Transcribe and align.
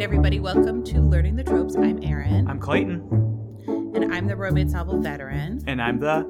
right, 0.00 0.04
everybody, 0.04 0.40
welcome 0.40 0.82
to 0.82 0.98
Learning 0.98 1.36
the 1.36 1.44
Tropes. 1.44 1.76
I'm 1.76 2.02
Erin. 2.02 2.48
I'm 2.48 2.58
Clayton. 2.58 3.06
And 3.94 4.14
I'm 4.14 4.26
the 4.26 4.34
romance 4.34 4.72
novel 4.72 4.98
veteran. 4.98 5.62
And 5.66 5.82
I'm 5.82 6.00
the 6.00 6.24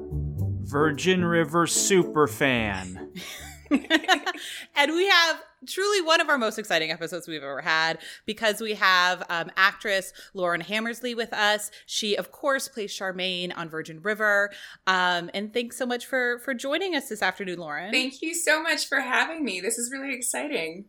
Virgin 0.63 1.23
River 1.23 1.65
super 1.67 2.27
fan. 2.27 3.13
and 3.71 4.91
we 4.91 5.07
have 5.07 5.41
truly 5.65 6.01
one 6.01 6.19
of 6.19 6.27
our 6.27 6.37
most 6.37 6.59
exciting 6.59 6.91
episodes 6.91 7.29
we've 7.29 7.41
ever 7.41 7.61
had 7.61 7.99
because 8.25 8.59
we 8.59 8.73
have 8.73 9.23
um, 9.29 9.49
actress 9.55 10.11
Lauren 10.33 10.59
Hammersley 10.59 11.15
with 11.15 11.31
us. 11.31 11.71
She, 11.85 12.17
of 12.17 12.33
course, 12.33 12.67
plays 12.67 12.91
Charmaine 12.91 13.55
on 13.55 13.69
Virgin 13.69 14.01
River. 14.01 14.51
Um, 14.85 15.29
and 15.33 15.53
thanks 15.53 15.77
so 15.77 15.85
much 15.85 16.05
for 16.05 16.39
for 16.39 16.53
joining 16.53 16.93
us 16.93 17.07
this 17.07 17.21
afternoon, 17.21 17.59
Lauren. 17.59 17.93
Thank 17.93 18.21
you 18.21 18.35
so 18.35 18.61
much 18.61 18.89
for 18.89 18.99
having 18.99 19.45
me. 19.45 19.61
This 19.61 19.77
is 19.77 19.89
really 19.93 20.13
exciting. 20.13 20.87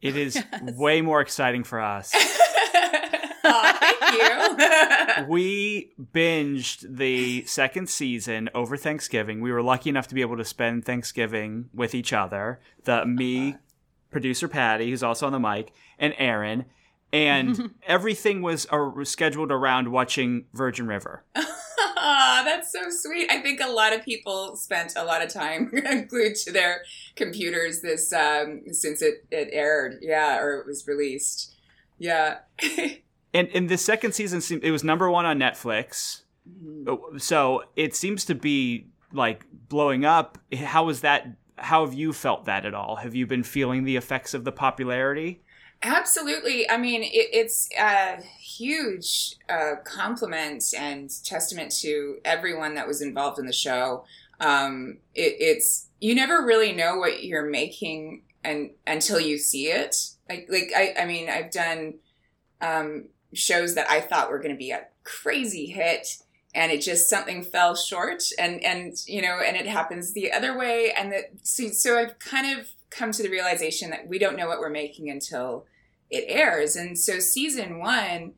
It 0.00 0.16
is 0.16 0.36
yes. 0.52 0.74
way 0.74 1.00
more 1.00 1.20
exciting 1.20 1.64
for 1.64 1.80
us. 1.80 2.12
thank 3.42 4.12
you. 4.12 5.26
we 5.28 5.92
binged 6.12 6.84
the 6.88 7.44
second 7.46 7.88
season 7.88 8.50
over 8.54 8.76
Thanksgiving. 8.76 9.40
We 9.40 9.52
were 9.52 9.62
lucky 9.62 9.90
enough 9.90 10.08
to 10.08 10.14
be 10.14 10.20
able 10.20 10.36
to 10.36 10.44
spend 10.44 10.84
Thanksgiving 10.84 11.68
with 11.72 11.94
each 11.94 12.12
other. 12.12 12.60
The 12.84 13.04
me, 13.06 13.56
producer 14.10 14.48
Patty, 14.48 14.90
who's 14.90 15.02
also 15.02 15.26
on 15.26 15.32
the 15.32 15.40
mic, 15.40 15.72
and 15.98 16.14
Erin, 16.18 16.66
and 17.12 17.74
everything 17.86 18.42
was 18.42 18.66
uh, 18.70 19.04
scheduled 19.04 19.52
around 19.52 19.90
watching 19.90 20.46
Virgin 20.52 20.86
River. 20.86 21.24
That's 22.44 22.72
so 22.72 22.90
sweet. 22.90 23.30
I 23.30 23.40
think 23.40 23.60
a 23.60 23.68
lot 23.68 23.92
of 23.92 24.04
people 24.04 24.56
spent 24.56 24.92
a 24.96 25.04
lot 25.04 25.22
of 25.22 25.32
time 25.32 25.70
glued 26.08 26.36
to 26.36 26.52
their 26.52 26.82
computers 27.14 27.80
this 27.80 28.12
um, 28.12 28.62
since 28.70 29.02
it, 29.02 29.26
it 29.30 29.48
aired, 29.52 29.98
yeah, 30.02 30.38
or 30.38 30.60
it 30.60 30.66
was 30.66 30.86
released. 30.86 31.54
Yeah. 31.98 32.38
and 33.34 33.48
in 33.48 33.66
the 33.66 33.78
second 33.78 34.12
season, 34.12 34.60
it 34.62 34.70
was 34.70 34.84
number 34.84 35.10
one 35.10 35.24
on 35.24 35.38
Netflix. 35.38 36.22
Mm-hmm. 36.48 37.18
So 37.18 37.64
it 37.74 37.94
seems 37.94 38.24
to 38.26 38.34
be 38.34 38.86
like 39.12 39.44
blowing 39.50 40.04
up. 40.04 40.38
How 40.54 40.84
was 40.84 41.00
that? 41.00 41.26
How 41.58 41.84
have 41.84 41.94
you 41.94 42.12
felt 42.12 42.44
that 42.44 42.66
at 42.66 42.74
all? 42.74 42.96
Have 42.96 43.14
you 43.14 43.26
been 43.26 43.42
feeling 43.42 43.84
the 43.84 43.96
effects 43.96 44.34
of 44.34 44.44
the 44.44 44.52
popularity? 44.52 45.42
Absolutely. 45.82 46.68
I 46.68 46.78
mean, 46.78 47.02
it, 47.02 47.28
it's 47.32 47.68
a 47.78 48.20
huge 48.40 49.36
uh, 49.48 49.76
compliment 49.84 50.64
and 50.76 51.10
testament 51.24 51.70
to 51.80 52.16
everyone 52.24 52.74
that 52.74 52.88
was 52.88 53.02
involved 53.02 53.38
in 53.38 53.46
the 53.46 53.52
show. 53.52 54.04
Um, 54.40 54.98
it, 55.14 55.36
it's 55.38 55.88
you 56.00 56.14
never 56.14 56.44
really 56.44 56.72
know 56.72 56.96
what 56.96 57.24
you're 57.24 57.48
making 57.48 58.22
and 58.42 58.70
until 58.86 59.20
you 59.20 59.38
see 59.38 59.66
it. 59.66 59.96
Like, 60.28 60.46
like 60.50 60.72
I, 60.74 60.94
I 61.02 61.06
mean, 61.06 61.28
I've 61.28 61.50
done 61.50 61.94
um, 62.60 63.08
shows 63.34 63.74
that 63.74 63.90
I 63.90 64.00
thought 64.00 64.30
were 64.30 64.38
going 64.38 64.54
to 64.54 64.58
be 64.58 64.70
a 64.70 64.86
crazy 65.04 65.66
hit, 65.66 66.08
and 66.54 66.72
it 66.72 66.80
just 66.80 67.08
something 67.08 67.42
fell 67.44 67.74
short, 67.76 68.22
and 68.38 68.62
and 68.64 68.94
you 69.06 69.22
know, 69.22 69.40
and 69.44 69.56
it 69.56 69.66
happens 69.66 70.12
the 70.12 70.32
other 70.32 70.56
way, 70.58 70.92
and 70.96 71.12
that 71.12 71.24
so, 71.42 71.68
so 71.68 71.98
I've 71.98 72.18
kind 72.18 72.58
of 72.58 72.66
come 72.96 73.12
to 73.12 73.22
the 73.22 73.28
realization 73.28 73.90
that 73.90 74.08
we 74.08 74.18
don't 74.18 74.36
know 74.36 74.46
what 74.46 74.58
we're 74.58 74.70
making 74.70 75.10
until 75.10 75.66
it 76.10 76.24
airs. 76.28 76.76
And 76.76 76.98
so 76.98 77.18
season 77.18 77.78
one 77.78 78.32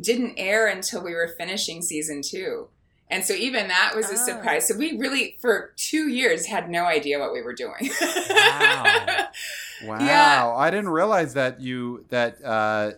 didn't 0.00 0.34
air 0.36 0.66
until 0.66 1.02
we 1.02 1.14
were 1.14 1.28
finishing 1.28 1.82
season 1.82 2.22
two. 2.22 2.68
And 3.08 3.24
so 3.24 3.34
even 3.34 3.68
that 3.68 3.92
was 3.96 4.08
a 4.08 4.14
oh. 4.14 4.16
surprise. 4.16 4.68
So 4.68 4.76
we 4.76 4.96
really, 4.96 5.36
for 5.40 5.72
two 5.76 6.08
years, 6.08 6.46
had 6.46 6.70
no 6.70 6.84
idea 6.84 7.18
what 7.18 7.32
we 7.32 7.42
were 7.42 7.54
doing. 7.54 7.90
wow! 8.00 9.26
Wow! 9.82 9.98
Yeah. 9.98 10.52
I 10.54 10.70
didn't 10.70 10.90
realize 10.90 11.32
that 11.34 11.62
you 11.62 12.04
that 12.10 12.44
uh, 12.44 12.92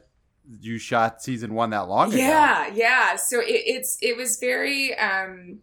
you 0.61 0.79
shot 0.79 1.23
season 1.23 1.55
one 1.55 1.71
that 1.71 1.89
long 1.89 2.09
ago. 2.09 2.19
Yeah, 2.19 2.71
yeah. 2.75 3.15
So 3.15 3.39
it, 3.39 3.63
it's 3.67 3.99
it 4.03 4.17
was 4.17 4.37
very. 4.39 4.99
Um, 4.99 5.61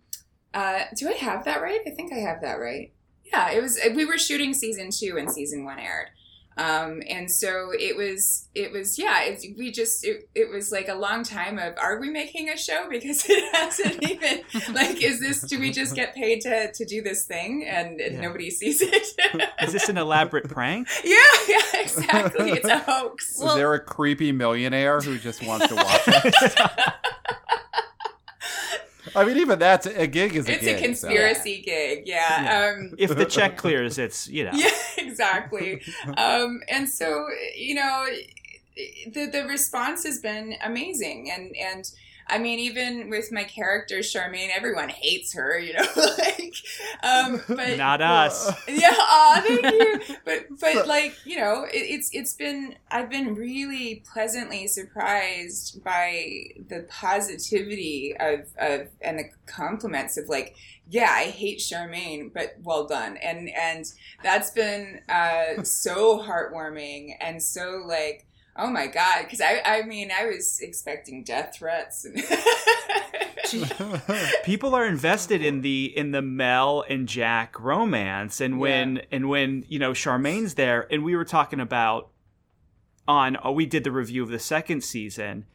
uh, 0.53 0.83
do 0.95 1.09
I 1.09 1.13
have 1.13 1.44
that 1.44 1.61
right? 1.61 1.81
I 1.85 1.89
think 1.89 2.13
I 2.13 2.19
have 2.19 2.39
that 2.41 2.53
right 2.53 2.94
yeah, 3.31 3.51
it 3.51 3.62
was. 3.62 3.79
We 3.95 4.06
were 4.06 4.17
shooting 4.17 4.53
season 4.53 4.90
two, 4.91 5.17
and 5.17 5.31
season 5.31 5.63
one 5.63 5.79
aired. 5.79 6.09
Um, 6.59 7.01
and 7.07 7.31
so 7.31 7.72
it 7.72 7.95
was, 7.95 8.50
it 8.53 8.73
was, 8.73 9.00
yeah, 9.00 9.23
it, 9.23 9.57
we 9.57 9.72
just, 9.72 10.06
it, 10.06 10.28
it 10.35 10.50
was 10.50 10.73
like 10.73 10.90
a 10.90 10.94
long 10.94 11.23
time 11.23 11.57
of, 11.57 11.78
are 11.78 12.01
we 12.01 12.09
making 12.09 12.50
a 12.50 12.57
show? 12.57 12.89
Because 12.89 13.23
it 13.29 13.56
hasn't 13.56 14.03
even, 14.03 14.41
like, 14.73 15.01
is 15.01 15.22
this, 15.22 15.41
do 15.44 15.57
we 15.57 15.72
just 15.72 15.95
get 15.95 16.13
paid 16.13 16.41
to, 16.41 16.69
to 16.73 16.84
do 16.84 17.01
this 17.01 17.23
thing 17.25 17.66
and, 17.66 18.01
and 18.01 18.16
yeah. 18.16 18.22
nobody 18.22 18.50
sees 18.50 18.81
it? 18.81 19.07
is 19.62 19.72
this 19.72 19.88
an 19.88 19.97
elaborate 19.97 20.50
prank? 20.50 20.89
Yeah, 21.06 21.16
yeah, 21.47 21.81
exactly. 21.81 22.51
It's 22.51 22.68
a 22.68 22.79
hoax. 22.79 23.35
Is 23.35 23.41
well, 23.41 23.56
there 23.56 23.73
a 23.73 23.79
creepy 23.79 24.31
millionaire 24.34 25.00
who 25.00 25.18
just 25.18 25.41
wants 25.44 25.68
to 25.68 25.75
watch 25.75 26.01
it? 26.07 26.56
I 29.15 29.25
mean, 29.25 29.37
even 29.37 29.59
that's 29.59 29.85
a 29.85 30.07
gig 30.07 30.35
is 30.35 30.47
a 30.47 30.53
it's 30.53 30.63
gig, 30.63 30.77
a 30.77 30.81
conspiracy 30.81 31.57
so. 31.57 31.65
gig, 31.65 32.03
yeah. 32.05 32.43
yeah. 32.43 32.79
Um, 32.79 32.95
if 32.97 33.15
the 33.15 33.25
check 33.25 33.57
clears, 33.57 33.97
it's 33.97 34.27
you 34.27 34.45
know. 34.45 34.51
Yeah, 34.53 34.69
exactly. 34.97 35.81
um, 36.17 36.61
and 36.67 36.87
so 36.87 37.27
you 37.55 37.75
know, 37.75 38.05
the 39.11 39.25
the 39.25 39.45
response 39.45 40.03
has 40.03 40.19
been 40.19 40.55
amazing, 40.63 41.31
and 41.31 41.55
and 41.55 41.91
I 42.29 42.38
mean, 42.38 42.59
even 42.59 43.09
with 43.09 43.31
my 43.31 43.44
character 43.44 43.97
Charmaine, 43.97 44.50
everyone 44.56 44.90
hates 44.90 45.34
her, 45.34 45.57
you 45.57 45.73
know, 45.73 45.85
like, 46.17 46.53
um, 47.03 47.41
but 47.47 47.78
not 47.78 48.01
us. 48.01 48.51
Yeah, 48.67 48.94
aw, 48.94 49.44
thank 49.45 49.63
you. 49.66 50.16
But 50.25 50.45
but 50.59 50.88
like 50.88 51.16
you 51.25 51.38
know, 51.38 51.63
it, 51.63 51.78
it's 51.78 52.09
it's 52.13 52.34
been 52.34 52.75
I've 52.91 53.09
been 53.09 53.35
really 53.35 54.03
pleasantly 54.12 54.68
surprised 54.68 55.84
by 55.84 56.44
the 56.68 56.85
positivity 56.89 58.16
of 58.19 58.41
of 58.57 58.88
and 59.01 59.19
the 59.19 59.25
compliments 59.45 60.18
of 60.18 60.29
like, 60.29 60.56
yeah, 60.89 61.12
I 61.12 61.25
hate 61.25 61.59
Charmaine, 61.59 62.31
but 62.34 62.56
well 62.62 62.85
done, 62.85 63.18
and 63.18 63.50
and 63.50 63.85
that's 64.23 64.51
been 64.51 65.01
uh, 65.09 65.63
so 65.63 66.19
heartwarming 66.19 67.16
and 67.19 67.41
so 67.41 67.84
like 67.85 68.25
Oh 68.59 68.69
my 68.69 68.87
god! 68.87 69.23
Because 69.23 69.39
I, 69.39 69.61
I 69.63 69.81
mean, 69.83 70.11
I 70.11 70.25
was 70.25 70.59
expecting 70.61 71.23
death 71.23 71.55
threats. 71.55 72.05
People 74.43 74.75
are 74.75 74.85
invested 74.85 75.41
in 75.41 75.61
the 75.61 75.85
in 75.97 76.11
the 76.11 76.21
Mel 76.21 76.83
and 76.89 77.07
Jack 77.07 77.59
romance, 77.59 78.41
and 78.41 78.59
when 78.59 78.97
yeah. 78.97 79.01
and 79.11 79.29
when 79.29 79.65
you 79.69 79.79
know 79.79 79.93
Charmaine's 79.93 80.55
there, 80.55 80.87
and 80.91 81.05
we 81.05 81.15
were 81.15 81.25
talking 81.25 81.61
about 81.61 82.09
on 83.07 83.37
oh, 83.43 83.53
we 83.53 83.65
did 83.65 83.85
the 83.85 83.91
review 83.91 84.23
of 84.23 84.29
the 84.29 84.39
second 84.39 84.83
season, 84.83 85.45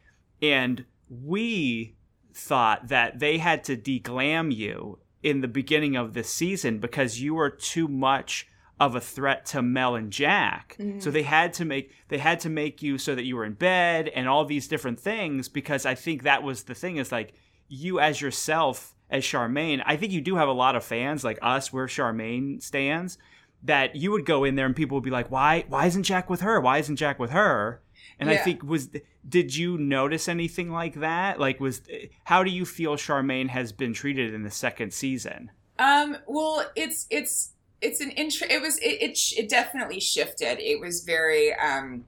and 0.41 0.85
we 1.09 1.95
thought 2.33 2.87
that 2.87 3.19
they 3.19 3.37
had 3.37 3.63
to 3.65 3.77
deglam 3.77 4.53
you 4.53 4.97
in 5.21 5.41
the 5.41 5.47
beginning 5.47 5.95
of 5.95 6.13
the 6.13 6.23
season 6.23 6.79
because 6.79 7.21
you 7.21 7.35
were 7.35 7.49
too 7.49 7.87
much 7.87 8.47
of 8.79 8.95
a 8.95 9.01
threat 9.01 9.45
to 9.45 9.61
Mel 9.61 9.95
and 9.95 10.11
Jack. 10.11 10.75
Mm-hmm. 10.79 10.99
So 10.99 11.11
they 11.11 11.23
had 11.23 11.53
to 11.53 11.65
make 11.65 11.93
they 12.09 12.17
had 12.17 12.39
to 12.41 12.49
make 12.49 12.81
you 12.81 12.97
so 12.97 13.15
that 13.15 13.23
you 13.23 13.35
were 13.35 13.45
in 13.45 13.53
bed 13.53 14.09
and 14.09 14.27
all 14.27 14.45
these 14.45 14.67
different 14.67 14.99
things 14.99 15.47
because 15.47 15.85
I 15.85 15.95
think 15.95 16.23
that 16.23 16.43
was 16.43 16.63
the 16.63 16.75
thing 16.75 16.97
is 16.97 17.11
like 17.11 17.33
you 17.67 17.99
as 17.99 18.19
yourself 18.19 18.95
as 19.09 19.23
Charmaine. 19.23 19.81
I 19.85 19.95
think 19.95 20.11
you 20.11 20.21
do 20.21 20.35
have 20.35 20.49
a 20.49 20.53
lot 20.53 20.75
of 20.75 20.83
fans 20.83 21.23
like 21.23 21.39
us 21.41 21.71
we're 21.71 21.87
Charmaine 21.87 22.61
stands 22.61 23.17
that 23.63 23.95
you 23.95 24.11
would 24.11 24.25
go 24.25 24.43
in 24.43 24.55
there 24.55 24.65
and 24.65 24.75
people 24.75 24.95
would 24.97 25.03
be 25.03 25.09
like 25.09 25.31
why 25.31 25.65
why 25.69 25.85
isn't 25.85 26.03
Jack 26.03 26.29
with 26.29 26.41
her? 26.41 26.59
Why 26.59 26.79
isn't 26.79 26.97
Jack 26.97 27.17
with 27.17 27.31
her? 27.31 27.81
And 28.19 28.29
yeah. 28.29 28.35
I 28.35 28.37
think 28.39 28.61
was 28.61 28.89
did 29.27 29.55
you 29.55 29.77
notice 29.77 30.27
anything 30.27 30.69
like 30.69 30.95
that? 30.95 31.39
Like 31.39 31.61
was 31.61 31.81
how 32.25 32.43
do 32.43 32.51
you 32.51 32.65
feel 32.65 32.97
Charmaine 32.97 33.47
has 33.47 33.71
been 33.71 33.93
treated 33.93 34.33
in 34.33 34.43
the 34.43 34.51
second 34.51 34.91
season? 34.91 35.51
Um 35.79 36.17
well 36.27 36.69
it's 36.75 37.07
it's 37.09 37.53
it's 37.81 38.01
an 38.01 38.11
intro. 38.11 38.47
It 38.49 38.61
was 38.61 38.77
it, 38.79 39.01
it, 39.01 39.19
it 39.37 39.49
definitely 39.49 39.99
shifted. 39.99 40.59
It 40.59 40.79
was 40.79 41.03
very 41.03 41.53
um, 41.53 42.05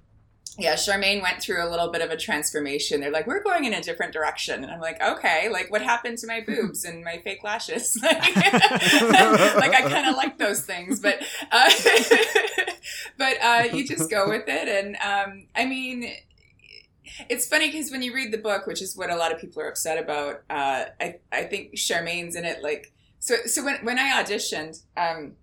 yeah. 0.57 0.75
Charmaine 0.75 1.21
went 1.21 1.41
through 1.41 1.63
a 1.63 1.69
little 1.69 1.89
bit 1.89 2.01
of 2.01 2.09
a 2.09 2.17
transformation. 2.17 3.01
They're 3.01 3.11
like, 3.11 3.27
we're 3.27 3.43
going 3.43 3.65
in 3.65 3.73
a 3.73 3.81
different 3.81 4.13
direction, 4.13 4.63
and 4.63 4.71
I'm 4.71 4.79
like, 4.79 5.01
okay, 5.01 5.49
like 5.49 5.71
what 5.71 5.81
happened 5.81 6.17
to 6.19 6.27
my 6.27 6.41
boobs 6.47 6.85
and 6.85 7.03
my 7.03 7.19
fake 7.23 7.43
lashes? 7.43 7.97
like, 8.01 8.35
like 8.35 9.73
I 9.73 9.81
kind 9.89 10.07
of 10.07 10.15
like 10.15 10.37
those 10.37 10.61
things, 10.61 10.99
but 10.99 11.23
uh, 11.51 11.71
but 13.17 13.41
uh, 13.41 13.63
you 13.73 13.85
just 13.85 14.09
go 14.09 14.29
with 14.29 14.45
it, 14.47 14.67
and 14.67 14.95
um, 14.97 15.47
I 15.55 15.65
mean 15.65 16.11
it's 17.29 17.47
funny 17.47 17.71
because 17.71 17.91
when 17.91 18.01
you 18.01 18.13
read 18.13 18.31
the 18.31 18.37
book, 18.37 18.67
which 18.67 18.81
is 18.81 18.95
what 18.95 19.09
a 19.09 19.15
lot 19.15 19.33
of 19.33 19.39
people 19.39 19.61
are 19.61 19.69
upset 19.69 19.97
about, 19.97 20.43
uh, 20.49 20.85
I 20.99 21.19
I 21.31 21.43
think 21.43 21.75
Charmaine's 21.75 22.35
in 22.35 22.45
it 22.45 22.61
like 22.61 22.91
so. 23.19 23.35
So 23.45 23.63
when 23.63 23.83
when 23.85 23.99
I 23.99 24.21
auditioned, 24.21 24.81
um, 24.95 25.33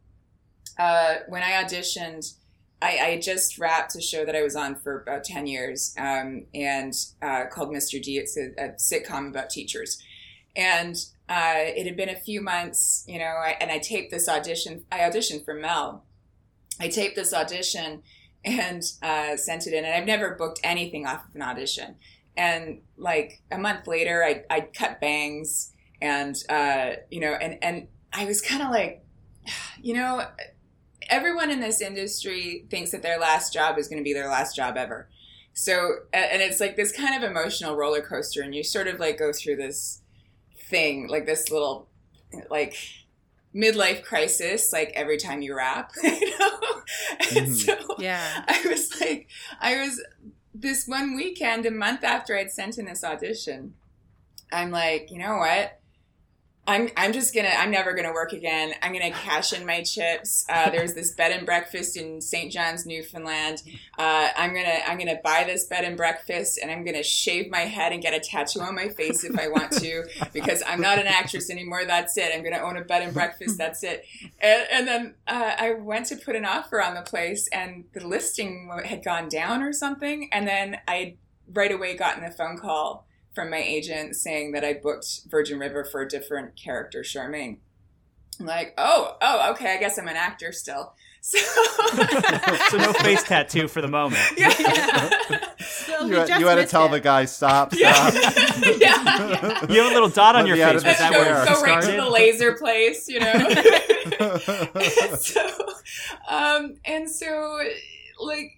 uh, 0.78 1.16
when 1.28 1.42
I 1.42 1.62
auditioned, 1.62 2.34
I, 2.82 2.98
I, 2.98 3.20
just 3.20 3.58
wrapped 3.58 3.94
a 3.94 4.00
show 4.00 4.24
that 4.24 4.36
I 4.36 4.42
was 4.42 4.56
on 4.56 4.74
for 4.74 5.00
about 5.00 5.24
10 5.24 5.46
years 5.46 5.94
um, 5.98 6.46
and 6.54 6.92
uh, 7.22 7.44
called 7.50 7.70
Mr. 7.70 8.02
D. 8.02 8.18
It's 8.18 8.36
a, 8.36 8.50
a 8.58 8.68
sitcom 8.72 9.28
about 9.28 9.50
teachers. 9.50 10.02
And 10.56 10.96
uh, 11.28 11.54
it 11.56 11.86
had 11.86 11.96
been 11.96 12.08
a 12.08 12.16
few 12.16 12.40
months, 12.42 13.04
you 13.08 13.18
know, 13.18 13.24
I, 13.24 13.56
and 13.60 13.70
I 13.70 13.78
taped 13.78 14.10
this 14.10 14.28
audition. 14.28 14.84
I 14.92 14.98
auditioned 14.98 15.44
for 15.44 15.54
Mel. 15.54 16.04
I 16.80 16.88
taped 16.88 17.16
this 17.16 17.32
audition 17.32 18.02
and 18.44 18.82
uh, 19.02 19.36
sent 19.36 19.66
it 19.66 19.72
in. 19.72 19.84
And 19.84 19.94
I've 19.94 20.06
never 20.06 20.34
booked 20.34 20.60
anything 20.62 21.06
off 21.06 21.26
of 21.28 21.34
an 21.34 21.42
audition. 21.42 21.96
And 22.36 22.80
like 22.96 23.40
a 23.50 23.58
month 23.58 23.86
later, 23.86 24.24
I 24.24 24.42
I 24.50 24.60
cut 24.60 25.00
bangs, 25.00 25.72
and 26.02 26.36
uh, 26.48 26.94
you 27.08 27.20
know, 27.20 27.32
and 27.32 27.62
and 27.62 27.86
I 28.12 28.24
was 28.24 28.40
kind 28.40 28.62
of 28.62 28.70
like, 28.70 29.04
you 29.80 29.94
know, 29.94 30.26
everyone 31.08 31.50
in 31.50 31.60
this 31.60 31.80
industry 31.80 32.66
thinks 32.70 32.90
that 32.92 33.02
their 33.02 33.18
last 33.18 33.52
job 33.52 33.78
is 33.78 33.88
going 33.88 33.98
to 33.98 34.04
be 34.04 34.12
their 34.12 34.28
last 34.28 34.56
job 34.56 34.76
ever. 34.76 35.08
So, 35.52 35.98
and 36.12 36.42
it's 36.42 36.58
like 36.60 36.76
this 36.76 36.90
kind 36.92 37.22
of 37.22 37.28
emotional 37.30 37.76
roller 37.76 38.00
coaster, 38.02 38.42
and 38.42 38.54
you 38.54 38.64
sort 38.64 38.88
of 38.88 38.98
like 38.98 39.18
go 39.18 39.32
through 39.32 39.56
this 39.56 40.00
thing, 40.68 41.06
like 41.08 41.26
this 41.26 41.50
little, 41.50 41.88
like 42.50 42.76
midlife 43.54 44.02
crisis, 44.02 44.72
like 44.72 44.90
every 44.94 45.16
time 45.16 45.42
you 45.42 45.56
wrap, 45.56 45.92
you 46.02 46.38
know? 46.38 46.58
And 47.30 47.46
Mhm. 47.48 47.54
so 47.54 47.96
Yeah. 47.98 48.44
I 48.48 48.64
was 48.68 49.00
like, 49.00 49.28
I 49.60 49.76
was 49.80 50.02
this 50.52 50.86
one 50.88 51.14
weekend, 51.14 51.66
a 51.66 51.70
month 51.70 52.02
after 52.02 52.36
I'd 52.36 52.50
sent 52.50 52.78
in 52.78 52.86
this 52.86 53.04
audition, 53.04 53.74
I'm 54.52 54.70
like, 54.72 55.10
you 55.12 55.18
know 55.18 55.36
what? 55.36 55.80
I'm, 56.66 56.88
I'm 56.96 57.12
just 57.12 57.34
gonna 57.34 57.50
I'm 57.50 57.70
never 57.70 57.92
gonna 57.92 58.12
work 58.12 58.32
again. 58.32 58.72
I'm 58.82 58.92
gonna 58.92 59.10
cash 59.10 59.52
in 59.52 59.66
my 59.66 59.82
chips. 59.82 60.46
Uh, 60.48 60.70
there's 60.70 60.94
this 60.94 61.12
bed 61.12 61.32
and 61.32 61.44
breakfast 61.44 61.96
in 61.96 62.20
St. 62.20 62.50
John's, 62.50 62.86
Newfoundland. 62.86 63.62
Uh, 63.98 64.28
I'm 64.34 64.54
gonna 64.54 64.78
I'm 64.86 64.98
gonna 64.98 65.18
buy 65.22 65.44
this 65.44 65.66
bed 65.66 65.84
and 65.84 65.96
breakfast, 65.96 66.58
and 66.60 66.70
I'm 66.70 66.84
gonna 66.84 67.02
shave 67.02 67.50
my 67.50 67.60
head 67.60 67.92
and 67.92 68.00
get 68.00 68.14
a 68.14 68.20
tattoo 68.20 68.60
on 68.60 68.74
my 68.74 68.88
face 68.88 69.24
if 69.24 69.38
I 69.38 69.48
want 69.48 69.72
to, 69.72 70.04
because 70.32 70.62
I'm 70.66 70.80
not 70.80 70.98
an 70.98 71.06
actress 71.06 71.50
anymore. 71.50 71.84
That's 71.84 72.16
it. 72.16 72.32
I'm 72.34 72.42
gonna 72.42 72.62
own 72.62 72.78
a 72.78 72.82
bed 72.82 73.02
and 73.02 73.12
breakfast. 73.12 73.58
That's 73.58 73.82
it. 73.82 74.06
And, 74.40 74.66
and 74.72 74.88
then 74.88 75.14
uh, 75.26 75.56
I 75.58 75.74
went 75.74 76.06
to 76.06 76.16
put 76.16 76.34
an 76.34 76.46
offer 76.46 76.82
on 76.82 76.94
the 76.94 77.02
place, 77.02 77.46
and 77.48 77.84
the 77.92 78.06
listing 78.06 78.70
had 78.84 79.04
gone 79.04 79.28
down 79.28 79.62
or 79.62 79.72
something. 79.72 80.30
And 80.32 80.48
then 80.48 80.78
I 80.88 81.16
right 81.52 81.72
away 81.72 81.94
gotten 81.94 82.24
a 82.24 82.30
phone 82.30 82.56
call 82.56 83.06
from 83.34 83.50
my 83.50 83.58
agent 83.58 84.16
saying 84.16 84.52
that 84.52 84.64
I 84.64 84.74
booked 84.74 85.22
Virgin 85.28 85.58
River 85.58 85.84
for 85.84 86.00
a 86.02 86.08
different 86.08 86.56
character, 86.56 87.00
Charmaine. 87.02 87.58
I'm 88.40 88.46
like, 88.46 88.74
oh, 88.78 89.16
oh, 89.20 89.50
okay. 89.52 89.74
I 89.74 89.78
guess 89.78 89.98
I'm 89.98 90.08
an 90.08 90.16
actor 90.16 90.52
still. 90.52 90.94
So, 91.26 91.38
so 92.68 92.76
no 92.76 92.92
face 92.92 93.22
tattoo 93.22 93.66
for 93.66 93.80
the 93.80 93.88
moment. 93.88 94.20
yeah. 94.36 94.50
So 95.58 96.04
You, 96.04 96.20
we 96.20 96.40
you 96.40 96.46
had 96.46 96.56
to 96.56 96.66
tell 96.66 96.84
it. 96.84 96.90
the 96.90 97.00
guy 97.00 97.24
stop, 97.24 97.72
stop. 97.74 98.12
yeah. 98.12 98.72
yeah. 98.78 99.66
You 99.72 99.80
have 99.82 99.90
a 99.90 99.94
little 99.94 100.10
dot 100.10 100.36
on 100.36 100.46
Let 100.46 100.54
your 100.58 100.66
face. 100.68 100.76
of 100.76 100.82
that 100.84 101.12
go, 101.14 101.18
where 101.20 101.46
go 101.46 101.62
right 101.62 101.82
to 101.82 101.92
the 101.92 102.10
laser 102.10 102.52
place, 102.56 103.08
you 103.08 103.20
know. 103.20 103.32
so, 105.16 105.48
um, 106.28 106.74
and 106.84 107.10
so, 107.10 107.58
like, 108.20 108.50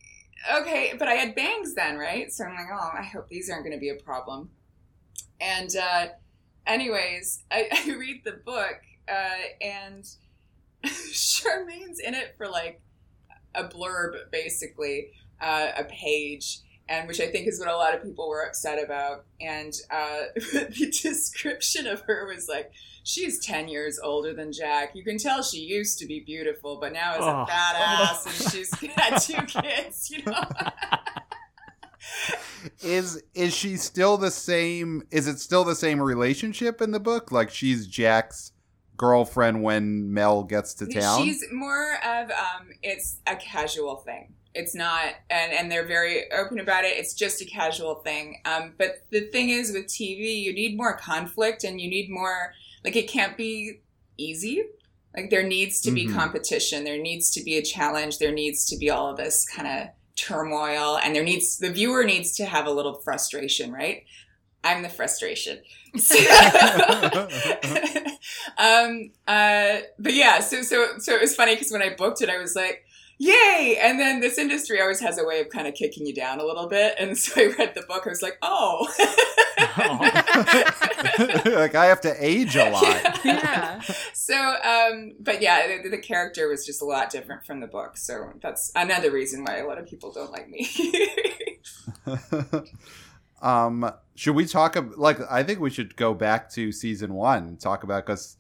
okay, 0.53 0.95
but 0.99 1.07
I 1.07 1.15
had 1.15 1.37
bangs 1.37 1.75
then, 1.77 1.97
right? 1.99 2.33
So 2.33 2.45
I'm 2.47 2.57
like, 2.57 2.67
oh, 2.73 2.91
I 2.99 3.05
hope 3.05 3.29
these 3.29 3.49
aren't 3.49 3.63
going 3.65 3.77
to 3.77 3.81
be 3.81 3.91
a 3.91 3.95
problem. 4.03 4.51
And, 5.41 5.75
uh, 5.77 6.07
anyways, 6.67 7.43
I, 7.51 7.69
I 7.87 7.91
read 7.97 8.23
the 8.25 8.33
book, 8.45 8.77
uh, 9.09 9.31
and 9.61 10.05
Charmaine's 10.85 11.99
in 12.01 12.15
it 12.15 12.35
for 12.37 12.49
like 12.49 12.81
a 13.55 13.65
blurb, 13.65 14.31
basically, 14.31 15.09
uh, 15.41 15.73
a 15.77 15.85
page. 15.85 16.59
And 16.89 17.09
which 17.09 17.21
I 17.21 17.27
think 17.27 17.49
is 17.49 17.59
what 17.59 17.69
a 17.69 17.75
lot 17.77 17.97
of 17.97 18.03
people 18.05 18.29
were 18.29 18.43
upset 18.47 18.81
about. 18.81 19.25
And 19.41 19.73
uh, 19.91 20.21
the 20.37 20.89
description 21.03 21.89
of 21.89 22.03
her 22.03 22.29
was 22.33 22.47
like, 22.49 22.71
she's 23.03 23.45
10 23.45 23.67
years 23.67 23.99
older 24.01 24.33
than 24.33 24.53
Jack. 24.53 24.93
You 24.95 25.03
can 25.03 25.19
tell 25.19 25.43
she 25.43 25.59
used 25.59 25.99
to 25.99 26.07
be 26.07 26.21
beautiful, 26.21 26.79
but 26.81 26.93
now 26.93 27.15
is 27.17 27.23
Oh. 27.25 27.43
a 27.43 27.47
badass 27.51 28.27
and 28.27 28.53
she's 28.53 28.73
had 28.95 29.19
two 29.19 29.43
kids, 29.47 30.11
you 30.13 30.23
know? 30.27 30.45
Is 32.83 33.23
is 33.35 33.55
she 33.55 33.77
still 33.77 34.17
the 34.17 34.31
same? 34.31 35.03
Is 35.11 35.27
it 35.29 35.39
still 35.39 35.65
the 35.65 35.75
same 35.75 36.01
relationship 36.01 36.81
in 36.81 36.91
the 36.91 37.01
book? 37.01 37.31
Like 37.33 37.51
she's 37.51 37.87
Jack's 37.87 38.53
girlfriend 38.97 39.63
when 39.63 40.13
Mel 40.13 40.43
gets 40.43 40.75
to 40.75 40.87
town. 40.87 41.23
She's 41.23 41.45
more 41.53 41.95
of 42.05 42.31
um, 42.31 42.69
it's 42.83 43.19
a 43.27 43.37
casual 43.37 43.97
thing. 43.97 44.35
It's 44.55 44.75
not, 44.75 45.13
and 45.29 45.53
and 45.53 45.71
they're 45.71 45.87
very 45.87 46.31
open 46.33 46.59
about 46.59 46.85
it. 46.85 46.97
It's 46.97 47.13
just 47.13 47.43
a 47.43 47.45
casual 47.45 47.97
thing. 47.97 48.41
Um, 48.47 48.73
but 48.79 49.05
the 49.11 49.21
thing 49.29 49.51
is, 49.51 49.71
with 49.73 49.87
TV, 49.87 50.43
you 50.43 50.55
need 50.55 50.77
more 50.77 50.97
conflict, 50.97 51.63
and 51.65 51.81
you 51.81 51.91
need 51.91 52.09
more. 52.11 52.53
Like 52.85 52.97
it 52.97 53.09
can't 53.09 53.37
be 53.37 53.81
easy. 54.17 54.63
Like 55.15 55.31
there 55.31 55.43
needs 55.43 55.81
to 55.83 55.91
be 55.91 56.07
Mhm. 56.07 56.15
competition. 56.15 56.85
There 56.85 56.99
needs 57.01 57.31
to 57.33 57.43
be 57.43 57.57
a 57.57 57.63
challenge. 57.63 58.19
There 58.19 58.33
needs 58.33 58.65
to 58.67 58.77
be 58.79 58.91
all 58.91 59.11
of 59.11 59.17
this 59.17 59.47
kind 59.47 59.67
of 59.69 59.89
turmoil, 60.17 60.99
and 61.03 61.15
there 61.15 61.23
needs 61.25 61.59
the 61.59 61.71
viewer 61.71 62.05
needs 62.05 62.33
to 62.37 62.45
have 62.47 62.67
a 62.67 62.71
little 62.71 62.95
frustration, 62.95 63.73
right? 63.73 64.05
I'm 64.65 64.83
the 64.83 64.89
frustration. 64.89 65.61
So- 65.97 66.17
um, 68.59 69.11
uh, 69.27 69.79
but 69.99 70.13
yeah, 70.15 70.41
so 70.41 70.63
so 70.63 70.99
so 70.99 71.15
it 71.15 71.21
was 71.21 71.35
funny 71.37 71.55
because 71.55 71.71
when 71.71 71.83
I 71.83 71.95
booked 71.95 72.21
it, 72.23 72.29
I 72.29 72.39
was 72.39 72.57
like, 72.57 72.85
"Yay!" 73.19 73.79
And 73.81 73.99
then 74.01 74.21
this 74.21 74.39
industry 74.39 74.81
always 74.81 75.01
has 75.01 75.19
a 75.19 75.25
way 75.25 75.41
of 75.41 75.49
kind 75.51 75.67
of 75.69 75.75
kicking 75.75 76.07
you 76.07 76.15
down 76.15 76.41
a 76.41 76.45
little 76.45 76.67
bit, 76.69 76.97
and 76.99 77.17
so 77.23 77.41
I 77.41 77.55
read 77.59 77.75
the 77.75 77.83
book. 77.83 78.03
I 78.07 78.09
was 78.11 78.23
like, 78.23 78.39
"Oh." 78.43 78.89
like 81.47 81.75
I 81.75 81.87
have 81.87 82.01
to 82.03 82.15
age 82.19 82.57
a 82.57 82.71
lot. 82.71 83.25
Yeah. 83.25 83.81
So, 84.27 84.35
um, 84.65 85.13
but 85.21 85.41
yeah, 85.41 85.79
the, 85.83 85.89
the 85.91 85.99
character 85.99 86.49
was 86.49 86.67
just 86.67 86.83
a 86.83 86.85
lot 86.85 87.11
different 87.11 87.45
from 87.47 87.61
the 87.61 87.67
book, 87.69 87.97
so 87.97 88.33
that's 88.43 88.73
another 88.75 89.11
reason 89.13 89.45
why 89.45 89.59
a 89.59 89.67
lot 89.67 89.79
of 89.79 89.87
people 89.87 90.11
don't 90.13 90.33
like 90.33 90.49
me. 90.49 90.69
um, 93.43 93.91
should 94.15 94.35
we 94.35 94.47
talk? 94.47 94.77
ab- 94.77 94.95
Like, 94.97 95.19
I 95.31 95.43
think 95.43 95.61
we 95.61 95.71
should 95.71 95.97
go 95.97 96.15
back 96.15 96.51
to 96.51 96.73
season 96.73 97.15
one 97.15 97.45
and 97.45 97.61
talk 97.61 97.83
about 97.85 98.07
because 98.07 98.37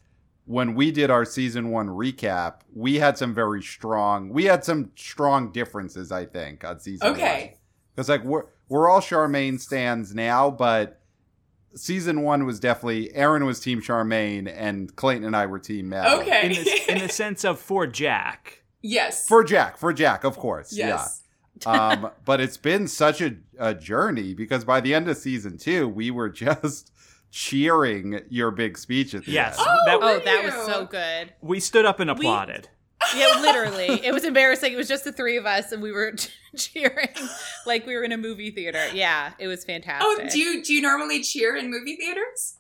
when 0.46 0.74
we 0.74 0.90
did 0.90 1.10
our 1.10 1.24
season 1.24 1.70
one 1.70 1.88
recap, 1.88 2.60
we 2.74 2.96
had 2.96 3.18
some 3.18 3.34
very 3.34 3.62
strong. 3.62 4.28
We 4.30 4.44
had 4.44 4.64
some 4.64 4.90
strong 4.96 5.52
differences, 5.52 6.10
I 6.12 6.24
think, 6.24 6.64
on 6.64 6.80
season 6.80 7.08
one. 7.10 7.16
okay. 7.16 7.56
Because 7.94 8.08
like 8.08 8.24
we're 8.24 8.44
we're 8.68 8.88
all 8.90 9.00
Charmaine 9.00 9.60
stands 9.60 10.14
now, 10.14 10.50
but 10.50 11.00
season 11.76 12.22
one 12.22 12.44
was 12.46 12.58
definitely 12.58 13.14
Erin 13.14 13.44
was 13.46 13.60
Team 13.60 13.80
Charmaine 13.80 14.52
and 14.52 14.94
Clayton 14.96 15.24
and 15.24 15.36
I 15.36 15.46
were 15.46 15.58
Team 15.58 15.88
Mel. 15.90 16.20
Okay. 16.20 16.46
in 16.46 16.64
the, 16.64 16.92
in 16.92 16.98
the 16.98 17.08
sense 17.08 17.44
of 17.44 17.60
for 17.60 17.86
Jack. 17.86 18.62
yes. 18.82 19.26
For 19.28 19.44
Jack, 19.44 19.76
for 19.76 19.92
Jack, 19.92 20.24
of 20.24 20.36
course. 20.38 20.72
yes. 20.72 21.22
Yeah. 21.22 21.22
Um, 21.64 22.10
but 22.26 22.38
it's 22.42 22.58
been 22.58 22.86
such 22.86 23.22
a, 23.22 23.36
a 23.58 23.72
journey 23.74 24.34
because 24.34 24.62
by 24.66 24.82
the 24.82 24.92
end 24.92 25.08
of 25.08 25.16
season 25.16 25.56
two, 25.56 25.88
we 25.88 26.10
were 26.10 26.28
just 26.28 26.90
cheering 27.30 28.20
your 28.28 28.50
big 28.50 28.76
speech 28.76 29.14
at 29.14 29.24
the 29.24 29.30
Yes. 29.32 29.58
end. 29.58 29.66
Oh, 29.70 29.82
That- 29.86 29.94
Oh, 30.02 30.18
were 30.18 30.24
that 30.24 30.44
was 30.44 30.66
so 30.66 30.84
good. 30.86 31.32
We 31.40 31.60
stood 31.60 31.84
up 31.86 31.98
and 32.00 32.10
applauded. 32.10 32.68
Yeah, 33.14 33.38
literally. 33.40 34.04
It 34.04 34.12
was 34.12 34.24
embarrassing. 34.24 34.72
It 34.72 34.76
was 34.76 34.88
just 34.88 35.04
the 35.04 35.12
three 35.12 35.36
of 35.36 35.46
us 35.46 35.70
and 35.72 35.82
we 35.82 35.92
were 35.92 36.14
cheering 36.56 37.08
like 37.66 37.86
we 37.86 37.94
were 37.94 38.02
in 38.02 38.12
a 38.12 38.16
movie 38.16 38.50
theater. 38.50 38.82
Yeah, 38.92 39.32
it 39.38 39.46
was 39.48 39.64
fantastic. 39.64 40.06
Oh, 40.06 40.28
do 40.30 40.38
you 40.38 40.62
do 40.62 40.72
you 40.72 40.80
normally 40.82 41.22
cheer 41.22 41.54
in 41.56 41.70
movie 41.70 41.96
theaters? 41.96 42.56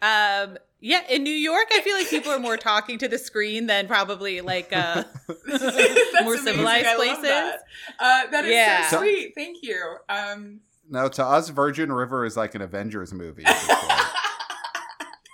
Um 0.00 0.56
yeah, 0.80 1.02
in 1.08 1.22
New 1.22 1.30
York 1.30 1.66
I 1.72 1.80
feel 1.82 1.94
like 1.96 2.08
people 2.08 2.32
are 2.32 2.40
more 2.40 2.56
talking 2.56 2.98
to 2.98 3.08
the 3.08 3.18
screen 3.18 3.66
than 3.66 3.86
probably 3.86 4.40
like 4.40 4.72
uh 4.72 5.04
more 6.24 6.36
civilized 6.38 6.96
places. 6.96 7.22
That. 7.22 7.58
Uh, 8.00 8.26
that 8.30 8.44
is 8.46 8.50
Yeah. 8.52 8.88
so 8.88 8.98
sweet. 8.98 9.32
Thank 9.36 9.58
you. 9.62 9.96
Um, 10.08 10.60
No, 10.88 11.08
to 11.08 11.24
us, 11.24 11.50
Virgin 11.50 11.92
River 11.92 12.24
is 12.24 12.36
like 12.36 12.54
an 12.56 12.62
Avengers 12.62 13.12
movie. 13.12 13.44
at 13.44 13.54
this 13.54 13.66
point. 13.68 14.00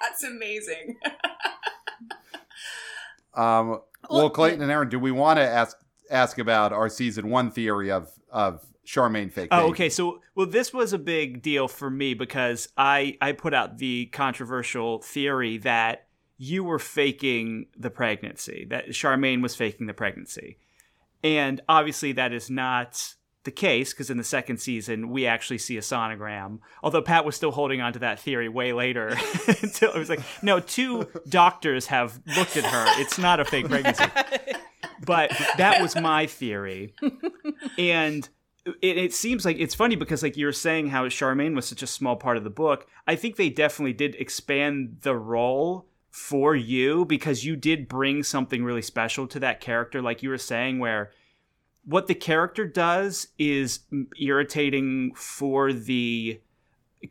that's 0.02 0.22
amazing. 0.24 0.96
um, 3.34 3.80
well, 4.10 4.30
Clayton 4.30 4.62
and 4.62 4.70
Erin, 4.70 4.88
do 4.88 4.98
we 4.98 5.10
want 5.10 5.38
to 5.38 5.42
ask 5.42 5.76
ask 6.10 6.38
about 6.38 6.72
our 6.72 6.88
season 6.88 7.30
one 7.30 7.50
theory 7.50 7.90
of 7.90 8.10
of 8.30 8.64
Charmaine 8.86 9.32
fake? 9.32 9.48
Oh, 9.50 9.68
okay. 9.68 9.88
So, 9.88 10.20
well, 10.34 10.46
this 10.46 10.72
was 10.72 10.92
a 10.92 10.98
big 10.98 11.42
deal 11.42 11.68
for 11.68 11.90
me 11.90 12.14
because 12.14 12.68
I 12.76 13.16
I 13.20 13.32
put 13.32 13.54
out 13.54 13.78
the 13.78 14.06
controversial 14.06 15.00
theory 15.02 15.58
that 15.58 16.06
you 16.38 16.64
were 16.64 16.78
faking 16.78 17.66
the 17.76 17.90
pregnancy, 17.90 18.66
that 18.70 18.88
Charmaine 18.88 19.42
was 19.42 19.56
faking 19.56 19.86
the 19.86 19.94
pregnancy, 19.94 20.58
and 21.22 21.60
obviously 21.68 22.12
that 22.12 22.32
is 22.32 22.48
not 22.48 23.14
the 23.48 23.52
case 23.52 23.94
because 23.94 24.10
in 24.10 24.18
the 24.18 24.24
second 24.24 24.58
season 24.58 25.08
we 25.08 25.26
actually 25.26 25.56
see 25.56 25.78
a 25.78 25.80
sonogram. 25.80 26.58
Although 26.82 27.00
Pat 27.00 27.24
was 27.24 27.34
still 27.34 27.50
holding 27.50 27.80
on 27.80 27.94
to 27.94 27.98
that 28.00 28.20
theory 28.20 28.46
way 28.50 28.74
later 28.74 29.08
until 29.62 29.90
it 29.90 29.98
was 29.98 30.10
like, 30.10 30.20
no, 30.42 30.60
two 30.60 31.08
doctors 31.26 31.86
have 31.86 32.20
looked 32.36 32.58
at 32.58 32.64
her. 32.64 32.84
It's 33.00 33.18
not 33.18 33.40
a 33.40 33.46
fake 33.46 33.68
pregnancy. 33.70 34.04
But 35.02 35.30
that 35.56 35.80
was 35.80 35.96
my 35.96 36.26
theory, 36.26 36.92
and 37.78 38.28
it, 38.82 38.98
it 38.98 39.14
seems 39.14 39.46
like 39.46 39.56
it's 39.58 39.74
funny 39.74 39.96
because 39.96 40.22
like 40.22 40.36
you 40.36 40.44
were 40.44 40.52
saying 40.52 40.88
how 40.88 41.06
Charmaine 41.06 41.54
was 41.54 41.66
such 41.66 41.82
a 41.82 41.86
small 41.86 42.16
part 42.16 42.36
of 42.36 42.44
the 42.44 42.50
book. 42.50 42.86
I 43.06 43.14
think 43.14 43.36
they 43.36 43.48
definitely 43.48 43.94
did 43.94 44.16
expand 44.16 44.98
the 45.02 45.16
role 45.16 45.86
for 46.10 46.54
you 46.54 47.06
because 47.06 47.44
you 47.44 47.56
did 47.56 47.88
bring 47.88 48.22
something 48.22 48.64
really 48.64 48.82
special 48.82 49.26
to 49.28 49.40
that 49.40 49.60
character, 49.60 50.02
like 50.02 50.22
you 50.22 50.28
were 50.28 50.36
saying, 50.36 50.80
where 50.80 51.12
what 51.88 52.06
the 52.06 52.14
character 52.14 52.66
does 52.66 53.28
is 53.38 53.80
irritating 54.20 55.14
for 55.14 55.72
the 55.72 56.38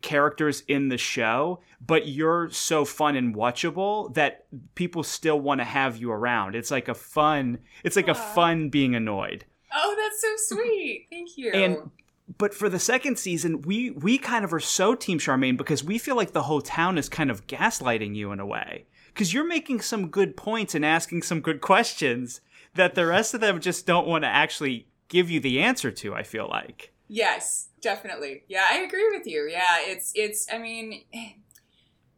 characters 0.02 0.62
in 0.68 0.88
the 0.88 0.96
show, 0.96 1.58
but 1.84 2.06
you're 2.06 2.48
so 2.50 2.84
fun 2.84 3.16
and 3.16 3.34
watchable 3.34 4.14
that 4.14 4.46
people 4.76 5.02
still 5.02 5.40
want 5.40 5.60
to 5.60 5.64
have 5.64 5.96
you 5.96 6.12
around. 6.12 6.54
It's 6.54 6.70
like 6.70 6.86
a 6.86 6.94
fun, 6.94 7.58
it's 7.82 7.96
like 7.96 8.06
a 8.06 8.14
fun 8.14 8.68
being 8.68 8.94
annoyed. 8.94 9.44
Oh, 9.74 9.96
that's 10.00 10.20
so 10.20 10.54
sweet. 10.54 11.08
Thank 11.10 11.36
you. 11.36 11.50
And 11.50 11.90
but 12.36 12.54
for 12.54 12.68
the 12.68 12.78
second 12.78 13.18
season, 13.18 13.62
we 13.62 13.90
we 13.90 14.16
kind 14.16 14.44
of 14.44 14.52
are 14.54 14.60
so 14.60 14.94
Team 14.94 15.18
Charmaine 15.18 15.56
because 15.56 15.82
we 15.82 15.98
feel 15.98 16.14
like 16.14 16.32
the 16.32 16.42
whole 16.42 16.60
town 16.60 16.98
is 16.98 17.08
kind 17.08 17.32
of 17.32 17.48
gaslighting 17.48 18.14
you 18.14 18.30
in 18.30 18.38
a 18.38 18.46
way 18.46 18.84
because 19.08 19.34
you're 19.34 19.44
making 19.44 19.80
some 19.80 20.08
good 20.08 20.36
points 20.36 20.76
and 20.76 20.84
asking 20.84 21.22
some 21.22 21.40
good 21.40 21.60
questions 21.60 22.42
that 22.78 22.94
the 22.94 23.06
rest 23.06 23.34
of 23.34 23.40
them 23.40 23.60
just 23.60 23.86
don't 23.86 24.06
want 24.06 24.24
to 24.24 24.28
actually 24.28 24.88
give 25.08 25.30
you 25.30 25.40
the 25.40 25.60
answer 25.60 25.90
to. 25.90 26.14
I 26.14 26.22
feel 26.22 26.48
like. 26.48 26.92
Yes, 27.08 27.68
definitely. 27.80 28.44
Yeah, 28.48 28.64
I 28.70 28.78
agree 28.78 29.08
with 29.10 29.26
you. 29.26 29.48
Yeah, 29.50 29.78
it's 29.80 30.12
it's. 30.14 30.46
I 30.52 30.58
mean, 30.58 31.04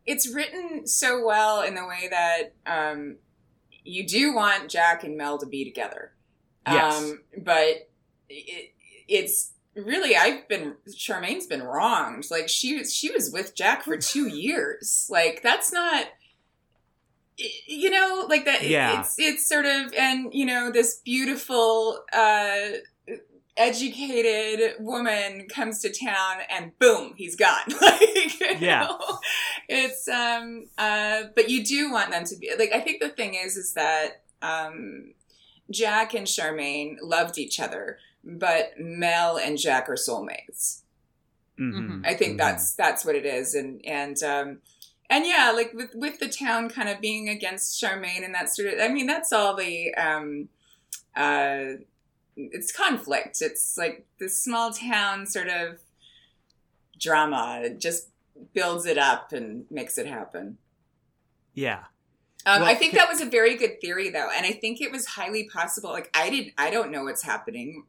it's 0.06 0.32
written 0.32 0.86
so 0.86 1.24
well 1.24 1.62
in 1.62 1.74
the 1.74 1.86
way 1.86 2.08
that 2.10 2.54
um, 2.66 3.16
you 3.84 4.06
do 4.06 4.34
want 4.34 4.70
Jack 4.70 5.04
and 5.04 5.16
Mel 5.16 5.38
to 5.38 5.46
be 5.46 5.64
together. 5.64 6.12
Yes. 6.66 7.02
Um, 7.02 7.20
but 7.38 7.88
it, 8.28 8.72
it's 9.08 9.52
really 9.74 10.16
I've 10.16 10.48
been 10.48 10.74
Charmaine's 10.94 11.46
been 11.46 11.62
wronged. 11.62 12.30
Like 12.30 12.48
she 12.48 12.84
she 12.84 13.10
was 13.10 13.30
with 13.32 13.54
Jack 13.54 13.84
for 13.84 13.96
two 13.96 14.28
years. 14.28 15.06
Like 15.10 15.42
that's 15.42 15.72
not 15.72 16.06
you 17.66 17.90
know 17.90 18.26
like 18.28 18.44
that 18.44 18.62
Yeah. 18.62 19.00
it's 19.00 19.14
it's 19.18 19.46
sort 19.48 19.64
of 19.66 19.92
and 19.94 20.32
you 20.34 20.44
know 20.46 20.70
this 20.70 21.00
beautiful 21.04 22.02
uh 22.12 22.58
educated 23.56 24.74
woman 24.80 25.46
comes 25.48 25.80
to 25.82 25.92
town 25.92 26.38
and 26.48 26.76
boom 26.78 27.12
he's 27.16 27.36
gone 27.36 27.58
like 27.82 28.00
you 28.40 28.46
Yeah. 28.58 28.86
know? 28.88 29.18
it's 29.68 30.08
um 30.08 30.66
uh 30.78 31.24
but 31.34 31.50
you 31.50 31.64
do 31.64 31.92
want 31.92 32.10
them 32.10 32.24
to 32.24 32.36
be 32.36 32.50
like 32.58 32.72
i 32.72 32.80
think 32.80 33.00
the 33.02 33.08
thing 33.10 33.34
is 33.34 33.56
is 33.56 33.74
that 33.74 34.22
um 34.42 35.12
jack 35.70 36.14
and 36.14 36.26
charmaine 36.26 36.96
loved 37.02 37.38
each 37.38 37.60
other 37.60 37.98
but 38.24 38.72
mel 38.78 39.36
and 39.36 39.58
jack 39.58 39.88
are 39.88 39.94
soulmates 39.94 40.82
Mhm. 41.58 42.06
I 42.06 42.14
think 42.14 42.34
Mhm. 42.34 42.38
that's 42.38 42.74
that's 42.74 43.04
what 43.04 43.14
it 43.16 43.26
is, 43.26 43.54
and 43.54 43.84
and 43.84 44.16
um, 44.22 44.62
and 45.10 45.26
yeah, 45.26 45.52
like 45.54 45.72
with 45.74 45.90
with 45.94 46.20
the 46.20 46.28
town 46.28 46.70
kind 46.70 46.88
of 46.88 47.00
being 47.00 47.28
against 47.28 47.82
Charmaine 47.82 48.24
and 48.24 48.34
that 48.34 48.54
sort 48.54 48.72
of. 48.72 48.80
I 48.80 48.88
mean, 48.88 49.06
that's 49.06 49.32
all 49.32 49.56
the 49.56 49.92
um, 49.94 50.48
uh, 51.16 51.80
it's 52.36 52.72
conflict. 52.72 53.38
It's 53.42 53.76
like 53.76 54.06
this 54.20 54.40
small 54.40 54.72
town 54.72 55.26
sort 55.26 55.48
of 55.48 55.80
drama. 56.98 57.60
It 57.64 57.80
just 57.80 58.08
builds 58.54 58.86
it 58.86 58.98
up 58.98 59.32
and 59.32 59.64
makes 59.70 59.98
it 59.98 60.06
happen. 60.06 60.58
Yeah. 61.54 61.84
Um, 62.46 62.62
Well, 62.62 62.70
I 62.70 62.74
think 62.74 62.94
that 62.94 63.08
was 63.08 63.20
a 63.20 63.26
very 63.26 63.56
good 63.56 63.80
theory, 63.80 64.10
though, 64.10 64.28
and 64.34 64.46
I 64.46 64.52
think 64.52 64.80
it 64.80 64.90
was 64.90 65.06
highly 65.06 65.48
possible. 65.48 65.90
Like 65.90 66.10
I 66.14 66.30
didn't, 66.30 66.54
I 66.56 66.70
don't 66.70 66.90
know 66.90 67.04
what's 67.04 67.22
happening, 67.22 67.84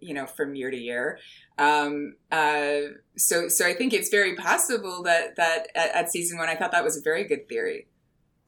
you 0.00 0.14
know, 0.14 0.26
from 0.26 0.54
year 0.54 0.70
to 0.70 0.76
year. 0.76 1.18
Um, 1.58 2.14
uh, 2.30 2.92
so, 3.16 3.48
so 3.48 3.66
I 3.66 3.74
think 3.74 3.92
it's 3.92 4.08
very 4.08 4.36
possible 4.36 5.02
that 5.02 5.36
that 5.36 5.68
at, 5.74 5.90
at 5.94 6.12
season 6.12 6.38
one, 6.38 6.48
I 6.48 6.54
thought 6.54 6.72
that 6.72 6.84
was 6.84 6.96
a 6.96 7.00
very 7.00 7.24
good 7.24 7.48
theory. 7.48 7.88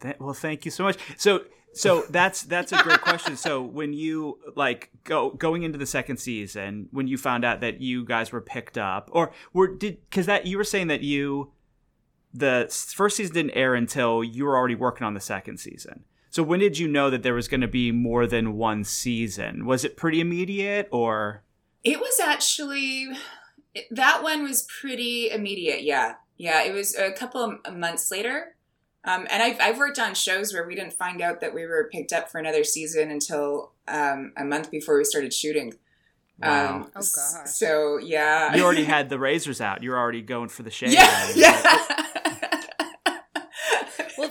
Th- 0.00 0.16
well, 0.20 0.34
thank 0.34 0.64
you 0.64 0.70
so 0.70 0.84
much. 0.84 0.98
So, 1.16 1.44
so 1.72 2.04
that's 2.10 2.42
that's 2.42 2.72
a 2.72 2.82
great 2.82 3.00
question. 3.00 3.36
So, 3.36 3.62
when 3.62 3.92
you 3.92 4.38
like 4.54 4.90
go 5.02 5.30
going 5.30 5.64
into 5.64 5.78
the 5.78 5.86
second 5.86 6.18
season, 6.18 6.88
when 6.92 7.08
you 7.08 7.18
found 7.18 7.44
out 7.44 7.60
that 7.60 7.80
you 7.80 8.04
guys 8.04 8.30
were 8.30 8.40
picked 8.40 8.78
up, 8.78 9.10
or 9.12 9.32
were 9.52 9.68
did 9.68 9.98
because 10.08 10.26
that 10.26 10.46
you 10.46 10.56
were 10.56 10.64
saying 10.64 10.86
that 10.86 11.02
you 11.02 11.52
the 12.32 12.66
first 12.94 13.16
season 13.16 13.34
didn't 13.34 13.50
air 13.56 13.74
until 13.74 14.22
you 14.24 14.44
were 14.44 14.56
already 14.56 14.74
working 14.74 15.06
on 15.06 15.14
the 15.14 15.20
second 15.20 15.58
season. 15.58 16.04
So, 16.30 16.42
when 16.44 16.60
did 16.60 16.78
you 16.78 16.86
know 16.86 17.10
that 17.10 17.22
there 17.24 17.34
was 17.34 17.48
going 17.48 17.60
to 17.62 17.68
be 17.68 17.90
more 17.90 18.26
than 18.26 18.56
one 18.56 18.84
season? 18.84 19.66
Was 19.66 19.84
it 19.84 19.96
pretty 19.96 20.20
immediate, 20.20 20.88
or 20.92 21.42
It 21.82 21.98
was 21.98 22.20
actually 22.20 23.08
that 23.90 24.22
one 24.22 24.42
was 24.44 24.62
pretty 24.80 25.30
immediate. 25.30 25.82
Yeah, 25.82 26.14
yeah. 26.36 26.62
It 26.62 26.72
was 26.72 26.94
a 26.96 27.10
couple 27.12 27.58
of 27.64 27.76
months 27.76 28.10
later. 28.10 28.54
Um, 29.04 29.26
and 29.30 29.42
I've, 29.42 29.58
I've 29.60 29.78
worked 29.78 29.98
on 29.98 30.14
shows 30.14 30.52
where 30.52 30.66
we 30.66 30.74
didn't 30.74 30.92
find 30.92 31.22
out 31.22 31.40
that 31.40 31.54
we 31.54 31.64
were 31.64 31.88
picked 31.90 32.12
up 32.12 32.30
for 32.30 32.38
another 32.38 32.64
season 32.64 33.10
until 33.10 33.72
um, 33.88 34.32
a 34.36 34.44
month 34.44 34.70
before 34.70 34.98
we 34.98 35.04
started 35.04 35.32
shooting. 35.32 35.72
wow, 36.38 36.74
Um, 36.76 36.90
Oh, 36.94 36.98
s- 36.98 37.14
gosh. 37.34 37.48
So 37.48 37.96
yeah, 37.98 38.54
you 38.54 38.62
already 38.62 38.84
had 38.96 39.08
the 39.08 39.18
razors 39.18 39.60
out? 39.62 39.82
You're 39.82 39.98
already 39.98 40.20
going 40.20 40.50
for 40.50 40.64
the 40.64 40.70
shave. 40.70 40.92
yeah, 40.92 41.28
and- 41.28 41.36
yeah. 41.36 42.06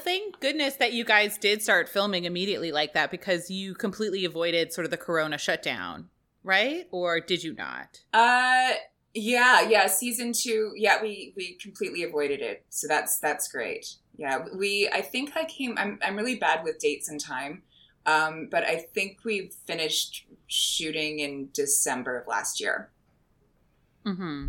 Thank 0.10 0.40
goodness 0.40 0.74
that 0.78 0.92
you 0.92 1.06
guys 1.06 1.38
did 1.38 1.62
start 1.62 1.88
filming 1.88 2.26
immediately 2.26 2.72
like 2.72 2.96
that 2.96 3.12
because 3.12 3.52
you 3.52 3.76
completely 3.76 4.26
avoided 4.26 4.74
sort 4.74 4.86
of 4.86 4.90
the 4.90 4.98
corona 4.98 5.38
shutdown, 5.38 6.10
right? 6.44 6.88
Or 6.90 7.20
did 7.20 7.44
you 7.44 7.54
not? 7.54 8.02
uh, 8.12 8.72
yeah, 9.14 9.62
yeah. 9.62 9.86
Season 9.86 10.34
two, 10.34 10.72
yeah, 10.76 11.00
we 11.00 11.32
we 11.38 11.60
completely 11.62 12.02
avoided 12.02 12.42
it, 12.42 12.66
so 12.70 12.88
that's 12.88 13.20
that's 13.20 13.50
great. 13.50 13.98
Yeah, 14.18 14.46
we. 14.52 14.90
I 14.92 15.02
think 15.02 15.38
I 15.38 15.46
came. 15.46 15.76
I'm 15.78 16.00
I'm 16.04 16.16
really 16.16 16.38
bad 16.38 16.64
with 16.64 16.80
dates 16.80 17.08
and 17.08 17.20
time, 17.20 17.62
um, 18.08 18.48
but 18.50 18.64
I 18.64 18.78
think 18.78 19.20
we 19.24 19.52
finished 19.68 20.26
shooting 20.48 21.20
in 21.20 21.50
December 21.54 22.18
of 22.18 22.26
last 22.28 22.60
year. 22.60 22.90
Mm-hmm. 24.08 24.48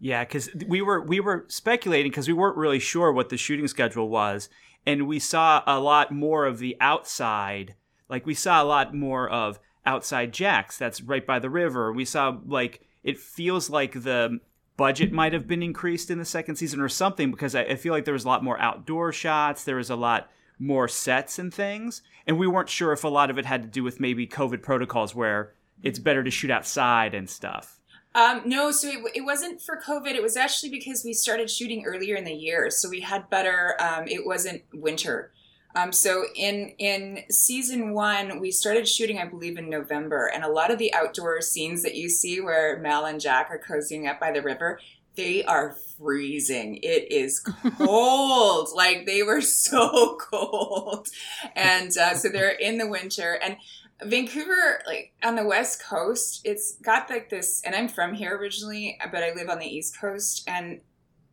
Yeah, 0.00 0.24
because 0.24 0.48
we 0.66 0.80
were 0.80 1.02
we 1.02 1.20
were 1.20 1.44
speculating 1.48 2.10
because 2.10 2.26
we 2.26 2.32
weren't 2.34 2.56
really 2.56 2.78
sure 2.78 3.12
what 3.12 3.28
the 3.28 3.36
shooting 3.36 3.68
schedule 3.68 4.08
was, 4.08 4.48
and 4.86 5.06
we 5.06 5.18
saw 5.18 5.62
a 5.66 5.78
lot 5.78 6.10
more 6.10 6.46
of 6.46 6.58
the 6.58 6.76
outside. 6.80 7.74
Like 8.08 8.24
we 8.24 8.34
saw 8.34 8.62
a 8.62 8.64
lot 8.64 8.94
more 8.94 9.28
of 9.28 9.60
outside 9.84 10.32
Jacks. 10.32 10.78
That's 10.78 11.02
right 11.02 11.26
by 11.26 11.38
the 11.38 11.50
river. 11.50 11.92
We 11.92 12.06
saw 12.06 12.38
like 12.46 12.80
it 13.04 13.18
feels 13.18 13.68
like 13.68 14.02
the 14.02 14.40
budget 14.78 15.12
might 15.12 15.34
have 15.34 15.46
been 15.46 15.62
increased 15.62 16.10
in 16.10 16.18
the 16.18 16.24
second 16.24 16.56
season 16.56 16.80
or 16.80 16.88
something 16.88 17.30
because 17.30 17.54
I, 17.54 17.64
I 17.64 17.76
feel 17.76 17.92
like 17.92 18.06
there 18.06 18.14
was 18.14 18.24
a 18.24 18.28
lot 18.28 18.42
more 18.42 18.58
outdoor 18.58 19.12
shots. 19.12 19.64
There 19.64 19.76
was 19.76 19.90
a 19.90 19.96
lot 19.96 20.30
more 20.58 20.88
sets 20.88 21.38
and 21.38 21.52
things, 21.52 22.00
and 22.26 22.38
we 22.38 22.46
weren't 22.46 22.70
sure 22.70 22.92
if 22.92 23.04
a 23.04 23.08
lot 23.08 23.28
of 23.28 23.36
it 23.36 23.44
had 23.44 23.62
to 23.62 23.68
do 23.68 23.82
with 23.82 24.00
maybe 24.00 24.26
COVID 24.26 24.62
protocols 24.62 25.14
where 25.14 25.52
it's 25.82 25.98
better 25.98 26.24
to 26.24 26.30
shoot 26.30 26.50
outside 26.50 27.12
and 27.12 27.28
stuff. 27.28 27.79
Um, 28.14 28.42
no, 28.44 28.72
so 28.72 28.88
it, 28.88 28.98
it 29.14 29.20
wasn't 29.20 29.62
for 29.62 29.80
COVID. 29.80 30.14
It 30.14 30.22
was 30.22 30.36
actually 30.36 30.70
because 30.70 31.04
we 31.04 31.12
started 31.12 31.48
shooting 31.48 31.84
earlier 31.86 32.16
in 32.16 32.24
the 32.24 32.34
year, 32.34 32.70
so 32.70 32.88
we 32.88 33.00
had 33.00 33.30
better. 33.30 33.76
Um, 33.80 34.08
it 34.08 34.26
wasn't 34.26 34.62
winter. 34.72 35.32
Um, 35.76 35.92
so 35.92 36.24
in 36.34 36.74
in 36.78 37.20
season 37.30 37.92
one, 37.94 38.40
we 38.40 38.50
started 38.50 38.88
shooting, 38.88 39.18
I 39.18 39.26
believe, 39.26 39.56
in 39.56 39.70
November, 39.70 40.28
and 40.32 40.42
a 40.42 40.48
lot 40.48 40.72
of 40.72 40.78
the 40.78 40.92
outdoor 40.92 41.40
scenes 41.40 41.82
that 41.84 41.94
you 41.94 42.08
see 42.08 42.40
where 42.40 42.78
Mel 42.78 43.04
and 43.06 43.20
Jack 43.20 43.48
are 43.50 43.60
cozying 43.60 44.10
up 44.10 44.18
by 44.18 44.32
the 44.32 44.42
river, 44.42 44.80
they 45.14 45.44
are 45.44 45.76
freezing. 45.96 46.80
It 46.82 47.12
is 47.12 47.38
cold. 47.78 48.70
like 48.74 49.06
they 49.06 49.22
were 49.22 49.40
so 49.40 50.18
cold, 50.32 51.06
and 51.54 51.96
uh, 51.96 52.14
so 52.14 52.28
they're 52.28 52.50
in 52.50 52.78
the 52.78 52.88
winter 52.88 53.38
and. 53.42 53.56
Vancouver, 54.04 54.82
like 54.86 55.12
on 55.22 55.34
the 55.36 55.44
west 55.44 55.82
coast, 55.82 56.40
it's 56.44 56.76
got 56.82 57.10
like 57.10 57.28
this, 57.30 57.62
and 57.64 57.74
I'm 57.74 57.88
from 57.88 58.14
here 58.14 58.36
originally, 58.36 58.98
but 59.12 59.22
I 59.22 59.32
live 59.34 59.48
on 59.48 59.58
the 59.58 59.66
east 59.66 59.98
coast, 60.00 60.44
and 60.48 60.80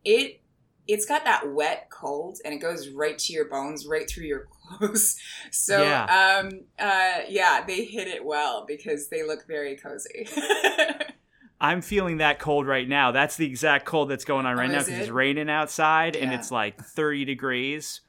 it 0.04 0.40
it's 0.86 1.04
got 1.04 1.24
that 1.24 1.52
wet 1.52 1.88
cold, 1.90 2.38
and 2.44 2.54
it 2.54 2.58
goes 2.58 2.88
right 2.88 3.18
to 3.18 3.32
your 3.34 3.44
bones, 3.46 3.86
right 3.86 4.08
through 4.08 4.24
your 4.24 4.46
clothes. 4.78 5.16
So, 5.52 5.82
Yeah. 5.82 6.04
um, 6.40 6.62
uh, 6.78 7.24
yeah, 7.28 7.62
they 7.66 7.84
hit 7.84 8.08
it 8.08 8.24
well 8.24 8.64
because 8.66 9.08
they 9.10 9.22
look 9.22 9.46
very 9.46 9.76
cozy. 9.76 10.26
I'm 11.60 11.82
feeling 11.82 12.18
that 12.18 12.38
cold 12.38 12.66
right 12.66 12.88
now. 12.88 13.10
That's 13.10 13.36
the 13.36 13.44
exact 13.44 13.84
cold 13.84 14.08
that's 14.10 14.24
going 14.24 14.46
on 14.46 14.56
right 14.56 14.70
Oh, 14.70 14.72
now 14.72 14.78
because 14.78 14.98
it's 14.98 15.08
raining 15.10 15.50
outside 15.50 16.14
and 16.16 16.32
it's 16.32 16.50
like 16.50 16.80
30 16.80 17.24
degrees. 17.24 18.00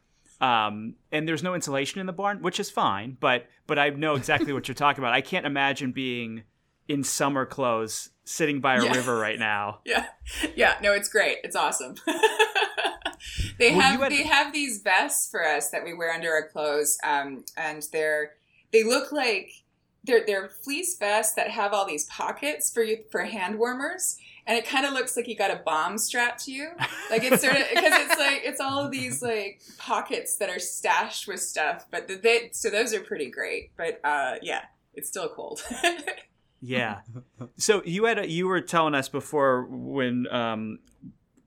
Um, 0.42 0.96
and 1.12 1.28
there's 1.28 1.44
no 1.44 1.54
insulation 1.54 2.00
in 2.00 2.06
the 2.08 2.14
barn, 2.14 2.42
which 2.42 2.60
is 2.60 2.70
fine. 2.72 3.18
But 3.20 3.46
but 3.68 3.78
I 3.80 3.90
know 3.90 4.16
exactly 4.16 4.54
what 4.54 4.68
you're 4.68 4.76
talking 4.86 5.04
about. 5.04 5.14
I 5.14 5.22
can't 5.22 5.46
imagine 5.46 5.92
being 5.92 6.44
in 6.88 7.04
summer 7.04 7.46
clothes 7.46 8.10
sitting 8.24 8.62
by 8.62 8.76
a 8.78 8.84
Yeah. 8.86 8.94
river 8.96 9.18
right 9.18 9.38
now. 9.40 9.80
yeah, 9.86 10.06
yeah, 10.56 10.76
no, 10.82 10.94
it's 10.94 11.10
great. 11.10 11.38
It's 11.44 11.56
awesome. 11.56 11.96
they 13.60 13.72
Well, 13.72 13.82
have 13.82 14.00
had- 14.02 14.12
they 14.12 14.24
have 14.24 14.54
these 14.54 14.82
vests 14.82 15.30
for 15.30 15.46
us 15.46 15.70
that 15.72 15.84
we 15.84 15.94
wear 15.94 16.12
under 16.14 16.32
our 16.32 16.48
clothes, 16.48 16.98
um, 17.04 17.44
and 17.58 17.84
they're 17.92 18.32
they 18.72 18.84
look 18.84 19.12
like 19.12 19.50
they're 20.06 20.26
they're 20.26 20.50
fleece 20.64 20.98
vests 20.98 21.34
that 21.36 21.50
have 21.50 21.74
all 21.74 21.86
these 21.86 22.06
pockets 22.06 22.72
for 22.72 22.84
you 22.84 23.00
for 23.12 23.24
hand 23.26 23.60
warmers, 23.60 24.18
and 24.50 24.58
it 24.58 24.68
kind 24.68 24.86
of 24.86 24.92
looks 24.94 25.16
like 25.16 25.28
you 25.30 25.36
got 25.36 25.52
a 25.52 25.62
bomb 25.64 25.98
strapped 25.98 26.44
to 26.46 26.52
you. 26.52 26.72
Like 27.10 27.24
it's 27.24 27.42
sort 27.42 27.56
of 27.56 27.64
because 27.70 27.94
it's 27.94 28.20
like 28.20 28.42
it's 28.44 28.60
all 28.60 28.84
of 28.84 28.92
these 28.92 29.22
like 29.22 29.62
pockets 29.78 30.36
that 30.38 30.50
are 30.50 30.60
stashed 30.60 31.28
with 31.28 31.40
stuff, 31.40 31.86
but 31.90 32.08
the, 32.10 32.16
they 32.16 32.50
so 32.52 32.70
those 32.70 32.94
are 32.94 33.00
pretty 33.00 33.30
great. 33.30 33.72
But 33.78 34.02
uh, 34.04 34.36
yeah, 34.42 34.64
it's 34.94 35.08
still 35.08 35.30
cold. 35.30 35.62
Yeah. 36.62 37.00
So 37.56 37.82
you 37.86 38.04
had 38.04 38.20
a, 38.20 38.30
you 38.30 38.46
were 38.46 38.60
telling 38.60 38.94
us 38.94 39.08
before 39.08 39.64
when 39.70 40.28
um 40.30 40.80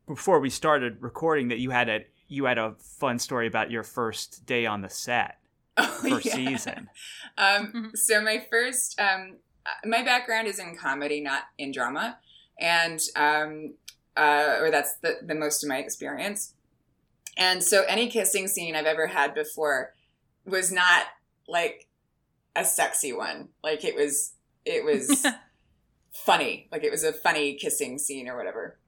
before 0.06 0.40
we 0.40 0.48
started 0.48 0.96
recording 1.02 1.48
that 1.48 1.58
you 1.58 1.68
had 1.68 1.90
a 1.90 2.06
you 2.28 2.46
had 2.46 2.56
a 2.56 2.76
fun 2.78 3.18
story 3.18 3.46
about 3.46 3.70
your 3.70 3.82
first 3.82 4.46
day 4.46 4.64
on 4.64 4.80
the 4.80 4.88
set 4.88 5.36
Oh, 5.76 5.84
first 6.08 6.24
yeah. 6.26 6.34
season. 6.34 6.88
Um, 7.38 7.92
so 7.94 8.22
my 8.22 8.44
first, 8.50 8.98
um, 9.00 9.36
uh, 9.64 9.70
my 9.86 10.02
background 10.02 10.46
is 10.46 10.58
in 10.58 10.76
comedy, 10.76 11.20
not 11.20 11.42
in 11.58 11.72
drama, 11.72 12.18
and 12.58 13.00
um, 13.16 13.74
uh, 14.16 14.56
or 14.60 14.70
that's 14.70 14.96
the, 15.02 15.18
the 15.22 15.34
most 15.34 15.62
of 15.62 15.68
my 15.68 15.78
experience. 15.78 16.54
And 17.36 17.62
so 17.62 17.84
any 17.84 18.08
kissing 18.08 18.46
scene 18.48 18.76
I've 18.76 18.86
ever 18.86 19.06
had 19.06 19.34
before 19.34 19.94
was 20.44 20.70
not 20.70 21.06
like 21.48 21.88
a 22.54 22.64
sexy 22.64 23.12
one. 23.12 23.48
Like 23.64 23.84
it 23.84 23.96
was, 23.96 24.34
it 24.64 24.84
was 24.84 25.26
funny. 26.12 26.68
Like 26.70 26.84
it 26.84 26.90
was 26.90 27.04
a 27.04 27.12
funny 27.12 27.54
kissing 27.54 27.98
scene 27.98 28.28
or 28.28 28.36
whatever. 28.36 28.78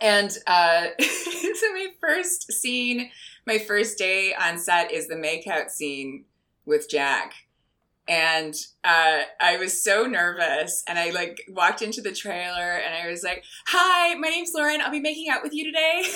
And 0.00 0.30
uh, 0.46 0.86
so 1.00 1.72
my 1.72 1.88
first 2.00 2.52
scene, 2.52 3.10
my 3.46 3.58
first 3.58 3.98
day 3.98 4.34
on 4.34 4.58
set 4.58 4.92
is 4.92 5.08
the 5.08 5.14
makeout 5.14 5.70
scene 5.70 6.24
with 6.64 6.88
Jack. 6.88 7.34
And 8.08 8.54
uh, 8.84 9.20
I 9.38 9.58
was 9.58 9.84
so 9.84 10.06
nervous, 10.06 10.82
and 10.88 10.98
I 10.98 11.10
like 11.10 11.42
walked 11.50 11.82
into 11.82 12.00
the 12.00 12.12
trailer, 12.12 12.76
and 12.76 12.94
I 12.94 13.10
was 13.10 13.22
like, 13.22 13.44
"Hi, 13.66 14.14
my 14.14 14.28
name's 14.28 14.52
Lauren. 14.54 14.80
I'll 14.80 14.90
be 14.90 14.98
making 14.98 15.28
out 15.28 15.42
with 15.42 15.52
you 15.52 15.64
today." 15.64 16.04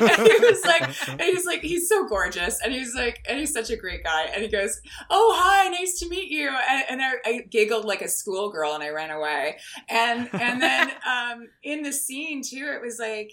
and 0.00 0.26
he 0.26 0.38
was 0.40 0.64
like, 0.64 1.08
and 1.08 1.20
he's 1.20 1.46
like, 1.46 1.60
he's 1.60 1.88
so 1.88 2.08
gorgeous, 2.08 2.60
and 2.60 2.72
he's 2.72 2.92
like, 2.92 3.24
and 3.28 3.38
he's 3.38 3.52
such 3.52 3.70
a 3.70 3.76
great 3.76 4.02
guy, 4.02 4.24
and 4.34 4.42
he 4.42 4.48
goes, 4.48 4.80
"Oh, 5.10 5.34
hi, 5.38 5.68
nice 5.68 6.00
to 6.00 6.08
meet 6.08 6.28
you," 6.28 6.48
and, 6.48 6.84
and 6.90 7.02
I, 7.02 7.12
I 7.24 7.40
giggled 7.48 7.84
like 7.84 8.02
a 8.02 8.08
schoolgirl, 8.08 8.74
and 8.74 8.82
I 8.82 8.88
ran 8.88 9.10
away, 9.10 9.58
and 9.88 10.28
and 10.32 10.60
then 10.60 10.90
um, 11.08 11.48
in 11.62 11.82
the 11.82 11.92
scene 11.92 12.42
too, 12.42 12.72
it 12.74 12.82
was 12.82 12.98
like, 12.98 13.30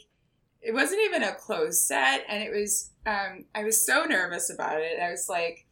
it 0.62 0.75
wasn't 0.75 1.01
even 1.05 1.24
a 1.24 1.34
closed 1.34 1.82
set, 1.82 2.24
and 2.29 2.44
it 2.44 2.51
was, 2.51 2.91
um, 3.08 3.46
I 3.55 3.63
was 3.63 3.84
so 3.84 4.03
nervous 4.03 4.51
about 4.51 4.79
it, 4.82 5.00
I 5.01 5.10
was 5.10 5.27
like, 5.27 5.65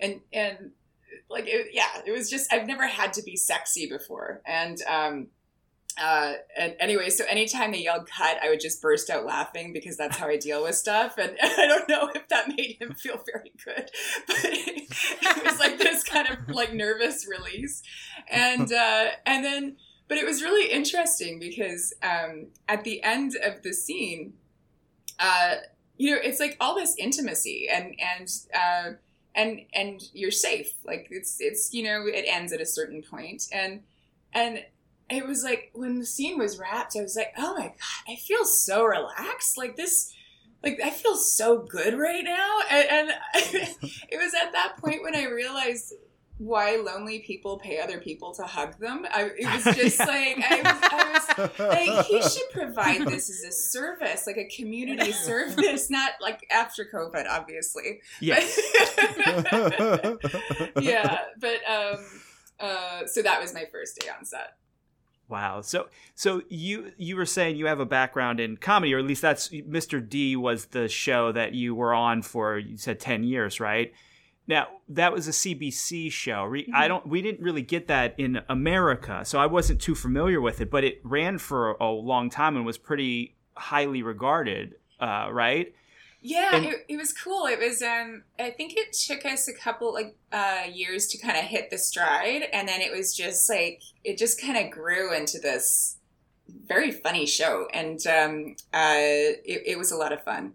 and 0.00 0.20
and 0.32 0.72
like 1.30 1.44
it, 1.46 1.68
yeah 1.72 2.02
it 2.06 2.10
was 2.10 2.30
just 2.30 2.52
i've 2.52 2.66
never 2.66 2.86
had 2.86 3.12
to 3.14 3.22
be 3.22 3.36
sexy 3.36 3.88
before. 3.88 4.40
And 4.46 4.78
um 4.88 5.28
uh 6.00 6.34
and 6.56 6.76
anyway 6.78 7.10
so 7.10 7.24
anytime 7.28 7.72
they 7.72 7.82
yelled 7.82 8.08
cut 8.08 8.38
i 8.40 8.48
would 8.48 8.60
just 8.60 8.80
burst 8.80 9.10
out 9.10 9.24
laughing 9.24 9.72
because 9.72 9.96
that's 9.96 10.16
how 10.16 10.28
i 10.28 10.36
deal 10.36 10.62
with 10.62 10.76
stuff. 10.76 11.18
And 11.18 11.36
i 11.42 11.66
don't 11.66 11.88
know 11.88 12.10
if 12.14 12.28
that 12.28 12.48
made 12.48 12.76
him 12.80 12.94
feel 12.94 13.20
very 13.30 13.52
good 13.64 13.90
but 14.26 14.44
it, 14.44 14.86
it 15.22 15.44
was 15.44 15.58
like 15.58 15.78
this 15.78 16.04
kind 16.04 16.28
of 16.28 16.54
like 16.54 16.72
nervous 16.72 17.26
release. 17.26 17.82
And 18.30 18.72
uh 18.72 19.06
and 19.26 19.44
then 19.44 19.76
but 20.08 20.18
it 20.18 20.24
was 20.24 20.42
really 20.42 20.70
interesting 20.72 21.38
because 21.38 21.92
um 22.02 22.48
at 22.68 22.84
the 22.84 23.02
end 23.02 23.36
of 23.44 23.62
the 23.62 23.72
scene 23.72 24.34
uh 25.18 25.56
you 25.96 26.14
know 26.14 26.20
it's 26.22 26.40
like 26.40 26.56
all 26.60 26.74
this 26.74 26.94
intimacy 26.96 27.68
and 27.70 27.94
and 28.00 28.28
uh 28.54 28.96
and 29.38 29.60
and 29.72 30.02
you're 30.12 30.32
safe. 30.32 30.72
Like 30.84 31.06
it's 31.10 31.40
it's 31.40 31.72
you 31.72 31.84
know 31.84 32.04
it 32.06 32.24
ends 32.28 32.52
at 32.52 32.60
a 32.60 32.66
certain 32.66 33.02
point. 33.02 33.44
And 33.52 33.80
and 34.34 34.64
it 35.08 35.26
was 35.26 35.44
like 35.44 35.70
when 35.72 35.98
the 35.98 36.04
scene 36.04 36.38
was 36.38 36.58
wrapped 36.58 36.94
i 36.94 37.00
was 37.00 37.16
like 37.16 37.32
oh 37.38 37.54
my 37.54 37.68
god 37.68 38.12
i 38.12 38.16
feel 38.16 38.44
so 38.44 38.84
relaxed. 38.84 39.56
Like 39.56 39.76
this 39.76 40.12
like 40.62 40.80
i 40.84 40.90
feel 40.90 41.14
so 41.14 41.60
good 41.60 41.94
right 41.94 42.24
now. 42.24 42.58
And, 42.70 42.88
and 42.90 43.10
it 43.34 44.18
was 44.18 44.34
at 44.34 44.52
that 44.52 44.76
point 44.78 45.02
when 45.02 45.14
i 45.14 45.24
realized 45.24 45.94
why 46.38 46.76
lonely 46.76 47.18
people 47.20 47.58
pay 47.58 47.80
other 47.80 47.98
people 47.98 48.32
to 48.32 48.42
hug 48.44 48.78
them 48.78 49.04
I, 49.12 49.30
it 49.36 49.64
was 49.64 49.76
just 49.76 49.98
like 49.98 50.38
I 50.38 50.62
was, 50.62 50.78
I 50.82 51.48
was 51.48 51.58
like 51.58 52.06
he 52.06 52.22
should 52.28 52.50
provide 52.52 53.06
this 53.06 53.28
as 53.28 53.42
a 53.42 53.52
service 53.52 54.26
like 54.26 54.38
a 54.38 54.48
community 54.48 55.12
service 55.28 55.90
not 55.90 56.12
like 56.20 56.46
after 56.50 56.84
covid 56.84 57.26
obviously 57.28 58.00
Yes. 58.20 58.58
yeah, 60.80 61.18
but 61.38 61.60
um, 61.68 62.04
uh, 62.60 63.06
so 63.06 63.22
that 63.22 63.40
was 63.40 63.54
my 63.54 63.64
first 63.70 63.98
day 63.98 64.08
on 64.08 64.24
set. 64.24 64.56
Wow. 65.28 65.60
So 65.60 65.88
so 66.14 66.42
you 66.48 66.92
you 66.96 67.16
were 67.16 67.26
saying 67.26 67.56
you 67.56 67.66
have 67.66 67.80
a 67.80 67.86
background 67.86 68.40
in 68.40 68.56
comedy, 68.56 68.94
or 68.94 68.98
at 68.98 69.04
least 69.04 69.22
that's 69.22 69.48
Mr. 69.48 70.06
D 70.06 70.36
was 70.36 70.66
the 70.66 70.88
show 70.88 71.32
that 71.32 71.54
you 71.54 71.74
were 71.74 71.92
on 71.92 72.22
for 72.22 72.58
you 72.58 72.76
said 72.76 72.98
ten 72.98 73.22
years, 73.24 73.60
right? 73.60 73.92
Now 74.48 74.68
that 74.88 75.12
was 75.12 75.28
a 75.28 75.32
CBC 75.32 76.10
show. 76.10 76.42
Re- 76.44 76.68
I 76.74 76.88
don't. 76.88 77.06
We 77.06 77.22
didn't 77.22 77.42
really 77.44 77.62
get 77.62 77.86
that 77.88 78.14
in 78.18 78.40
America, 78.48 79.20
so 79.24 79.38
I 79.38 79.46
wasn't 79.46 79.80
too 79.80 79.94
familiar 79.94 80.40
with 80.40 80.60
it. 80.62 80.70
But 80.70 80.82
it 80.84 81.00
ran 81.04 81.36
for 81.38 81.72
a 81.72 81.90
long 81.90 82.30
time 82.30 82.56
and 82.56 82.64
was 82.66 82.78
pretty 82.78 83.36
highly 83.54 84.02
regarded, 84.02 84.76
uh, 85.00 85.28
right? 85.30 85.74
Yeah, 86.20 86.56
And- 86.56 86.64
it, 86.64 86.84
it 86.88 86.96
was 86.96 87.12
cool. 87.12 87.46
It 87.46 87.58
was 87.60 87.82
um, 87.82 88.24
I 88.38 88.50
think 88.50 88.72
it 88.76 88.92
took 88.92 89.24
us 89.24 89.46
a 89.48 89.52
couple 89.54 89.92
like 89.92 90.16
uh, 90.32 90.62
years 90.72 91.06
to 91.08 91.18
kind 91.18 91.36
of 91.36 91.44
hit 91.44 91.68
the 91.70 91.78
stride, 91.78 92.42
and 92.52 92.66
then 92.66 92.80
it 92.80 92.90
was 92.90 93.14
just 93.14 93.48
like 93.50 93.82
it 94.02 94.16
just 94.16 94.40
kind 94.40 94.56
of 94.56 94.72
grew 94.72 95.14
into 95.14 95.38
this 95.38 95.96
very 96.66 96.90
funny 96.90 97.26
show, 97.26 97.68
and 97.74 98.04
um, 98.06 98.56
uh, 98.72 98.96
it, 99.44 99.62
it 99.66 99.78
was 99.78 99.92
a 99.92 99.96
lot 99.96 100.12
of 100.12 100.24
fun. 100.24 100.54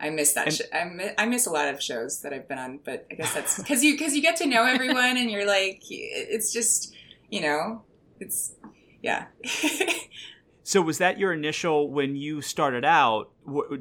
I 0.00 0.10
miss 0.10 0.32
that. 0.34 0.46
And- 0.46 0.54
sh- 0.56 0.60
I, 0.72 0.84
mi- 0.84 1.14
I 1.18 1.26
miss 1.26 1.46
a 1.46 1.50
lot 1.50 1.68
of 1.68 1.82
shows 1.82 2.20
that 2.22 2.32
I've 2.32 2.48
been 2.48 2.58
on, 2.58 2.80
but 2.84 3.06
I 3.10 3.14
guess 3.14 3.34
that's 3.34 3.58
because 3.58 3.82
you 3.82 3.94
because 3.94 4.14
you 4.14 4.22
get 4.22 4.36
to 4.36 4.46
know 4.46 4.64
everyone, 4.64 5.16
and 5.16 5.30
you're 5.30 5.46
like, 5.46 5.82
it's 5.90 6.52
just 6.52 6.94
you 7.30 7.40
know, 7.40 7.82
it's 8.20 8.54
yeah. 9.02 9.26
So 10.62 10.82
was 10.82 10.98
that 10.98 11.18
your 11.18 11.32
initial 11.32 11.90
when 11.90 12.14
you 12.14 12.42
started 12.42 12.84
out? 12.84 13.30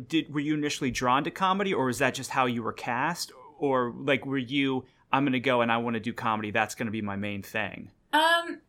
Did 0.08 0.34
were 0.34 0.40
you 0.40 0.54
initially 0.54 0.90
drawn 0.90 1.26
to 1.26 1.32
comedy, 1.32 1.74
or 1.74 1.84
was 1.88 1.98
that 1.98 2.14
just 2.14 2.30
how 2.30 2.46
you 2.46 2.64
were 2.64 2.72
cast, 2.72 3.34
or 3.60 3.94
like 3.94 4.26
were 4.26 4.38
you? 4.38 4.86
I'm 5.12 5.24
going 5.24 5.34
to 5.34 5.42
go 5.42 5.60
and 5.60 5.70
I 5.70 5.78
want 5.80 5.96
to 5.96 6.00
do 6.00 6.14
comedy. 6.14 6.52
That's 6.52 6.76
going 6.76 6.86
to 6.86 6.92
be 6.94 7.02
my 7.02 7.18
main 7.18 7.44
thing. 7.44 7.92
Um, 8.14 8.62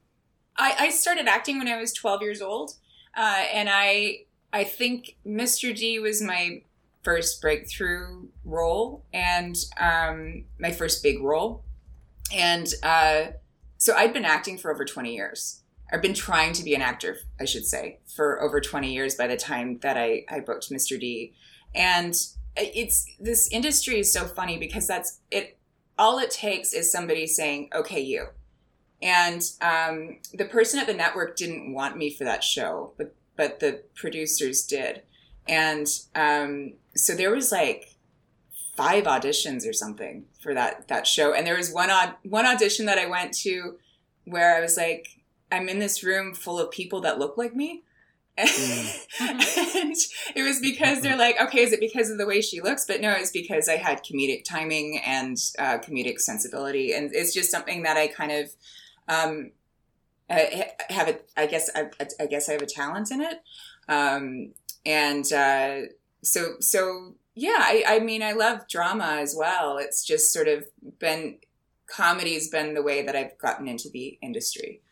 I, 0.57 0.75
I 0.79 0.91
started 0.91 1.29
acting 1.29 1.59
when 1.59 1.69
I 1.69 1.81
was 1.81 1.93
12 1.93 2.23
years 2.23 2.43
old, 2.43 2.73
uh, 3.17 3.45
and 3.55 3.69
I 3.71 4.23
I 4.53 4.65
think 4.65 5.15
Mr. 5.25 5.73
D 5.73 6.01
was 6.01 6.21
my 6.21 6.63
first 7.03 7.41
breakthrough 7.41 8.29
role 8.45 9.05
and 9.13 9.57
um, 9.79 10.45
my 10.59 10.73
first 10.73 11.03
big 11.03 11.23
role, 11.23 11.65
and 12.35 12.73
uh, 12.83 13.27
so 13.79 13.95
I'd 13.95 14.13
been 14.13 14.25
acting 14.25 14.59
for 14.59 14.73
over 14.73 14.85
20 14.85 15.15
years. 15.15 15.63
I've 15.91 16.03
been 16.03 16.15
trying 16.15 16.53
to 16.55 16.65
be 16.65 16.75
an 16.75 16.83
actor, 16.83 17.17
I 17.41 17.45
should 17.47 17.65
say, 17.65 18.01
for 18.15 18.43
over 18.43 18.61
20 18.61 18.93
years 18.93 19.15
by 19.15 19.27
the 19.27 19.37
time 19.37 19.79
that 19.79 19.97
I, 19.97 20.25
I 20.29 20.41
booked 20.41 20.71
Mr. 20.71 21.01
D. 21.01 21.33
And 21.75 22.15
it's 22.57 23.07
this 23.19 23.49
industry 23.51 24.01
is 24.01 24.13
so 24.13 24.25
funny 24.25 24.59
because 24.59 24.87
that's 24.87 25.21
it 25.31 25.59
all 25.99 26.19
it 26.19 26.31
takes 26.31 26.73
is 26.73 26.93
somebody 26.93 27.27
saying, 27.27 27.71
okay, 27.75 28.01
you. 28.01 28.29
And 29.01 29.43
um, 29.61 30.19
the 30.35 30.45
person 30.45 30.81
at 30.81 30.87
the 30.87 30.95
network 30.95 31.37
didn't 31.37 31.73
want 31.73 31.97
me 31.97 32.13
for 32.13 32.25
that 32.25 32.45
show, 32.45 32.93
but 32.97 33.15
but 33.37 33.61
the 33.61 33.83
producers 33.95 34.65
did. 34.67 35.03
And 35.47 35.87
um, 36.15 36.75
so 36.99 37.15
there 37.15 37.31
was 37.31 37.53
like 37.53 37.97
five 38.77 39.05
auditions 39.05 39.69
or 39.69 39.73
something 39.73 40.25
for 40.41 40.55
that 40.55 40.87
that 40.89 41.07
show. 41.07 41.35
And 41.35 41.47
there 41.47 41.57
was 41.57 41.73
one 41.73 41.91
odd 41.91 42.15
one 42.23 42.47
audition 42.47 42.87
that 42.87 42.99
I 42.99 43.07
went 43.07 43.35
to 43.39 43.77
where 44.25 44.57
I 44.57 44.61
was 44.61 44.77
like, 44.77 45.21
I'm 45.51 45.69
in 45.69 45.79
this 45.79 46.05
room 46.05 46.35
full 46.35 46.59
of 46.59 46.71
people 46.71 47.01
that 47.01 47.19
look 47.19 47.37
like 47.37 47.57
me. 47.57 47.83
and 48.39 49.97
it 50.37 50.45
was 50.45 50.61
because 50.61 51.01
they're 51.01 51.19
like, 51.19 51.41
okay, 51.41 51.63
is 51.63 51.73
it 51.73 51.81
because 51.81 52.09
of 52.09 52.19
the 52.19 52.27
way 52.27 52.41
she 52.41 52.61
looks? 52.61 52.85
But 52.87 53.01
no, 53.01 53.11
it's 53.11 53.33
because 53.33 53.69
I 53.69 53.77
had 53.77 54.05
comedic 54.05 54.45
timing 54.45 55.01
and 55.05 55.37
uh, 55.59 55.79
comedic 55.79 56.21
sensibility, 56.21 56.93
and 56.93 57.13
it's 57.13 57.35
just 57.35 57.51
something 57.51 57.83
that 57.83 57.97
I 57.97 58.07
kind 58.07 58.31
of 58.31 58.51
um, 59.09 59.51
I 60.31 60.71
have. 60.89 61.09
A, 61.09 61.19
I 61.37 61.47
guess 61.47 61.69
I, 61.75 61.91
I 62.21 62.27
guess 62.27 62.49
I 62.49 62.53
have 62.53 62.63
a 62.63 62.67
talent 62.67 63.11
in 63.11 63.23
it, 63.23 63.43
um, 63.89 64.53
and 64.87 65.33
uh, 65.33 65.81
so 66.23 66.55
so 66.61 67.15
yeah. 67.35 67.59
I, 67.61 67.85
I 67.87 67.99
mean, 68.01 68.23
I 68.23 68.33
love 68.33 68.67
drama 68.69 69.19
as 69.21 69.35
well. 69.39 69.79
It's 69.79 70.05
just 70.05 70.33
sort 70.33 70.49
of 70.49 70.67
been 70.99 71.39
comedy's 71.87 72.49
been 72.51 72.75
the 72.75 72.83
way 72.83 73.05
that 73.05 73.17
I've 73.17 73.39
gotten 73.39 73.67
into 73.67 73.89
the 73.89 74.19
industry. 74.21 74.83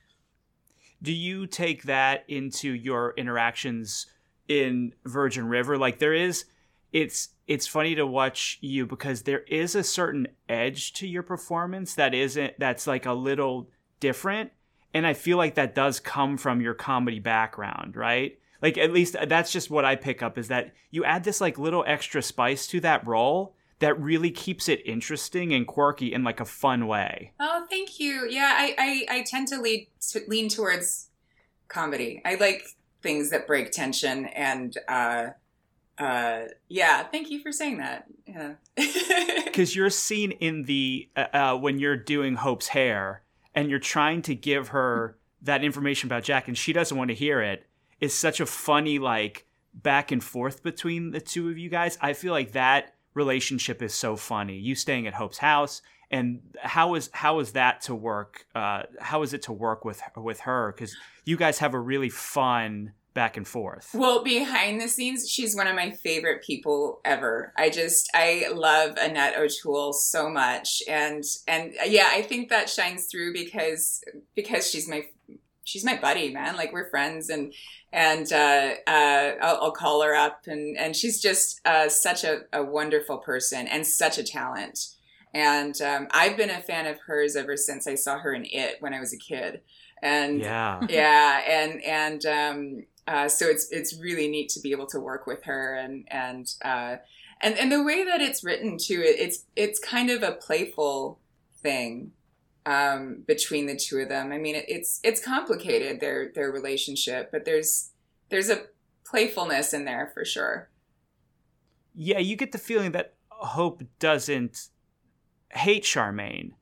Do 1.02 1.12
you 1.12 1.46
take 1.46 1.84
that 1.84 2.24
into 2.28 2.72
your 2.72 3.14
interactions 3.16 4.06
in 4.48 4.94
Virgin 5.04 5.46
River? 5.46 5.76
Like 5.76 5.98
there 5.98 6.14
is, 6.14 6.46
it's 6.92 7.30
it's 7.46 7.66
funny 7.66 7.94
to 7.96 8.06
watch 8.06 8.58
you 8.60 8.86
because 8.86 9.22
there 9.22 9.40
is 9.42 9.74
a 9.74 9.84
certain 9.84 10.28
edge 10.48 10.92
to 10.94 11.06
your 11.06 11.22
performance 11.22 11.94
that 11.94 12.14
isn't 12.14 12.54
that's 12.58 12.86
like 12.86 13.06
a 13.06 13.12
little 13.12 13.68
different, 14.00 14.52
and 14.94 15.06
I 15.06 15.12
feel 15.12 15.36
like 15.36 15.56
that 15.56 15.74
does 15.74 16.00
come 16.00 16.38
from 16.38 16.60
your 16.60 16.74
comedy 16.74 17.18
background, 17.18 17.96
right? 17.96 18.38
Like 18.62 18.78
at 18.78 18.92
least 18.92 19.16
that's 19.26 19.52
just 19.52 19.70
what 19.70 19.84
I 19.84 19.96
pick 19.96 20.22
up 20.22 20.38
is 20.38 20.48
that 20.48 20.72
you 20.90 21.04
add 21.04 21.24
this 21.24 21.40
like 21.40 21.58
little 21.58 21.84
extra 21.86 22.22
spice 22.22 22.66
to 22.68 22.80
that 22.80 23.06
role 23.06 23.54
that 23.78 24.00
really 24.00 24.30
keeps 24.30 24.68
it 24.68 24.80
interesting 24.86 25.52
and 25.52 25.66
quirky 25.66 26.12
in 26.12 26.24
like 26.24 26.40
a 26.40 26.44
fun 26.46 26.86
way. 26.86 27.32
Oh, 27.40 27.46
Oh, 27.58 27.66
thank 27.70 27.98
you. 27.98 28.26
Yeah, 28.28 28.52
I, 28.54 29.06
I, 29.08 29.18
I 29.18 29.22
tend 29.22 29.48
to 29.48 29.60
lead 29.60 29.88
to 30.10 30.20
lean 30.28 30.48
towards 30.48 31.08
comedy. 31.68 32.20
I 32.24 32.34
like 32.34 32.66
things 33.02 33.30
that 33.30 33.46
break 33.46 33.70
tension 33.70 34.26
and 34.26 34.76
uh 34.88 35.28
uh 35.98 36.40
yeah 36.68 37.04
thank 37.04 37.30
you 37.30 37.40
for 37.40 37.52
saying 37.52 37.78
that 37.78 38.04
yeah 38.26 38.54
because 39.44 39.76
you're 39.76 39.90
seen 39.90 40.32
in 40.32 40.64
the 40.64 41.08
uh, 41.14 41.26
uh, 41.32 41.56
when 41.56 41.78
you're 41.78 41.96
doing 41.96 42.34
hope's 42.34 42.68
hair 42.68 43.22
and 43.54 43.70
you're 43.70 43.78
trying 43.78 44.22
to 44.22 44.34
give 44.34 44.68
her 44.68 45.16
that 45.40 45.62
information 45.62 46.08
about 46.08 46.22
jack 46.24 46.48
and 46.48 46.58
she 46.58 46.72
doesn't 46.72 46.96
want 46.98 47.08
to 47.08 47.14
hear 47.14 47.40
it 47.40 47.66
is 48.00 48.16
such 48.16 48.40
a 48.40 48.46
funny 48.46 48.98
like 48.98 49.46
back 49.74 50.10
and 50.10 50.24
forth 50.24 50.62
between 50.62 51.10
the 51.10 51.20
two 51.20 51.48
of 51.48 51.58
you 51.58 51.68
guys 51.68 51.98
i 52.00 52.12
feel 52.12 52.32
like 52.32 52.52
that 52.52 52.94
relationship 53.14 53.82
is 53.82 53.94
so 53.94 54.16
funny 54.16 54.56
you 54.56 54.74
staying 54.74 55.06
at 55.06 55.14
hope's 55.14 55.38
house 55.38 55.82
and 56.10 56.40
how 56.60 56.94
is 56.94 57.10
how 57.12 57.40
is 57.40 57.52
that 57.52 57.80
to 57.80 57.94
work 57.94 58.46
uh 58.54 58.82
how 59.00 59.22
is 59.22 59.34
it 59.34 59.42
to 59.42 59.52
work 59.52 59.84
with 59.84 60.00
with 60.16 60.40
her 60.40 60.72
because 60.72 60.96
you 61.24 61.36
guys 61.36 61.58
have 61.58 61.74
a 61.74 61.80
really 61.80 62.08
fun 62.08 62.92
back 63.16 63.38
and 63.38 63.48
forth. 63.48 63.90
Well, 63.94 64.22
behind 64.22 64.80
the 64.80 64.86
scenes, 64.86 65.28
she's 65.28 65.56
one 65.56 65.66
of 65.66 65.74
my 65.74 65.90
favorite 65.90 66.44
people 66.44 67.00
ever. 67.04 67.52
I 67.56 67.70
just 67.70 68.08
I 68.14 68.48
love 68.52 68.96
Annette 68.98 69.38
O'Toole 69.38 69.94
so 69.94 70.28
much, 70.28 70.82
and 70.86 71.24
and 71.48 71.74
yeah, 71.86 72.10
I 72.12 72.22
think 72.22 72.50
that 72.50 72.68
shines 72.68 73.06
through 73.06 73.32
because 73.32 74.04
because 74.36 74.70
she's 74.70 74.86
my 74.86 75.06
she's 75.66 75.84
my 75.84 75.96
buddy, 75.96 76.32
man. 76.32 76.56
Like 76.56 76.72
we're 76.72 76.88
friends, 76.88 77.28
and 77.28 77.52
and 77.92 78.32
uh, 78.32 78.74
uh, 78.86 79.34
I'll, 79.42 79.56
I'll, 79.62 79.72
call 79.72 80.02
her 80.02 80.14
up, 80.14 80.46
and 80.46 80.76
and 80.78 80.96
she's 80.96 81.20
just 81.20 81.60
uh, 81.66 81.88
such 81.88 82.24
a, 82.24 82.42
a 82.52 82.62
wonderful 82.62 83.18
person 83.18 83.66
and 83.66 83.86
such 83.86 84.18
a 84.18 84.24
talent. 84.24 84.88
And 85.34 85.78
um, 85.82 86.08
I've 86.12 86.36
been 86.36 86.50
a 86.50 86.62
fan 86.62 86.86
of 86.86 86.98
hers 87.06 87.36
ever 87.36 87.56
since 87.56 87.86
I 87.86 87.94
saw 87.94 88.18
her 88.18 88.32
in 88.32 88.46
It 88.46 88.76
when 88.80 88.94
I 88.94 89.00
was 89.00 89.12
a 89.12 89.18
kid 89.18 89.60
and 90.02 90.40
yeah 90.40 90.80
yeah 90.88 91.40
and 91.48 91.82
and 91.82 92.26
um 92.26 92.86
uh, 93.08 93.28
so 93.28 93.46
it's 93.46 93.70
it's 93.70 93.96
really 94.00 94.26
neat 94.26 94.48
to 94.48 94.60
be 94.60 94.72
able 94.72 94.86
to 94.86 94.98
work 94.98 95.26
with 95.26 95.44
her 95.44 95.76
and 95.76 96.04
and 96.10 96.52
uh, 96.64 96.96
and 97.40 97.56
and 97.56 97.70
the 97.70 97.82
way 97.82 98.04
that 98.04 98.20
it's 98.20 98.42
written 98.42 98.78
too. 98.78 99.00
It, 99.00 99.20
it's 99.20 99.44
it's 99.54 99.78
kind 99.78 100.10
of 100.10 100.24
a 100.24 100.32
playful 100.32 101.20
thing 101.62 102.10
um, 102.66 103.22
between 103.26 103.66
the 103.66 103.76
two 103.76 103.98
of 103.98 104.08
them. 104.08 104.32
I 104.32 104.38
mean, 104.38 104.56
it, 104.56 104.66
it's 104.68 105.00
it's 105.02 105.24
complicated 105.24 106.00
their 106.00 106.30
their 106.34 106.50
relationship, 106.50 107.30
but 107.32 107.44
there's 107.44 107.92
there's 108.28 108.50
a 108.50 108.64
playfulness 109.04 109.72
in 109.72 109.84
there 109.84 110.10
for 110.12 110.24
sure. 110.24 110.68
Yeah, 111.94 112.18
you 112.18 112.36
get 112.36 112.52
the 112.52 112.58
feeling 112.58 112.92
that 112.92 113.14
Hope 113.30 113.82
doesn't 113.98 114.68
hate 115.50 115.84
Charmaine 115.84 116.52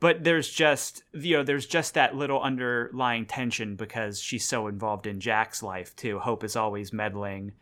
but 0.00 0.22
there's 0.24 0.48
just 0.48 1.02
you 1.12 1.36
know 1.36 1.42
there's 1.42 1.66
just 1.66 1.94
that 1.94 2.14
little 2.14 2.40
underlying 2.40 3.26
tension 3.26 3.76
because 3.76 4.20
she's 4.20 4.46
so 4.46 4.66
involved 4.68 5.06
in 5.06 5.20
Jack's 5.20 5.62
life 5.62 5.94
too. 5.96 6.18
Hope 6.18 6.44
is 6.44 6.56
always 6.56 6.92
meddling. 6.92 7.52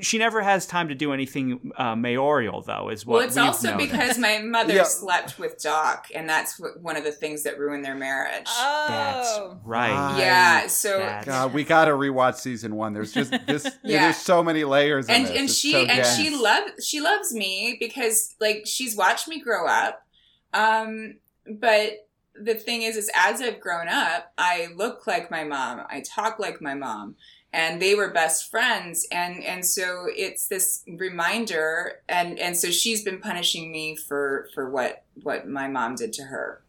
She 0.00 0.18
never 0.18 0.42
has 0.42 0.66
time 0.66 0.88
to 0.88 0.94
do 0.94 1.12
anything 1.12 1.72
uh, 1.76 1.96
mayoral, 1.96 2.62
though. 2.62 2.88
Is 2.88 3.04
what 3.04 3.16
well, 3.16 3.26
it's 3.26 3.36
also 3.36 3.76
because 3.76 4.16
my 4.16 4.38
mother 4.44 4.74
yeah. 4.74 4.84
slept 4.84 5.40
with 5.40 5.60
Doc, 5.60 6.06
and 6.14 6.28
that's 6.28 6.58
what, 6.58 6.80
one 6.80 6.96
of 6.96 7.02
the 7.02 7.10
things 7.10 7.42
that 7.42 7.58
ruined 7.58 7.84
their 7.84 7.96
marriage. 7.96 8.46
Oh, 8.48 8.86
that's 8.88 9.40
right. 9.64 10.18
Yeah, 10.18 10.68
so 10.68 10.98
that's... 10.98 11.26
God, 11.26 11.52
we 11.52 11.64
got 11.64 11.86
to 11.86 11.92
rewatch 11.92 12.36
season 12.36 12.76
one. 12.76 12.92
There's 12.92 13.12
just 13.12 13.32
this. 13.46 13.64
yeah. 13.82 14.04
There's 14.04 14.18
so 14.18 14.42
many 14.42 14.62
layers, 14.62 15.08
and 15.08 15.26
and 15.26 15.50
she 15.50 15.72
so 15.72 15.78
and 15.80 15.88
dense. 15.88 16.16
she 16.16 16.30
loves 16.30 16.86
she 16.86 17.00
loves 17.00 17.34
me 17.34 17.76
because 17.80 18.36
like 18.40 18.62
she's 18.66 18.96
watched 18.96 19.26
me 19.26 19.40
grow 19.40 19.66
up. 19.66 20.06
Um, 20.54 21.16
but 21.46 22.06
the 22.34 22.54
thing 22.54 22.82
is 22.82 22.96
is 22.96 23.10
as 23.14 23.42
i've 23.42 23.60
grown 23.60 23.88
up 23.88 24.32
i 24.38 24.68
look 24.74 25.06
like 25.06 25.30
my 25.30 25.44
mom 25.44 25.82
i 25.90 26.00
talk 26.00 26.38
like 26.38 26.62
my 26.62 26.74
mom 26.74 27.14
and 27.52 27.80
they 27.82 27.94
were 27.94 28.08
best 28.10 28.50
friends 28.50 29.06
and 29.12 29.42
and 29.44 29.64
so 29.64 30.06
it's 30.08 30.46
this 30.48 30.82
reminder 30.98 32.00
and 32.08 32.38
and 32.38 32.56
so 32.56 32.70
she's 32.70 33.02
been 33.04 33.18
punishing 33.20 33.70
me 33.70 33.94
for 33.96 34.48
for 34.54 34.70
what 34.70 35.04
what 35.22 35.46
my 35.48 35.68
mom 35.68 35.94
did 35.94 36.12
to 36.14 36.22
her 36.24 36.62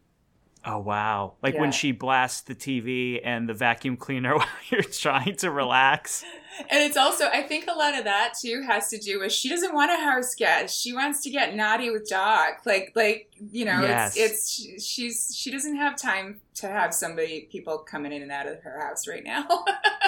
Oh 0.66 0.78
wow! 0.78 1.34
Like 1.42 1.56
Yeah. 1.56 1.60
when 1.60 1.72
she 1.72 1.92
blasts 1.92 2.40
the 2.40 2.54
TV 2.54 3.20
and 3.22 3.46
the 3.46 3.52
vacuum 3.52 3.98
cleaner 3.98 4.34
while 4.38 4.48
you're 4.70 4.82
trying 4.82 5.36
to 5.36 5.50
relax. 5.50 6.24
and 6.70 6.82
it's 6.82 6.96
also 6.96 7.26
i 7.26 7.42
think 7.42 7.66
a 7.66 7.72
lot 7.76 7.94
of 7.98 8.04
that 8.04 8.32
too 8.40 8.62
has 8.66 8.88
to 8.88 8.96
do 8.96 9.18
with 9.20 9.30
she 9.32 9.48
doesn't 9.50 9.74
want 9.74 9.90
a 9.90 9.96
house 9.96 10.34
guest 10.36 10.80
she 10.80 10.92
wants 10.94 11.20
to 11.20 11.28
get 11.28 11.54
naughty 11.56 11.90
with 11.90 12.08
doc 12.08 12.60
like 12.64 12.92
like 12.94 13.28
you 13.50 13.64
know 13.64 13.80
Yes. 13.82 14.16
it's 14.16 14.64
it's 14.64 14.84
she's 14.84 15.34
she 15.36 15.50
doesn't 15.50 15.74
have 15.76 15.96
time 15.96 16.40
to 16.54 16.68
have 16.68 16.94
somebody 16.94 17.48
people 17.50 17.78
coming 17.78 18.12
in 18.12 18.22
and 18.22 18.30
out 18.30 18.46
of 18.46 18.62
her 18.62 18.80
house 18.80 19.06
right 19.08 19.24
now 19.24 19.46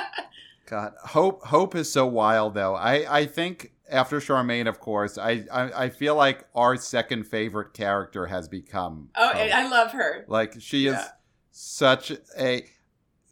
God, 0.67 0.95
hope 0.99 1.45
hope 1.45 1.75
is 1.75 1.93
so 1.93 2.07
wild 2.07 2.55
though. 2.55 2.75
I 2.75 3.19
I 3.21 3.27
think 3.27 3.73
after 3.89 4.19
Charmaine, 4.19 4.67
of 4.69 4.81
course, 4.81 5.17
I 5.17 5.45
I, 5.53 5.85
I 5.85 5.89
feel 5.91 6.17
like 6.17 6.45
our 6.55 6.77
second 6.77 7.25
favorite 7.29 7.73
character 7.73 8.27
has 8.27 8.49
become. 8.49 9.11
oh 9.17 9.29
Hope. 9.29 9.37
i 9.55 9.69
love 9.69 9.93
her 9.93 10.25
like 10.29 10.61
she 10.61 10.87
is 10.89 10.95
Yeah. 10.95 11.09
such 11.53 12.13
a. 12.39 12.65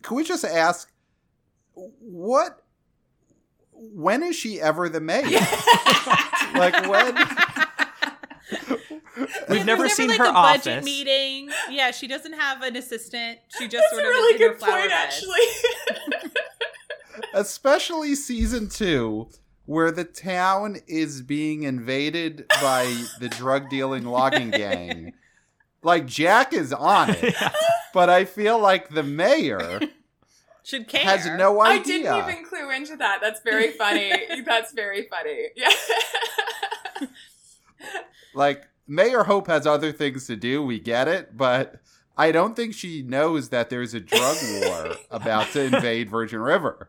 Can 0.02 0.16
we 0.16 0.22
just 0.24 0.44
ask 0.44 0.92
what? 1.74 2.60
When 3.72 4.22
is 4.22 4.36
she 4.36 4.60
ever 4.60 4.88
the 4.88 5.00
maid? 5.00 5.24
like 6.54 6.86
when? 6.88 7.16
We've 9.48 9.58
Yeah, 9.58 9.62
never 9.64 9.88
seen 9.88 10.08
like 10.08 10.18
her 10.18 10.24
a 10.26 10.32
budget 10.32 10.72
office. 10.78 10.84
meeting. 10.84 11.50
Yeah, 11.70 11.90
she 11.92 12.06
doesn't 12.08 12.32
have 12.32 12.62
an 12.62 12.76
assistant. 12.76 13.38
She 13.58 13.68
just 13.68 13.84
that's 13.90 13.92
a 13.92 13.96
sort 13.96 14.06
of 14.06 14.10
really 14.10 14.34
is 14.34 14.40
in 14.40 14.46
her 14.46 14.52
good 14.54 14.58
flower 14.60 14.78
point 14.80 14.90
bed. 14.90 14.98
actually 15.06 15.40
especially 17.34 18.14
season 18.14 18.68
two, 18.68 19.28
where 19.66 19.90
the 19.90 20.04
town 20.04 20.78
is 20.86 21.20
being 21.20 21.64
invaded 21.64 22.46
by 22.62 23.04
the 23.20 23.28
drug 23.28 23.68
dealing 23.68 24.04
logging 24.04 24.50
gang. 24.52 25.12
Like 25.82 26.06
Jack 26.06 26.54
is 26.54 26.72
on 26.72 27.10
it, 27.10 27.34
but 27.92 28.08
I 28.08 28.24
feel 28.24 28.58
like 28.58 28.88
the 28.88 29.02
mayor 29.02 29.80
Should 30.64 30.88
care. 30.88 31.02
has 31.02 31.26
no 31.26 31.60
idea. 31.60 32.10
i 32.14 32.20
didn't 32.20 32.30
even 32.30 32.44
clue 32.46 32.70
into 32.70 32.96
that 32.96 33.18
that's 33.20 33.42
very 33.42 33.72
funny 33.72 34.10
that's 34.46 34.72
very 34.72 35.06
funny 35.10 35.48
yeah 35.56 35.68
Like 38.34 38.66
Mayor 38.88 39.24
Hope 39.24 39.46
has 39.46 39.66
other 39.66 39.92
things 39.92 40.26
to 40.26 40.36
do. 40.36 40.62
We 40.62 40.80
get 40.80 41.06
it, 41.06 41.36
but 41.36 41.76
I 42.16 42.32
don't 42.32 42.56
think 42.56 42.74
she 42.74 43.02
knows 43.02 43.50
that 43.50 43.70
there's 43.70 43.94
a 43.94 44.00
drug 44.00 44.36
war 44.62 44.96
about 45.10 45.48
to 45.52 45.62
invade 45.62 46.10
Virgin 46.10 46.40
River. 46.40 46.88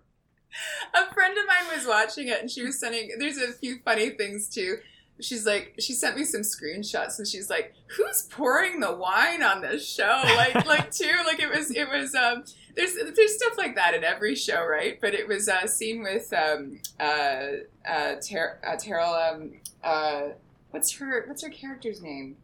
a 0.94 1.14
friend 1.14 1.38
of 1.38 1.46
mine 1.48 1.76
was 1.78 1.88
watching 1.88 2.28
it 2.28 2.40
and 2.42 2.50
she 2.50 2.64
was 2.64 2.80
sending 2.80 3.12
there's 3.20 3.38
a 3.38 3.52
few 3.54 3.80
funny 3.84 4.10
things 4.12 4.48
too 4.48 4.78
she's 5.22 5.46
like 5.46 5.74
she 5.80 5.94
sent 5.94 6.18
me 6.18 6.24
some 6.26 6.42
screenshots 6.42 7.18
and 7.20 7.28
she's 7.28 7.50
like 7.50 7.74
who's 7.96 8.24
pouring 8.24 8.80
the 8.82 8.94
wine 8.94 9.42
on 9.42 9.62
this 9.62 9.88
show 9.88 10.22
like 10.36 10.66
like 10.66 10.92
too 10.92 11.14
like 11.26 11.40
it 11.40 11.50
was 11.50 11.72
it 11.72 11.88
was 11.90 12.14
um 12.16 12.44
there's 12.76 12.96
there's 13.16 13.36
stuff 13.36 13.58
like 13.58 13.76
that 13.76 13.94
in 13.94 14.04
every 14.04 14.36
show 14.36 14.66
right 14.66 15.00
but 15.00 15.14
it 15.14 15.26
was 15.28 15.48
a 15.48 15.68
scene 15.68 16.04
with 16.04 16.34
um 16.34 16.80
uh 17.00 17.48
uh, 17.90 18.16
Ter- 18.22 18.60
uh 18.68 18.76
Teryl 18.76 19.34
um 19.34 19.52
uh 19.84 20.24
what's 20.72 20.92
her 20.98 21.24
what's 21.28 21.44
her 21.44 21.50
character's 21.50 22.02
name 22.02 22.36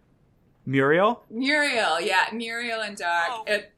Muriel. 0.66 1.24
Muriel 1.30 2.00
yeah 2.00 2.28
Muriel 2.32 2.82
and 2.82 2.96
Doc 2.96 3.28
Oh. 3.32 3.44
it, 3.48 3.74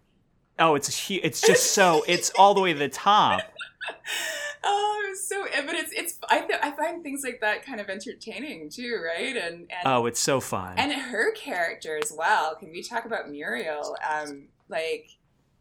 Oh, 0.59 0.75
it's 0.75 1.07
hu- 1.07 1.19
it's 1.23 1.41
just 1.41 1.71
so 1.73 2.03
it's 2.07 2.29
all 2.37 2.53
the 2.53 2.61
way 2.61 2.73
to 2.73 2.77
the 2.79 2.87
top. 2.89 3.41
oh 4.63 5.15
so 5.27 5.45
but 5.65 5.75
it's 5.75 5.91
it's 5.93 6.17
I, 6.29 6.39
th- 6.41 6.59
I 6.61 6.71
find 6.71 7.03
things 7.03 7.23
like 7.23 7.41
that 7.41 7.65
kind 7.65 7.79
of 7.81 7.89
entertaining 7.89 8.69
too 8.69 8.99
right 9.03 9.35
and 9.35 9.55
and 9.71 9.85
Oh, 9.85 10.05
it's 10.05 10.19
so 10.19 10.39
fun. 10.39 10.75
and 10.77 10.91
her 10.91 11.31
character 11.33 11.97
as 12.01 12.13
well. 12.17 12.55
Can 12.55 12.71
we 12.71 12.81
talk 12.81 13.05
about 13.05 13.29
Muriel? 13.29 13.95
Um, 14.09 14.47
like, 14.69 15.09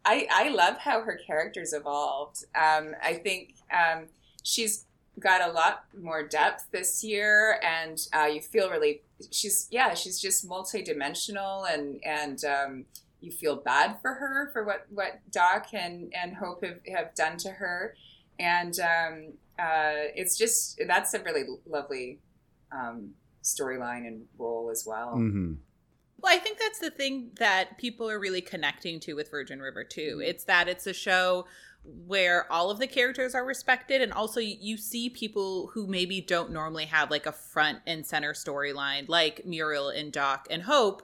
I 0.04 0.26
I 0.30 0.48
love 0.50 0.78
how 0.78 1.02
her 1.02 1.18
character's 1.26 1.72
evolved. 1.72 2.44
Um, 2.54 2.94
I 3.02 3.14
think 3.14 3.54
um, 3.72 4.06
she's 4.42 4.84
got 5.18 5.46
a 5.46 5.52
lot 5.52 5.84
more 6.00 6.22
depth 6.26 6.66
this 6.70 7.02
year, 7.04 7.60
and 7.62 7.98
uh, 8.14 8.24
you 8.26 8.40
feel 8.40 8.70
really 8.70 9.02
she's 9.30 9.68
yeah 9.70 9.94
she's 9.94 10.20
just 10.20 10.48
multidimensional, 10.48 11.72
and 11.72 12.00
and 12.04 12.44
um, 12.44 12.84
you 13.20 13.30
feel 13.32 13.56
bad 13.56 13.96
for 14.00 14.14
her 14.14 14.50
for 14.52 14.64
what 14.64 14.86
what 14.90 15.20
Doc 15.30 15.68
and 15.74 16.12
and 16.14 16.36
Hope 16.36 16.64
have, 16.64 16.80
have 16.94 17.14
done 17.14 17.36
to 17.38 17.50
her, 17.50 17.94
and 18.38 18.78
um, 18.80 19.32
uh, 19.58 20.08
it's 20.14 20.36
just 20.36 20.80
that's 20.86 21.14
a 21.14 21.22
really 21.22 21.44
lovely. 21.66 22.18
Um, 22.70 23.10
storyline 23.42 24.06
and 24.06 24.22
role 24.38 24.70
as 24.70 24.84
well. 24.86 25.14
hmm 25.16 25.54
Well, 26.20 26.32
I 26.32 26.38
think 26.38 26.58
that's 26.58 26.78
the 26.78 26.90
thing 26.90 27.32
that 27.40 27.76
people 27.76 28.08
are 28.08 28.20
really 28.20 28.40
connecting 28.40 29.00
to 29.00 29.14
with 29.14 29.30
Virgin 29.32 29.60
River 29.60 29.82
too. 29.82 30.18
Mm-hmm. 30.18 30.30
It's 30.30 30.44
that 30.44 30.68
it's 30.68 30.86
a 30.86 30.92
show 30.92 31.46
where 32.06 32.50
all 32.52 32.70
of 32.70 32.78
the 32.78 32.86
characters 32.86 33.34
are 33.34 33.44
respected 33.44 34.00
and 34.00 34.12
also 34.12 34.38
you- 34.38 34.58
you 34.60 34.76
see 34.76 35.10
people 35.10 35.66
who 35.74 35.88
maybe 35.88 36.20
don't 36.20 36.52
normally 36.52 36.84
have 36.84 37.10
like 37.10 37.26
a 37.26 37.32
front 37.32 37.80
and 37.84 38.06
center 38.06 38.32
storyline 38.32 39.08
like 39.08 39.44
Muriel 39.44 39.88
and 39.88 40.12
Doc 40.12 40.46
and 40.48 40.62
Hope 40.62 41.02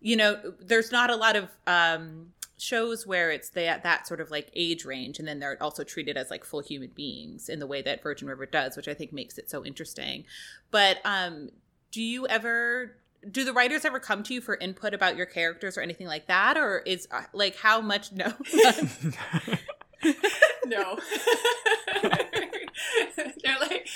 you 0.00 0.14
know, 0.14 0.38
there's 0.60 0.92
not 0.92 1.10
a 1.10 1.16
lot 1.16 1.36
of 1.36 1.48
um, 1.66 2.32
shows 2.58 3.06
where 3.06 3.30
it's 3.30 3.50
that 3.50 3.82
that 3.82 4.06
sort 4.06 4.20
of 4.20 4.30
like 4.30 4.50
age 4.54 4.84
range, 4.84 5.18
and 5.18 5.26
then 5.28 5.38
they're 5.40 5.62
also 5.62 5.84
treated 5.84 6.16
as 6.16 6.30
like 6.30 6.44
full 6.44 6.60
human 6.60 6.90
beings 6.94 7.48
in 7.48 7.58
the 7.58 7.66
way 7.66 7.82
that 7.82 8.02
Virgin 8.02 8.28
River 8.28 8.46
does, 8.46 8.76
which 8.76 8.88
I 8.88 8.94
think 8.94 9.12
makes 9.12 9.38
it 9.38 9.50
so 9.50 9.64
interesting. 9.64 10.24
But 10.70 10.98
um, 11.04 11.50
do 11.90 12.02
you 12.02 12.26
ever? 12.26 12.96
Do 13.28 13.44
the 13.44 13.52
writers 13.52 13.84
ever 13.84 13.98
come 13.98 14.22
to 14.24 14.34
you 14.34 14.40
for 14.40 14.54
input 14.54 14.94
about 14.94 15.16
your 15.16 15.26
characters 15.26 15.76
or 15.76 15.80
anything 15.80 16.06
like 16.06 16.28
that, 16.28 16.56
or 16.56 16.78
is 16.80 17.08
uh, 17.10 17.22
like 17.32 17.56
how 17.56 17.80
much 17.80 18.12
no? 18.12 18.32
no. 20.66 20.98
They're 23.16 23.58
like, 23.60 23.88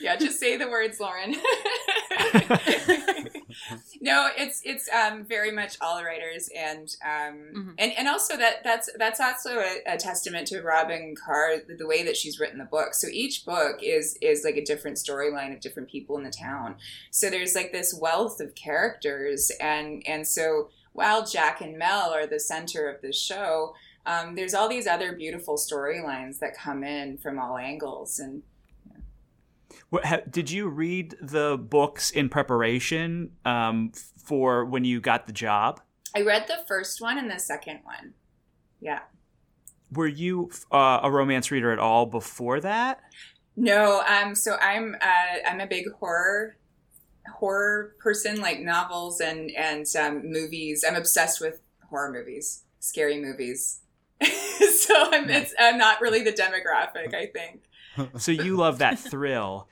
yeah, 0.00 0.16
just 0.16 0.38
say 0.38 0.56
the 0.56 0.68
words, 0.68 1.00
Lauren. 1.00 1.34
no, 4.00 4.28
it's 4.36 4.60
it's 4.64 4.88
um, 4.90 5.24
very 5.24 5.50
much 5.50 5.76
all 5.80 6.02
writers, 6.02 6.48
and 6.56 6.94
um, 7.04 7.34
mm-hmm. 7.54 7.70
and 7.78 7.92
and 7.96 8.08
also 8.08 8.36
that 8.36 8.62
that's 8.64 8.90
that's 8.98 9.20
also 9.20 9.58
a, 9.58 9.78
a, 9.86 9.96
testament 9.96 10.46
to 10.48 10.62
Robyn 10.62 11.14
Carr 11.16 11.56
the 11.78 11.86
way 11.86 12.02
that 12.02 12.16
she's 12.16 12.40
written 12.40 12.58
the 12.58 12.64
book. 12.64 12.94
So 12.94 13.08
each 13.10 13.44
book 13.44 13.80
is 13.82 14.16
is 14.20 14.44
like 14.44 14.56
a 14.56 14.64
different 14.64 14.96
storyline 14.96 15.54
of 15.54 15.60
different 15.60 15.88
people 15.88 16.16
in 16.16 16.24
the 16.24 16.30
town. 16.30 16.76
So 17.10 17.30
there's 17.30 17.54
like 17.54 17.72
this 17.72 17.94
wealth 17.94 18.40
of 18.40 18.54
characters, 18.54 19.50
and 19.60 20.02
and 20.06 20.26
so 20.26 20.70
while 20.92 21.24
Jack 21.24 21.60
and 21.60 21.78
Mel 21.78 22.10
are 22.10 22.26
the 22.26 22.40
center 22.40 22.88
of 22.88 23.00
the 23.00 23.12
show 23.12 23.74
um, 24.06 24.34
there's 24.34 24.54
all 24.54 24.68
these 24.68 24.86
other 24.86 25.12
beautiful 25.12 25.56
storylines 25.56 26.38
that 26.38 26.56
come 26.56 26.82
in 26.82 27.18
from 27.18 27.38
all 27.38 27.58
angles 27.58 28.18
and 28.18 28.42
did 30.30 30.50
you 30.50 30.68
read 30.68 31.16
the 31.20 31.58
books 31.58 32.10
in 32.10 32.28
preparation 32.28 33.32
um, 33.44 33.92
for 34.22 34.64
when 34.64 34.84
you 34.84 35.00
got 35.00 35.26
the 35.26 35.32
job? 35.32 35.80
I 36.14 36.22
read 36.22 36.46
the 36.48 36.64
first 36.66 37.00
one 37.00 37.18
and 37.18 37.30
the 37.30 37.38
second 37.38 37.80
one. 37.84 38.14
Yeah. 38.80 39.00
Were 39.92 40.06
you 40.06 40.50
uh, 40.70 41.00
a 41.02 41.10
romance 41.10 41.50
reader 41.50 41.72
at 41.72 41.78
all 41.78 42.06
before 42.06 42.60
that? 42.60 43.00
No. 43.56 44.02
Um. 44.08 44.34
So 44.34 44.56
I'm 44.60 44.96
uh, 45.00 45.48
I'm 45.48 45.60
a 45.60 45.66
big 45.66 45.90
horror 45.98 46.56
horror 47.28 47.94
person, 47.98 48.40
like 48.40 48.60
novels 48.60 49.20
and 49.20 49.50
and 49.52 49.86
um, 49.98 50.30
movies. 50.30 50.84
I'm 50.86 50.94
obsessed 50.94 51.40
with 51.40 51.60
horror 51.88 52.12
movies, 52.12 52.62
scary 52.78 53.20
movies. 53.20 53.80
so 54.22 54.94
I'm, 54.94 55.30
I'm 55.58 55.78
not 55.78 56.00
really 56.00 56.22
the 56.22 56.32
demographic, 56.32 57.14
I 57.14 57.26
think. 57.26 57.62
so 58.20 58.32
you 58.32 58.56
love 58.56 58.78
that 58.78 58.98
thrill 59.10 59.66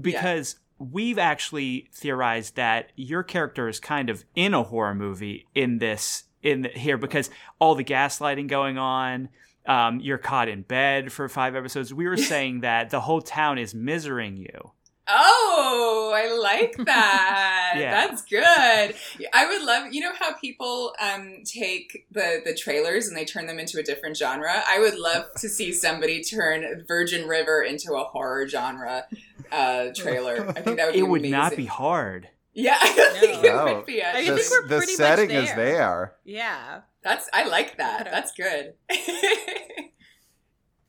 because 0.00 0.56
yeah. 0.80 0.86
we've 0.92 1.18
actually 1.18 1.88
theorized 1.92 2.56
that 2.56 2.90
your 2.96 3.22
character 3.22 3.68
is 3.68 3.80
kind 3.80 4.10
of 4.10 4.24
in 4.34 4.54
a 4.54 4.62
horror 4.62 4.94
movie 4.94 5.46
in 5.54 5.78
this 5.78 6.24
in 6.42 6.62
the, 6.62 6.68
here 6.70 6.96
because 6.96 7.30
all 7.58 7.74
the 7.74 7.84
gaslighting 7.84 8.48
going 8.48 8.78
on. 8.78 9.28
Um, 9.64 10.00
you're 10.00 10.18
caught 10.18 10.48
in 10.48 10.62
bed 10.62 11.12
for 11.12 11.28
five 11.28 11.54
episodes. 11.54 11.94
We 11.94 12.08
were 12.08 12.16
saying 12.32 12.62
that 12.62 12.90
the 12.90 13.00
whole 13.00 13.22
town 13.22 13.58
is 13.58 13.74
misering 13.74 14.36
you. 14.36 14.72
Oh, 15.08 16.12
I 16.14 16.32
like 16.38 16.76
that. 16.86 17.74
yeah. 17.76 18.06
That's 18.06 18.22
good. 18.22 18.94
I 19.34 19.46
would 19.46 19.62
love, 19.62 19.92
you 19.92 20.00
know 20.00 20.12
how 20.18 20.34
people 20.34 20.94
um, 21.00 21.42
take 21.44 22.06
the 22.10 22.40
the 22.44 22.54
trailers 22.54 23.08
and 23.08 23.16
they 23.16 23.24
turn 23.24 23.46
them 23.46 23.58
into 23.58 23.78
a 23.78 23.82
different 23.82 24.16
genre? 24.16 24.62
I 24.68 24.78
would 24.78 24.98
love 24.98 25.26
to 25.38 25.48
see 25.48 25.72
somebody 25.72 26.22
turn 26.22 26.84
Virgin 26.86 27.26
River 27.28 27.62
into 27.62 27.94
a 27.94 28.04
horror 28.04 28.46
genre 28.48 29.06
uh, 29.50 29.86
trailer. 29.94 30.48
I 30.50 30.60
think 30.60 30.76
that 30.76 30.86
would 30.86 30.92
be. 30.94 30.98
It 31.00 31.08
would 31.08 31.20
amazing. 31.20 31.38
not 31.38 31.56
be 31.56 31.66
hard. 31.66 32.28
Yeah, 32.54 32.76
I 32.80 32.94
don't 32.94 33.14
no. 33.14 33.20
think 33.20 33.44
it 33.44 33.64
would 33.76 33.86
be. 33.86 34.02
I 34.02 34.24
the, 34.24 34.36
think 34.36 34.50
we're 34.50 34.68
the 34.68 34.76
pretty 34.76 34.94
setting 34.94 35.28
much 35.28 35.34
there. 35.34 35.42
is 35.44 35.54
there. 35.54 36.12
Yeah. 36.24 36.80
That's 37.02 37.28
I 37.32 37.48
like 37.48 37.78
that. 37.78 38.04
That's 38.04 38.32
good. 38.32 38.74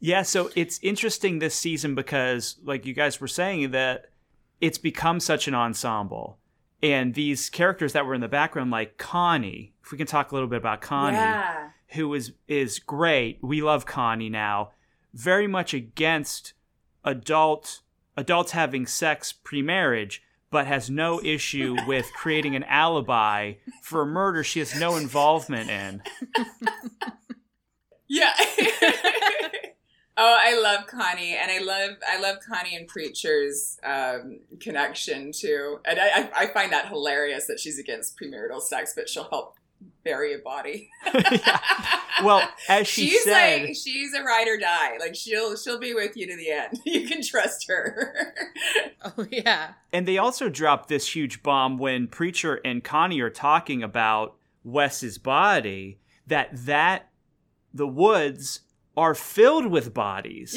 Yeah, 0.04 0.24
so 0.24 0.50
it's 0.54 0.82
interesting 0.84 1.40
this 1.40 1.56
season 1.56 1.96
because, 1.96 2.58
like 2.62 2.86
you 2.86 2.94
guys 2.94 3.22
were 3.22 3.28
saying, 3.30 3.72
that 3.72 4.08
it's 4.60 4.78
become 4.78 5.22
such 5.22 5.48
an 5.48 5.56
ensemble. 5.56 6.40
And 6.82 7.14
these 7.14 7.50
characters 7.50 7.94
that 7.94 8.06
were 8.06 8.14
in 8.14 8.20
the 8.20 8.28
background, 8.28 8.70
like 8.70 8.98
Connie, 8.98 9.72
if 9.82 9.94
we 9.94 9.98
can 9.98 10.06
talk 10.06 10.30
a 10.30 10.36
little 10.36 10.50
bit 10.50 10.58
about 10.58 10.82
Connie, 10.82 11.16
yeah. 11.16 11.70
who 11.94 12.14
is 12.16 12.34
is 12.50 12.80
great. 12.80 13.40
We 13.42 13.62
love 13.62 13.86
Connie 13.86 14.28
now. 14.28 14.72
Very 15.14 15.48
much 15.48 15.74
against 15.74 16.52
adult 17.06 17.80
adults 18.18 18.52
having 18.52 18.86
sex 18.86 19.32
pre-marriage, 19.32 20.22
but 20.52 20.68
has 20.68 20.90
no 20.90 21.22
issue 21.24 21.78
with 21.88 22.12
creating 22.14 22.58
an 22.58 22.66
alibi 22.66 23.54
for 23.82 24.02
a 24.02 24.06
murder 24.06 24.44
she 24.44 24.60
has 24.60 24.78
no 24.78 24.98
involvement 24.98 25.70
in. 25.70 26.04
yeah. 28.10 28.34
Oh, 30.16 30.38
I 30.40 30.60
love 30.60 30.86
Connie, 30.86 31.36
and 31.36 31.50
I 31.52 31.60
love 31.60 31.98
I 32.08 32.20
love 32.20 32.38
Connie 32.48 32.76
and 32.76 32.88
Preacher's 32.88 33.80
um, 33.84 34.40
connection 34.60 35.32
too, 35.32 35.80
and 35.86 36.00
I, 36.00 36.30
I 36.36 36.48
find 36.48 36.72
that 36.72 36.88
hilarious 36.88 37.48
that 37.48 37.60
she's 37.60 37.80
against 37.80 38.20
premarital 38.20 38.62
sex, 38.62 38.94
but 38.96 39.10
she'll 39.10 39.30
help 39.30 39.56
bury 40.04 40.34
a 40.34 40.38
body. 40.38 40.90
yeah. 41.14 41.60
Well, 42.24 42.48
as 42.70 42.88
she 42.88 43.10
she's 43.10 43.24
said, 43.24 43.64
like 43.64 43.76
she's 43.76 44.14
a 44.14 44.22
ride 44.24 44.48
or 44.48 44.58
die. 44.58 44.98
Like 45.00 45.16
she'll 45.16 45.56
she'll 45.58 45.80
be 45.80 45.94
with 45.94 46.16
you 46.16 46.28
to 46.28 46.36
the 46.36 46.52
end. 46.52 46.80
You 46.86 47.08
can 47.08 47.24
trust 47.24 47.68
her. 47.68 48.36
oh 49.04 49.26
yeah. 49.32 49.74
And 49.92 50.08
they 50.08 50.18
also 50.18 50.48
dropped 50.50 50.90
this 50.90 51.16
huge 51.16 51.42
bomb 51.42 51.78
when 51.78 52.08
Preacher 52.08 52.62
and 52.64 52.84
Connie 52.84 53.20
are 53.22 53.32
talking 53.32 53.82
about 53.82 54.36
Wes's 54.64 55.18
body. 55.18 56.00
That 56.28 56.50
that 56.54 57.10
the 57.74 57.88
woods 57.88 58.62
are 58.96 59.16
filled 59.16 59.68
with 59.68 59.94
bodies. 59.94 60.54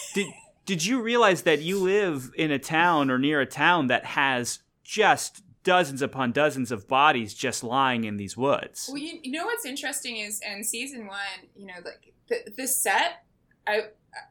did 0.14 0.26
did 0.66 0.84
you 0.84 1.02
realize 1.02 1.42
that 1.42 1.62
you 1.62 1.78
live 1.78 2.30
in 2.36 2.50
a 2.50 2.58
town 2.58 3.10
or 3.10 3.18
near 3.18 3.40
a 3.40 3.46
town 3.46 3.88
that 3.88 4.04
has 4.04 4.60
just 4.84 5.42
dozens 5.64 6.00
upon 6.00 6.32
dozens 6.32 6.70
of 6.70 6.86
bodies 6.86 7.34
just 7.34 7.64
lying 7.64 8.04
in 8.04 8.16
these 8.16 8.36
woods? 8.36 8.88
Well, 8.88 8.98
you, 8.98 9.18
you 9.22 9.32
know 9.32 9.46
what's 9.46 9.64
interesting 9.64 10.18
is 10.18 10.40
in 10.40 10.62
season 10.62 11.06
one, 11.06 11.48
you 11.56 11.66
know, 11.66 11.74
like 11.84 12.12
the, 12.28 12.52
the 12.56 12.68
set. 12.68 13.24
I 13.66 13.86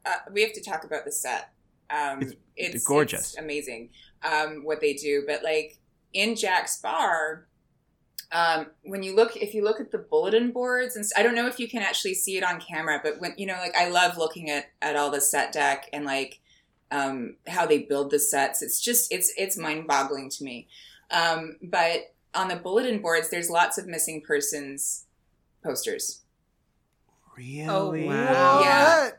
uh, 0.05 0.15
we 0.31 0.41
have 0.41 0.53
to 0.53 0.63
talk 0.63 0.83
about 0.83 1.05
the 1.05 1.11
set. 1.11 1.51
Um, 1.89 2.21
it's, 2.21 2.35
it's 2.55 2.85
gorgeous, 2.85 3.33
it's 3.33 3.37
amazing 3.37 3.89
um, 4.23 4.63
what 4.63 4.79
they 4.79 4.93
do. 4.93 5.23
But 5.27 5.43
like 5.43 5.77
in 6.13 6.35
Jack's 6.35 6.79
bar, 6.81 7.47
um, 8.31 8.67
when 8.83 9.01
you 9.01 9.15
look 9.15 9.35
if 9.35 9.53
you 9.53 9.63
look 9.63 9.79
at 9.79 9.91
the 9.91 9.97
bulletin 9.97 10.51
boards 10.51 10.95
and 10.95 11.05
i 11.17 11.23
don't 11.23 11.35
know 11.35 11.47
if 11.47 11.59
you 11.59 11.67
can 11.67 11.81
actually 11.81 12.13
see 12.13 12.37
it 12.37 12.43
on 12.43 12.59
camera 12.59 12.99
but 13.03 13.19
when 13.19 13.33
you 13.37 13.45
know 13.45 13.57
like 13.59 13.75
i 13.75 13.89
love 13.89 14.17
looking 14.17 14.49
at 14.49 14.69
at 14.81 14.95
all 14.95 15.09
the 15.09 15.21
set 15.21 15.51
deck 15.51 15.89
and 15.93 16.05
like 16.05 16.39
um, 16.91 17.35
how 17.47 17.65
they 17.65 17.79
build 17.79 18.11
the 18.11 18.19
sets. 18.19 18.61
It's 18.61 18.81
just 18.81 19.11
it's 19.11 19.31
it's 19.37 19.57
mind 19.57 19.87
boggling 19.87 20.29
to 20.29 20.43
me. 20.43 20.67
Um, 21.11 21.57
but 21.61 22.13
on 22.35 22.47
the 22.47 22.55
bulletin 22.55 23.01
boards 23.01 23.29
there's 23.29 23.49
lots 23.49 23.77
of 23.77 23.87
missing 23.87 24.21
persons 24.21 25.05
posters. 25.63 26.21
Really? 27.35 27.67
Oh 27.67 27.91
wow. 27.91 28.61
Yeah 28.61 29.09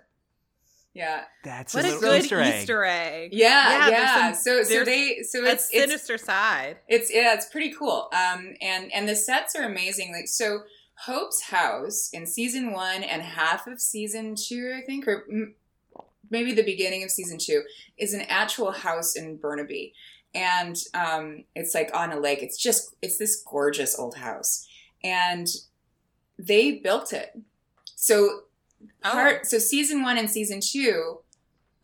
yeah, 0.93 1.23
that's 1.45 1.73
what 1.73 1.85
a, 1.85 1.97
a 1.97 2.01
good 2.01 2.25
Easter 2.25 2.41
egg. 2.41 2.63
Easter 2.63 2.85
egg. 2.85 3.31
Yeah, 3.33 3.49
yeah. 3.49 3.89
yeah. 3.89 4.33
Some, 4.33 4.43
so 4.43 4.63
so 4.65 4.85
they 4.85 5.23
so 5.23 5.45
it's, 5.45 5.71
it's 5.71 5.71
sinister 5.71 6.19
side. 6.19 6.79
It's 6.89 7.13
yeah, 7.15 7.35
it's 7.35 7.47
pretty 7.47 7.73
cool. 7.73 8.09
Um, 8.13 8.55
and 8.61 8.93
and 8.93 9.09
the 9.09 9.15
sets 9.15 9.55
are 9.55 9.63
amazing. 9.63 10.13
Like 10.13 10.27
so, 10.27 10.63
Hope's 11.07 11.43
house 11.43 12.11
in 12.13 12.27
season 12.27 12.73
one 12.73 13.05
and 13.05 13.23
half 13.23 13.69
of 13.69 13.81
season 13.81 14.35
two, 14.35 14.75
I 14.77 14.85
think, 14.85 15.07
or 15.07 15.27
maybe 16.29 16.53
the 16.53 16.65
beginning 16.65 17.05
of 17.05 17.11
season 17.13 17.39
two, 17.39 17.63
is 17.97 18.13
an 18.13 18.23
actual 18.23 18.73
house 18.73 19.15
in 19.15 19.37
Burnaby, 19.37 19.95
and 20.35 20.77
um, 20.93 21.45
it's 21.55 21.73
like 21.73 21.91
on 21.95 22.11
a 22.11 22.19
lake. 22.19 22.43
It's 22.43 22.59
just 22.59 22.97
it's 23.01 23.17
this 23.17 23.41
gorgeous 23.49 23.97
old 23.97 24.17
house, 24.17 24.67
and 25.05 25.47
they 26.37 26.73
built 26.73 27.13
it. 27.13 27.39
So 27.95 28.41
Oh. 29.05 29.39
So 29.43 29.59
season 29.59 30.03
one 30.03 30.19
and 30.19 30.31
season 30.31 30.61
two, 30.61 31.21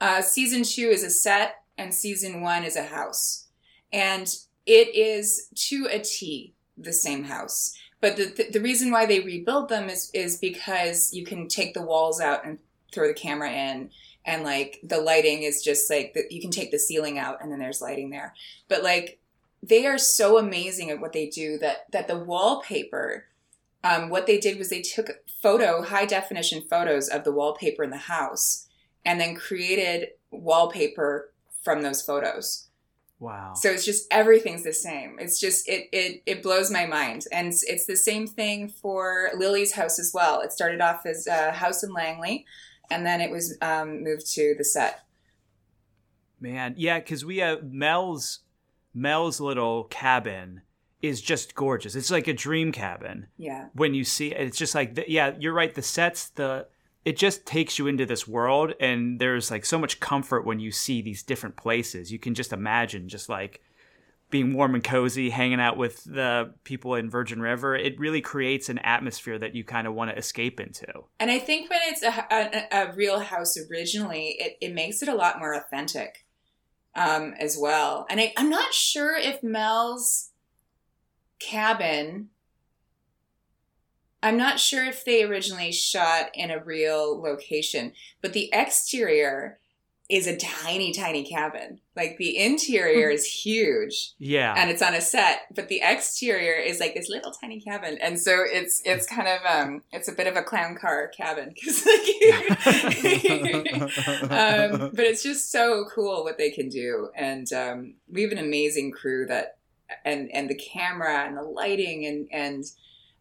uh, 0.01 0.23
season 0.23 0.63
two 0.63 0.89
is 0.89 1.03
a 1.03 1.11
set 1.11 1.63
and 1.79 1.95
season 1.95 2.41
one 2.41 2.65
is 2.65 2.77
a 2.77 2.85
house, 2.85 3.47
and 3.93 4.35
it 4.65 4.95
is 4.95 5.49
to 5.55 5.89
a 5.91 5.99
T 6.01 6.55
the 6.77 6.93
same 6.93 7.25
house. 7.25 7.77
But 8.01 8.17
the, 8.17 8.27
the, 8.27 8.51
the 8.53 8.61
reason 8.61 8.91
why 8.91 9.07
they 9.07 9.21
rebuild 9.21 9.69
them 9.69 9.89
is 9.89 10.11
is 10.13 10.39
because 10.39 11.13
you 11.13 11.25
can 11.25 11.49
take 11.49 11.75
the 11.75 11.83
walls 11.83 12.21
out 12.21 12.45
and 12.45 12.59
throw 12.93 13.09
the 13.09 13.15
camera 13.15 13.51
in, 13.51 13.91
and 14.25 14.43
like 14.43 14.81
the 14.83 15.01
lighting 15.01 15.43
is 15.43 15.63
just 15.63 15.91
like 15.91 16.13
the, 16.15 16.25
you 16.31 16.41
can 16.41 16.51
take 16.51 16.71
the 16.71 16.79
ceiling 16.79 17.19
out 17.19 17.39
and 17.41 17.51
then 17.51 17.59
there's 17.59 17.81
lighting 17.81 18.11
there. 18.11 18.35
But 18.69 18.83
like 18.83 19.19
they 19.63 19.87
are 19.87 19.99
so 19.99 20.39
amazing 20.39 20.91
at 20.91 21.01
what 21.01 21.13
they 21.13 21.27
do 21.29 21.59
that 21.59 21.91
that 21.93 22.09
the 22.09 22.19
wallpaper 22.19 23.25
um, 23.87 24.09
what 24.11 24.27
they 24.27 24.39
did 24.39 24.59
was 24.59 24.69
they 24.69 24.83
took 24.83 25.11
photo, 25.43 25.83
high 25.83 26.07
definition 26.07 26.63
photos 26.69 27.09
of 27.09 27.25
the 27.25 27.33
wallpaper 27.33 27.85
in 27.85 27.91
the 27.91 27.97
house 27.97 28.67
and 29.05 29.21
then 29.21 29.37
created 29.37 30.09
wallpaper 30.33 31.33
from 31.63 31.83
those 31.83 32.03
photos. 32.03 32.69
Wow. 33.21 33.55
So 33.55 33.71
it's 33.71 33.85
just 33.85 34.07
everything's 34.11 34.65
the 34.65 34.73
same. 34.73 35.19
It's 35.19 35.41
just 35.41 35.69
it 35.69 35.89
it 35.93 36.23
it 36.27 36.43
blows 36.43 36.71
my 36.71 36.85
mind, 36.85 37.25
and 37.33 37.49
it's, 37.49 37.63
it's 37.63 37.87
the 37.87 37.97
same 37.97 38.27
thing 38.27 38.69
for 38.69 39.31
Lily's 39.35 39.73
house 39.73 39.99
as 39.99 40.13
well. 40.13 40.43
It 40.43 40.53
started 40.53 40.83
off 40.83 41.07
as 41.07 41.27
a 41.27 41.53
house 41.53 41.83
in 41.83 41.95
Langley, 41.95 42.45
and 42.91 43.07
then 43.07 43.23
it 43.23 43.31
was 43.31 43.57
um, 43.63 44.03
moved 44.05 44.31
to 44.35 44.55
the 44.59 44.65
set. 44.65 45.01
Man, 46.41 46.75
yeah, 46.77 46.99
because 46.99 47.25
we 47.25 47.39
have 47.39 47.65
Mel's 47.65 48.41
Mel's 48.93 49.41
little 49.41 49.85
cabin 49.85 50.61
is 51.07 51.21
just 51.21 51.55
gorgeous. 51.55 51.95
It's 51.95 52.11
like 52.11 52.29
a 52.29 52.33
dream 52.33 52.73
cabin. 52.73 53.27
Yeah, 53.37 53.69
When 53.75 53.95
you 53.95 54.05
see 54.05 54.33
it, 54.33 54.41
it's 54.41 54.59
just 54.59 54.75
like 54.75 55.05
yeah, 55.09 55.35
you're 55.39 55.55
right. 55.55 55.75
The 55.75 55.83
sets, 55.83 56.29
the 56.31 56.67
it 57.05 57.17
just 57.17 57.47
takes 57.47 57.79
you 57.79 57.87
into 57.87 58.05
this 58.05 58.27
world, 58.27 58.75
and 58.81 59.21
there's 59.21 59.51
like 59.51 59.65
so 59.65 59.79
much 59.79 60.01
comfort 60.01 60.45
when 60.45 60.59
you 60.59 60.73
see 60.73 61.03
these 61.03 61.23
different 61.23 61.57
places. 61.57 62.11
You 62.11 62.19
can 62.19 62.35
just 62.35 62.53
imagine 62.53 63.09
just 63.09 63.29
like 63.29 63.63
being 64.29 64.55
warm 64.55 64.75
and 64.75 64.83
cozy, 64.83 65.31
hanging 65.31 65.61
out 65.61 65.77
with 65.77 66.03
the 66.03 66.53
people 66.65 66.97
in 66.97 67.09
Virgin 67.09 67.41
River. 67.41 67.77
It 67.77 67.99
really 67.99 68.21
creates 68.21 68.69
an 68.69 68.79
atmosphere 68.79 69.39
that 69.39 69.55
you 69.55 69.63
kind 69.63 69.87
of 69.87 69.95
want 69.95 70.11
to 70.11 70.19
escape 70.19 70.59
into. 70.59 70.87
and 71.21 71.31
I 71.31 71.39
think 71.39 71.71
when 71.71 71.79
it's 71.85 72.03
a, 72.03 72.27
a, 72.31 72.89
a 72.89 72.93
real 72.95 73.21
house 73.21 73.57
originally, 73.71 74.37
it 74.41 74.57
it 74.61 74.75
makes 74.75 75.03
it 75.03 75.09
a 75.09 75.15
lot 75.15 75.39
more 75.39 75.55
authentic, 75.55 76.27
um, 76.97 77.35
as 77.39 77.57
well. 77.61 78.07
And 78.11 78.19
I, 78.21 78.33
I'm 78.37 78.51
not 78.51 78.75
sure 78.75 79.17
if 79.17 79.43
Mel's 79.43 80.31
cabin. 81.39 82.29
I'm 84.23 84.37
not 84.37 84.59
sure 84.59 84.85
if 84.85 85.05
they 85.05 85.23
originally 85.23 85.73
shot 85.73 86.31
in 86.35 86.51
a 86.51 86.63
real 86.63 87.21
location, 87.21 87.93
but 88.23 88.33
the 88.33 88.51
exterior 88.53 89.59
is 90.09 90.29
a 90.29 90.37
tiny, 90.37 90.93
tiny 90.93 91.25
cabin. 91.25 91.81
Like 91.97 92.17
the 92.17 92.39
interior 92.39 93.11
is 93.17 93.27
huge 93.27 94.13
Yeah. 94.19 94.55
and 94.57 94.71
it's 94.71 94.81
on 94.83 94.95
a 94.95 95.01
set, 95.01 95.41
but 95.55 95.69
the 95.69 95.81
exterior 95.83 96.55
is 96.55 96.79
like 96.81 96.95
this 96.95 97.09
little 97.09 97.33
tiny 97.33 97.61
cabin. 97.61 97.99
And 98.01 98.19
so 98.19 98.45
it's 98.47 98.81
it's 98.85 99.07
kind 99.07 99.27
of 99.29 99.41
um 99.45 99.83
it's 99.93 100.09
a 100.09 100.13
bit 100.13 100.29
of 100.29 100.37
a 100.37 100.43
clown 100.43 100.77
car 100.77 101.09
cabin 101.09 101.55
'cause, 101.65 101.85
like, 101.85 102.07
um, 104.31 104.91
but 104.95 105.01
it's 105.01 105.23
just 105.25 105.51
so 105.51 105.85
cool 105.93 106.23
what 106.25 106.39
they 106.39 106.51
can 106.51 106.69
do. 106.69 107.11
And 107.17 107.53
um, 107.53 107.95
we 108.09 108.23
have 108.23 108.33
an 108.33 108.39
amazing 108.39 108.93
crew 108.93 109.27
that 109.27 109.56
and 110.05 110.31
and 110.33 110.49
the 110.49 110.55
camera 110.55 111.25
and 111.27 111.37
the 111.37 111.43
lighting 111.43 112.07
and 112.07 112.29
and 112.33 112.65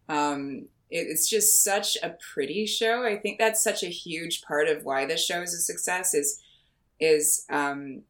um, 0.08 0.66
it, 0.90 1.06
it's 1.08 1.28
just 1.28 1.62
such 1.62 1.96
a 2.02 2.16
pretty 2.32 2.66
show. 2.66 3.04
I 3.04 3.16
think 3.16 3.38
that's 3.38 3.62
such 3.62 3.82
a 3.82 3.88
huge 3.88 4.42
part 4.42 4.68
of 4.68 4.84
why 4.84 5.04
the 5.06 5.16
show 5.16 5.42
is 5.42 5.54
a 5.54 5.58
success. 5.58 6.14
Is 6.14 6.42
is 7.00 7.44
um, 7.50 8.02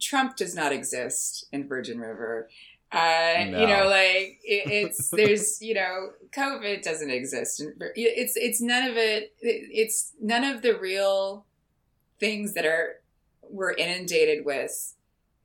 Trump 0.00 0.36
does 0.36 0.54
not 0.54 0.72
exist 0.72 1.46
in 1.52 1.68
Virgin 1.68 1.98
River. 1.98 2.48
Uh, 2.90 3.44
No. 3.50 3.60
You 3.60 3.66
know, 3.66 3.86
like 3.86 4.40
it, 4.42 4.70
it's 4.70 5.08
there's 5.12 5.60
you 5.60 5.74
know 5.74 6.10
COVID 6.32 6.82
doesn't 6.82 7.10
exist. 7.10 7.62
It's 7.94 8.36
it's 8.36 8.60
none 8.60 8.88
of 8.88 8.96
it. 8.96 9.34
It's 9.40 10.12
none 10.20 10.44
of 10.44 10.62
the 10.62 10.78
real 10.78 11.44
things 12.18 12.54
that 12.54 12.66
are 12.66 13.00
we're 13.50 13.72
inundated 13.72 14.44
with 14.44 14.94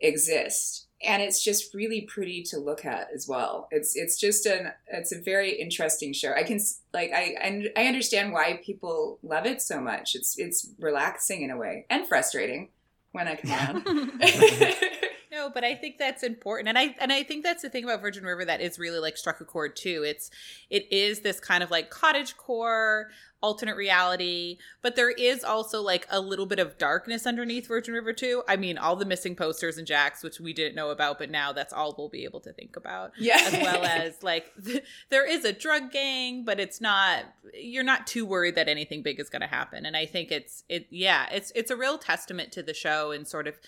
exist 0.02 0.88
and 1.06 1.22
it's 1.22 1.44
just 1.44 1.74
really 1.74 2.02
pretty 2.02 2.44
to 2.44 2.58
look 2.58 2.86
at 2.86 3.10
as 3.14 3.28
well. 3.28 3.68
It's 3.72 3.96
it's 3.96 4.18
just 4.18 4.46
an 4.46 4.72
it's 4.88 5.12
a 5.12 5.20
very 5.20 5.52
interesting 5.52 6.14
show. 6.14 6.34
I 6.34 6.44
can 6.44 6.60
like 6.94 7.12
i 7.12 7.36
and 7.42 7.70
i 7.76 7.86
understand 7.86 8.34
why 8.34 8.60
people 8.64 9.20
love 9.24 9.46
it 9.46 9.62
so 9.62 9.80
much. 9.80 10.16
It's 10.16 10.38
it's 10.38 10.70
relaxing 10.80 11.42
in 11.42 11.52
a 11.52 11.58
way 11.58 11.86
and 11.90 12.08
frustrating 12.08 12.70
when 13.12 13.28
i 13.28 13.36
come 13.36 13.84
on 13.86 14.12
No, 15.44 15.50
but 15.50 15.64
I 15.64 15.76
think 15.76 15.98
that's 15.98 16.24
important, 16.24 16.70
and 16.70 16.78
I 16.78 16.96
and 17.02 17.12
I 17.12 17.24
think 17.24 17.44
that's 17.44 17.62
the 17.64 17.70
thing 17.70 17.84
about 17.84 18.02
Virgin 18.02 18.24
River 18.24 18.46
that 18.46 18.62
is 18.62 18.80
really 18.80 19.00
like 19.00 19.18
struck 19.18 19.42
a 19.42 19.46
chord 19.46 19.76
too. 19.76 20.04
It's 20.06 20.32
it 20.70 20.92
is 20.92 21.20
this 21.20 21.40
kind 21.40 21.64
of 21.64 21.70
like 21.70 21.90
cottage 21.90 22.38
core 22.38 23.10
alternate 23.42 23.76
reality, 23.76 24.58
but 24.82 24.96
there 24.96 25.12
is 25.12 25.44
also 25.44 25.82
like 25.82 26.08
a 26.10 26.22
little 26.22 26.46
bit 26.46 26.60
of 26.60 26.78
darkness 26.78 27.28
underneath 27.28 27.68
Virgin 27.68 27.94
River 27.94 28.14
too. 28.14 28.42
I 28.48 28.56
mean, 28.56 28.78
all 28.78 28.96
the 28.96 29.06
missing 29.06 29.36
posters 29.36 29.78
and 29.78 29.86
jacks, 29.86 30.24
which 30.24 30.40
we 30.40 30.54
didn't 30.54 30.76
know 30.76 30.92
about, 30.92 31.20
but 31.20 31.30
now 31.30 31.52
that's 31.52 31.74
all 31.74 31.94
we'll 31.98 32.08
be 32.08 32.24
able 32.24 32.40
to 32.40 32.54
think 32.54 32.78
about. 32.78 33.12
yeah 33.20 33.40
As 33.42 33.54
well 33.54 33.84
as 33.84 34.24
like 34.24 34.50
th- 34.64 34.86
there 35.10 35.30
is 35.30 35.44
a 35.44 35.52
drug 35.52 35.92
gang, 35.92 36.46
but 36.46 36.58
it's 36.58 36.80
not. 36.80 37.26
You're 37.54 37.84
not 37.84 38.08
too 38.08 38.26
worried 38.26 38.56
that 38.56 38.70
anything 38.70 39.04
big 39.04 39.20
is 39.20 39.30
going 39.30 39.42
to 39.42 39.48
happen, 39.48 39.86
and 39.86 39.98
I 39.98 40.06
think 40.06 40.32
it's 40.32 40.64
it. 40.70 40.88
Yeah, 40.90 41.28
it's 41.30 41.52
it's 41.54 41.70
a 41.70 41.76
real 41.76 41.98
testament 41.98 42.54
to 42.54 42.64
the 42.64 42.74
show 42.74 43.12
and 43.12 43.28
sort 43.28 43.48
of 43.48 43.60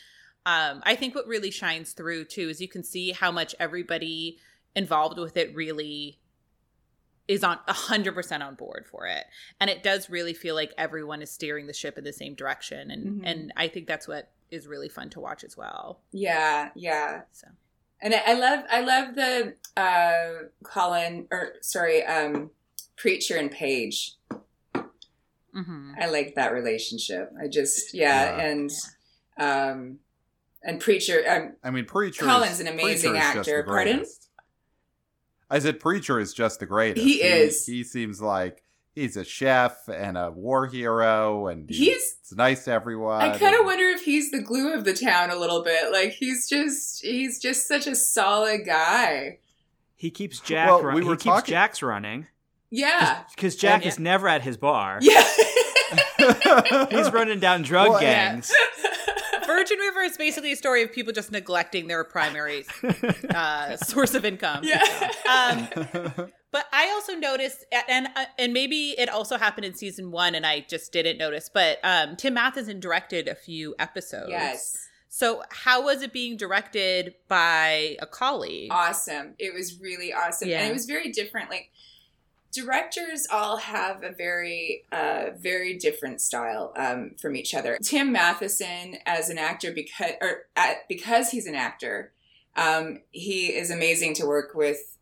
um, 0.45 0.81
I 0.83 0.95
think 0.95 1.15
what 1.15 1.27
really 1.27 1.51
shines 1.51 1.93
through 1.93 2.25
too 2.25 2.49
is 2.49 2.61
you 2.61 2.67
can 2.67 2.83
see 2.83 3.11
how 3.11 3.31
much 3.31 3.55
everybody 3.59 4.37
involved 4.75 5.17
with 5.17 5.37
it 5.37 5.55
really 5.55 6.19
is 7.27 7.43
on 7.43 7.57
100% 7.67 8.41
on 8.45 8.55
board 8.55 8.85
for 8.89 9.07
it 9.07 9.23
and 9.59 9.69
it 9.69 9.81
does 9.81 10.09
really 10.09 10.33
feel 10.33 10.53
like 10.53 10.71
everyone 10.77 11.21
is 11.21 11.31
steering 11.31 11.65
the 11.65 11.73
ship 11.73 11.97
in 11.97 12.03
the 12.03 12.13
same 12.13 12.35
direction 12.35 12.91
and 12.91 13.21
Mhm. 13.21 13.21
and 13.25 13.53
i 13.57 13.67
think 13.67 13.87
that's 13.87 14.07
what 14.07 14.31
is 14.51 14.67
really 14.67 14.89
fun 14.89 15.09
to 15.09 15.19
watch 15.19 15.43
as 15.43 15.57
well 15.57 16.01
yeah 16.11 16.69
yeah 16.75 17.21
so 17.31 17.47
and 17.99 18.13
I, 18.13 18.21
I 18.27 18.33
love 18.33 18.65
i 18.69 18.81
love 18.81 19.15
the 19.15 19.55
uh 19.75 20.49
colin 20.61 21.25
or 21.31 21.53
sorry 21.61 22.05
um 22.05 22.51
preacher 22.95 23.37
and 23.37 23.49
Paige 23.49 24.13
mm-hmm. 25.55 25.91
I 25.99 26.07
like 26.07 26.35
that 26.35 26.53
relationship. 26.53 27.31
I 27.41 27.47
just 27.47 27.93
yeah, 27.93 28.37
Yeah. 28.37 28.45
and 28.45 28.71
um 29.39 29.99
and 30.65 30.79
preacher 30.81 31.23
um 31.29 31.53
I 31.63 31.69
mean, 31.71 31.85
Preacher. 31.85 32.25
Colin's 32.25 32.53
is- 32.55 32.59
an 32.61 32.67
amazing 32.67 33.11
Preacher 33.11 33.23
actor. 33.39 33.63
Pardon? 33.63 34.05
I 35.49 35.59
said 35.59 35.79
Preacher 35.79 36.19
is 36.19 36.33
just 36.33 36.59
the 36.59 36.65
greatest. 36.65 37.05
He 37.05 37.21
is. 37.21 37.65
He, 37.67 37.83
seems 37.83 38.19
like 38.19 38.63
he's 38.95 39.15
a 39.15 39.23
chef 39.23 39.87
and 39.87 40.17
a 40.17 40.31
war 40.31 40.65
hero, 40.65 41.47
and 41.47 41.69
He's- 41.69 42.15
it's 42.19 42.33
nice 42.33 42.65
to 42.65 42.71
everyone. 42.71 43.21
I 43.21 43.37
kind 43.37 43.55
of 43.55 43.63
wonder 43.63 43.83
if 43.85 44.01
he's 44.01 44.31
the 44.31 44.41
glue 44.41 44.73
of 44.73 44.85
the 44.85 44.93
town 44.95 45.29
a 45.29 45.35
little 45.35 45.63
bit. 45.63 45.91
Like 45.91 46.11
he's 46.13 46.49
just 46.49 47.03
he's 47.03 47.39
just 47.39 47.67
such 47.67 47.85
a 47.85 47.93
solid 47.95 48.65
guy. 48.65 49.37
He 49.95 50.09
keeps 50.09 50.39
Jack. 50.39 50.67
Well, 50.67 50.81
run- 50.81 50.95
we 50.95 51.01
he 51.03 51.07
were 51.07 51.15
keeps 51.15 51.23
talking- 51.25 51.51
Jack's 51.53 51.83
running 51.83 52.25
Yeah. 52.71 53.23
because 53.35 53.55
Jack 53.55 53.83
yeah. 53.83 53.89
is 53.89 53.99
never 53.99 54.27
at 54.27 54.41
his 54.41 54.57
bar. 54.57 54.97
Yeah. 55.01 55.23
He's 56.89 57.11
running 57.11 57.39
down 57.39 57.61
drug 57.61 57.89
Well, 57.89 58.01
yeah. 58.01 58.41
virgin 59.55 59.79
river 59.79 60.01
is 60.01 60.17
basically 60.17 60.51
a 60.51 60.55
story 60.55 60.83
of 60.83 60.91
people 60.91 61.13
just 61.13 61.31
neglecting 61.31 61.87
their 61.87 62.03
primary 62.03 62.65
uh, 63.33 63.77
source 63.91 64.13
of 64.13 64.25
income 64.25 64.63
yeah. 64.63 64.81
um, 65.29 66.31
But 66.55 66.67
I 66.71 66.89
also 66.91 67.15
noticed, 67.15 67.65
and 67.89 68.07
uh, 68.15 68.27
and 68.39 68.53
maybe 68.53 68.95
it 68.97 69.09
also 69.09 69.37
happened 69.37 69.65
in 69.65 69.73
season 69.73 70.09
one, 70.09 70.35
and 70.35 70.45
I 70.45 70.61
just 70.61 70.93
didn't 70.93 71.17
notice. 71.17 71.49
But 71.53 71.79
um, 71.83 72.15
Tim 72.15 72.33
Matheson 72.33 72.79
directed 72.79 73.27
a 73.27 73.35
few 73.35 73.75
episodes. 73.77 74.29
yes. 74.29 74.87
So 75.09 75.43
how 75.49 75.83
was 75.83 76.01
it 76.01 76.13
being 76.13 76.37
directed 76.37 77.15
by 77.27 77.97
a 77.99 78.05
colleague? 78.05 78.69
Awesome. 78.71 79.33
It 79.37 79.53
was 79.53 79.81
really 79.81 80.13
awesome. 80.13 80.47
Yeah. 80.47 80.61
And 80.61 80.69
it 80.69 80.73
was 80.73 80.85
very 80.85 81.11
different. 81.11 81.49
Like 81.49 81.71
directors 82.55 83.27
all 83.31 83.57
have 83.57 84.03
a 84.03 84.11
very 84.11 84.83
uh 84.91 85.25
very 85.37 85.77
different 85.77 86.21
style 86.21 86.73
um 86.75 87.11
from 87.21 87.35
each 87.35 87.53
other. 87.53 87.77
Tim 87.83 88.11
Matheson 88.11 88.97
as 89.05 89.29
an 89.29 89.37
actor 89.37 89.71
because 89.71 90.13
or 90.21 90.45
uh, 90.55 90.73
because 90.87 91.29
he's 91.29 91.47
an 91.47 91.55
actor, 91.55 92.11
um 92.55 92.99
he 93.11 93.47
is 93.47 93.69
amazing 93.69 94.13
to 94.15 94.25
work 94.25 94.55
with 94.55 94.97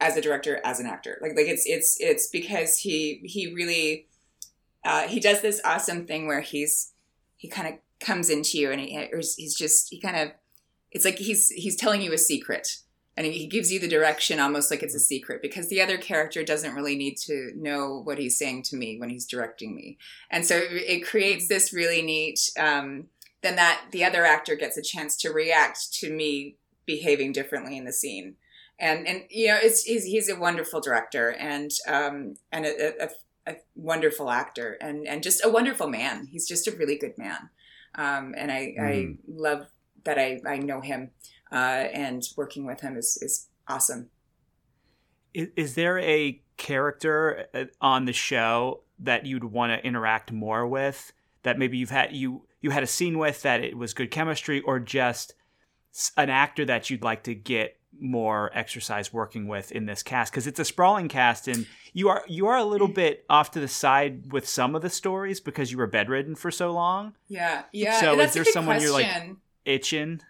as 0.00 0.16
a 0.16 0.20
director 0.20 0.60
as 0.64 0.80
an 0.80 0.86
actor. 0.86 1.18
Like 1.20 1.36
like 1.36 1.46
it's 1.46 1.66
it's 1.66 1.96
it's 2.00 2.28
because 2.28 2.78
he 2.78 3.20
he 3.24 3.52
really 3.54 4.06
uh 4.84 5.06
he 5.06 5.20
does 5.20 5.42
this 5.42 5.60
awesome 5.64 6.06
thing 6.06 6.26
where 6.26 6.40
he's 6.40 6.92
he 7.36 7.48
kind 7.48 7.68
of 7.68 7.74
comes 8.00 8.28
into 8.30 8.58
you 8.58 8.70
and 8.70 8.80
he, 8.80 9.06
he's 9.10 9.54
just 9.54 9.90
he 9.90 10.00
kind 10.00 10.16
of 10.16 10.32
it's 10.90 11.04
like 11.04 11.18
he's 11.18 11.50
he's 11.50 11.76
telling 11.76 12.00
you 12.00 12.12
a 12.12 12.18
secret 12.18 12.78
and 13.16 13.26
he 13.26 13.46
gives 13.46 13.72
you 13.72 13.78
the 13.78 13.88
direction 13.88 14.40
almost 14.40 14.70
like 14.70 14.82
it's 14.82 14.94
a 14.94 14.98
secret 15.00 15.40
because 15.42 15.68
the 15.68 15.80
other 15.80 15.96
character 15.96 16.42
doesn't 16.42 16.74
really 16.74 16.96
need 16.96 17.16
to 17.18 17.52
know 17.56 18.00
what 18.04 18.18
he's 18.18 18.36
saying 18.36 18.62
to 18.64 18.76
me 18.76 18.98
when 18.98 19.08
he's 19.10 19.26
directing 19.26 19.74
me. 19.74 19.98
And 20.30 20.44
so 20.44 20.60
it 20.60 21.06
creates 21.06 21.46
this 21.48 21.72
really 21.72 22.02
neat 22.02 22.50
um, 22.58 23.06
then 23.42 23.56
that 23.56 23.82
the 23.92 24.04
other 24.04 24.24
actor 24.24 24.56
gets 24.56 24.76
a 24.76 24.82
chance 24.82 25.16
to 25.18 25.30
react 25.30 25.92
to 26.00 26.10
me 26.12 26.56
behaving 26.86 27.32
differently 27.32 27.76
in 27.76 27.84
the 27.84 27.92
scene. 27.92 28.36
And 28.78 29.06
and 29.06 29.22
you 29.30 29.46
know 29.48 29.58
it's 29.62 29.84
he's, 29.84 30.04
he's 30.04 30.28
a 30.28 30.34
wonderful 30.36 30.80
director 30.80 31.30
and 31.30 31.70
um 31.86 32.34
and 32.50 32.66
a, 32.66 33.04
a, 33.04 33.10
a 33.46 33.56
wonderful 33.76 34.30
actor 34.30 34.76
and 34.80 35.06
and 35.06 35.22
just 35.22 35.44
a 35.44 35.48
wonderful 35.48 35.86
man. 35.88 36.26
He's 36.26 36.48
just 36.48 36.66
a 36.66 36.72
really 36.72 36.96
good 36.98 37.16
man. 37.16 37.50
Um 37.94 38.34
and 38.36 38.50
i 38.50 38.56
i 38.56 38.82
Mhm. 38.82 39.18
love 39.28 39.66
that 40.04 40.18
i 40.18 40.40
i 40.46 40.56
know 40.58 40.80
him 40.80 41.10
uh 41.52 41.54
and 41.54 42.22
working 42.36 42.66
with 42.66 42.80
him 42.80 42.96
is 42.96 43.18
is 43.22 43.48
awesome 43.68 44.10
Is, 45.32 45.48
is 45.56 45.74
there 45.74 45.98
a 45.98 46.40
character 46.56 47.46
uh, 47.54 47.64
on 47.80 48.04
the 48.04 48.12
show 48.12 48.82
that 49.00 49.26
you'd 49.26 49.44
want 49.44 49.72
to 49.72 49.86
interact 49.86 50.30
more 50.32 50.66
with? 50.66 51.12
That 51.42 51.58
maybe 51.58 51.76
you've 51.76 51.90
had 51.90 52.12
you 52.12 52.46
you 52.60 52.70
had 52.70 52.82
a 52.82 52.86
scene 52.86 53.18
with 53.18 53.42
that 53.42 53.62
it 53.62 53.76
was 53.76 53.92
good 53.92 54.10
chemistry, 54.10 54.60
or 54.60 54.78
just 54.78 55.34
an 56.16 56.30
actor 56.30 56.64
that 56.64 56.88
you'd 56.90 57.02
like 57.02 57.22
to 57.24 57.34
get 57.34 57.76
more 58.00 58.50
exercise 58.54 59.12
working 59.12 59.46
with 59.46 59.70
in 59.70 59.86
this 59.86 60.02
cast 60.02 60.32
because 60.32 60.46
it's 60.46 60.58
a 60.58 60.64
sprawling 60.64 61.08
cast 61.08 61.46
and 61.46 61.64
you 61.92 62.08
are 62.08 62.24
you 62.26 62.48
are 62.48 62.56
a 62.56 62.64
little 62.64 62.88
bit 62.88 63.24
off 63.30 63.52
to 63.52 63.60
the 63.60 63.68
side 63.68 64.32
with 64.32 64.48
some 64.48 64.74
of 64.74 64.82
the 64.82 64.90
stories 64.90 65.40
because 65.40 65.70
you 65.70 65.78
were 65.78 65.86
bedridden 65.86 66.34
for 66.34 66.50
so 66.50 66.72
long 66.72 67.14
Yeah, 67.28 67.62
yeah. 67.72 68.00
So 68.00 68.18
is 68.18 68.34
there 68.34 68.44
someone 68.44 68.80
you're, 68.80 68.92
like, 68.92 69.30
itching 69.64 70.22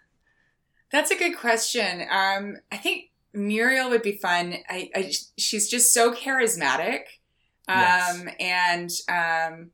That's 0.91 1.11
a 1.11 1.15
good 1.15 1.37
question. 1.37 2.01
Um, 2.09 2.57
I 2.71 2.77
think 2.77 3.11
Muriel 3.33 3.89
would 3.89 4.01
be 4.01 4.13
fun. 4.13 4.55
I, 4.69 4.89
I 4.95 5.11
she's 5.37 5.69
just 5.69 5.93
so 5.93 6.13
charismatic, 6.13 7.01
um, 7.67 8.29
and 8.39 8.89
um, 9.09 9.71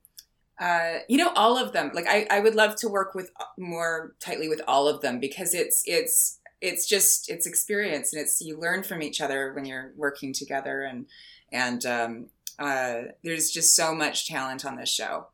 uh, 0.60 1.00
you 1.08 1.18
know, 1.18 1.32
all 1.36 1.58
of 1.58 1.74
them. 1.74 1.92
Like 1.94 2.08
I, 2.08 2.28
I 2.30 2.40
would 2.40 2.56
love 2.56 2.76
to 2.78 2.88
work 2.88 3.16
with 3.16 3.32
more 3.58 4.14
tightly 4.20 4.48
with 4.48 4.62
all 4.68 4.88
of 4.88 5.02
them 5.02 5.20
because 5.20 5.54
it's 5.54 5.84
it's 5.86 6.40
it's 6.62 6.88
just 6.88 7.30
it's 7.30 7.46
experience 7.46 8.14
and 8.14 8.22
it's 8.22 8.42
you 8.42 8.60
learn 8.60 8.84
from 8.84 9.02
each 9.02 9.22
other 9.22 9.54
when 9.54 9.66
you're 9.66 9.92
working 9.96 10.34
together 10.34 10.84
and 10.84 11.08
and 11.52 11.86
um, 11.86 12.28
uh, 12.60 13.02
there's 13.24 13.50
just 13.52 13.76
so 13.76 13.94
much 13.94 14.28
talent 14.28 14.66
on 14.66 14.76
this 14.76 14.90
show. 14.90 15.28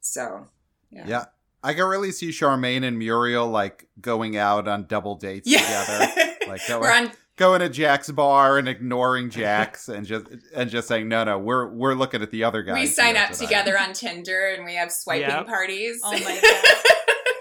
So 0.00 0.46
yeah. 0.90 1.06
Yeah. 1.06 1.24
I 1.62 1.74
can 1.74 1.84
really 1.84 2.10
see 2.12 2.30
Charmaine 2.30 2.84
and 2.84 2.98
Muriel 2.98 3.46
like 3.48 3.86
going 4.00 4.36
out 4.36 4.66
on 4.68 4.86
double 4.86 5.14
dates 5.16 5.50
together. 5.50 6.08
Like 6.48 6.66
going, 6.66 6.80
We're 6.82 6.92
on 6.92 7.12
going 7.36 7.60
to 7.60 7.68
Jack's 7.68 8.10
bar 8.10 8.58
and 8.58 8.68
ignoring 8.68 9.30
Jack's 9.30 9.88
and 9.88 10.04
just 10.04 10.26
and 10.54 10.68
just 10.68 10.88
saying, 10.88 11.08
No, 11.08 11.22
no, 11.24 11.38
we're 11.38 11.68
we're 11.72 11.94
looking 11.94 12.20
at 12.20 12.30
the 12.32 12.42
other 12.44 12.62
guys. 12.62 12.74
we 12.74 12.86
sign 12.86 13.16
up 13.16 13.30
tonight." 13.30 13.38
together 13.46 13.78
on 13.78 13.92
Tinder 13.94 14.48
and 14.54 14.64
we 14.64 14.74
have 14.74 14.90
swiping 14.90 15.28
Yep. 15.28 15.46
parties. 15.46 16.00
Oh 16.04 16.10
my 16.12 16.40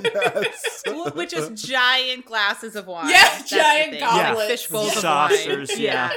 Yes. 0.13 0.81
Well, 0.85 1.11
with 1.15 1.29
just 1.29 1.55
giant 1.67 2.25
glasses 2.25 2.75
of 2.75 2.87
wine. 2.87 3.09
Yeah, 3.09 3.21
That's 3.21 3.49
giant 3.49 3.91
thing. 3.91 3.99
goblets. 4.01 4.47
Fish 4.49 4.67
bowls 4.67 4.93
of 4.95 4.99
Saucers, 5.01 5.69
wine. 5.71 5.79
yeah. 5.81 6.11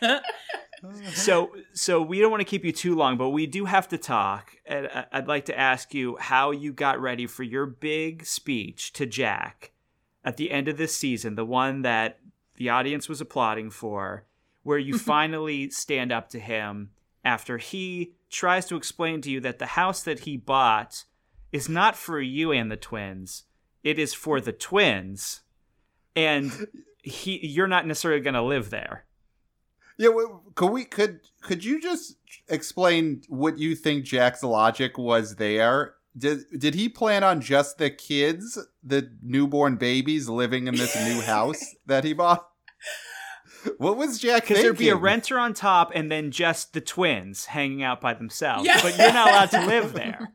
so 1.12 1.52
so 1.72 2.00
we 2.00 2.20
don't 2.20 2.30
want 2.30 2.40
to 2.40 2.44
keep 2.44 2.64
you 2.64 2.72
too 2.72 2.94
long 2.94 3.16
but 3.16 3.30
we 3.30 3.46
do 3.46 3.64
have 3.64 3.88
to 3.88 3.98
talk 3.98 4.56
and 4.66 4.88
i'd 5.12 5.28
like 5.28 5.44
to 5.44 5.58
ask 5.58 5.94
you 5.94 6.16
how 6.18 6.50
you 6.50 6.72
got 6.72 7.00
ready 7.00 7.26
for 7.26 7.42
your 7.42 7.66
big 7.66 8.24
speech 8.24 8.92
to 8.92 9.06
jack 9.06 9.72
at 10.24 10.36
the 10.36 10.50
end 10.50 10.68
of 10.68 10.76
this 10.76 10.94
season 10.94 11.34
the 11.34 11.44
one 11.44 11.82
that 11.82 12.18
the 12.56 12.68
audience 12.68 13.08
was 13.08 13.20
applauding 13.20 13.70
for 13.70 14.24
where 14.62 14.78
you 14.78 14.98
finally 14.98 15.70
stand 15.70 16.12
up 16.12 16.28
to 16.28 16.38
him 16.38 16.90
after 17.24 17.58
he 17.58 18.14
tries 18.30 18.66
to 18.66 18.76
explain 18.76 19.20
to 19.20 19.30
you 19.30 19.40
that 19.40 19.58
the 19.58 19.66
house 19.66 20.02
that 20.02 20.20
he 20.20 20.36
bought 20.36 21.04
is 21.52 21.68
not 21.68 21.96
for 21.96 22.20
you 22.20 22.52
and 22.52 22.70
the 22.70 22.76
twins 22.76 23.44
it 23.82 23.98
is 23.98 24.14
for 24.14 24.40
the 24.40 24.52
twins 24.52 25.42
and 26.16 26.66
he 27.02 27.44
you're 27.46 27.66
not 27.66 27.86
necessarily 27.86 28.20
going 28.20 28.34
to 28.34 28.42
live 28.42 28.70
there 28.70 29.04
Yeah, 30.00 30.08
could 30.54 30.70
we 30.70 30.86
could 30.86 31.20
could 31.42 31.62
you 31.62 31.78
just 31.78 32.16
explain 32.48 33.20
what 33.28 33.58
you 33.58 33.74
think 33.76 34.06
Jack's 34.06 34.42
logic 34.42 34.96
was 34.96 35.36
there? 35.36 35.96
Did 36.16 36.44
did 36.58 36.74
he 36.74 36.88
plan 36.88 37.22
on 37.22 37.42
just 37.42 37.76
the 37.76 37.90
kids, 37.90 38.58
the 38.82 39.10
newborn 39.22 39.76
babies 39.76 40.26
living 40.26 40.68
in 40.68 40.74
this 40.76 40.96
new 40.96 41.20
house 41.20 41.62
that 41.86 42.04
he 42.04 42.14
bought? 42.14 42.48
What 43.76 43.98
was 43.98 44.18
Jack 44.18 44.44
Because 44.44 44.62
there'd 44.62 44.78
be 44.78 44.88
a 44.88 44.96
renter 44.96 45.38
on 45.38 45.52
top 45.52 45.92
and 45.94 46.10
then 46.10 46.30
just 46.30 46.72
the 46.72 46.80
twins 46.80 47.44
hanging 47.44 47.82
out 47.82 48.00
by 48.00 48.14
themselves. 48.14 48.64
Yeah. 48.64 48.80
But 48.80 48.96
you're 48.96 49.12
not 49.12 49.28
allowed 49.28 49.50
to 49.50 49.66
live 49.66 49.92
there. 50.02 50.32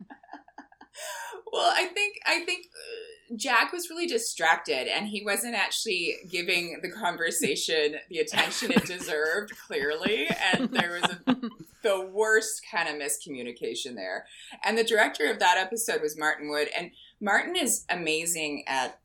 well, 1.51 1.73
I 1.75 1.85
think 1.85 2.17
I 2.27 2.41
think 2.45 2.67
uh, 2.67 3.04
Jack 3.35 3.71
was 3.71 3.89
really 3.89 4.07
distracted 4.07 4.87
and 4.87 5.07
he 5.07 5.23
wasn't 5.23 5.55
actually 5.55 6.15
giving 6.29 6.79
the 6.81 6.91
conversation 6.91 7.95
the 8.09 8.19
attention 8.19 8.71
it 8.71 8.85
deserved. 8.85 9.53
Clearly, 9.67 10.27
and 10.53 10.69
there 10.69 10.99
was 11.01 11.11
a, 11.25 11.35
the 11.81 12.05
worst 12.05 12.61
kind 12.71 12.87
of 12.87 12.95
miscommunication 12.95 13.95
there. 13.95 14.25
And 14.63 14.77
the 14.77 14.83
director 14.83 15.29
of 15.29 15.39
that 15.39 15.57
episode 15.57 16.01
was 16.01 16.17
Martin 16.17 16.49
Wood, 16.49 16.69
and 16.77 16.91
Martin 17.19 17.55
is 17.55 17.85
amazing 17.89 18.63
at 18.67 18.99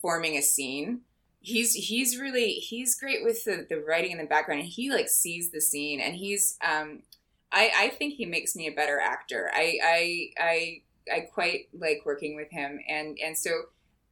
forming 0.00 0.36
a 0.36 0.42
scene. 0.42 1.00
He's 1.40 1.72
he's 1.72 2.18
really 2.18 2.54
he's 2.54 2.98
great 2.98 3.24
with 3.24 3.44
the, 3.44 3.66
the 3.68 3.80
writing 3.80 4.12
in 4.12 4.18
the 4.18 4.24
background 4.24 4.60
and 4.60 4.68
he 4.68 4.90
like 4.90 5.08
sees 5.08 5.50
the 5.50 5.60
scene 5.60 6.00
and 6.00 6.16
he's 6.16 6.58
um 6.66 7.02
I, 7.50 7.70
I 7.76 7.88
think 7.88 8.14
he 8.14 8.26
makes 8.26 8.54
me 8.54 8.66
a 8.66 8.72
better 8.72 9.00
actor. 9.00 9.50
I 9.54 9.78
I 9.82 10.30
I, 10.38 10.82
I 11.12 11.20
quite 11.20 11.68
like 11.78 12.02
working 12.04 12.36
with 12.36 12.50
him 12.50 12.78
and 12.88 13.18
and 13.22 13.36
so 13.36 13.50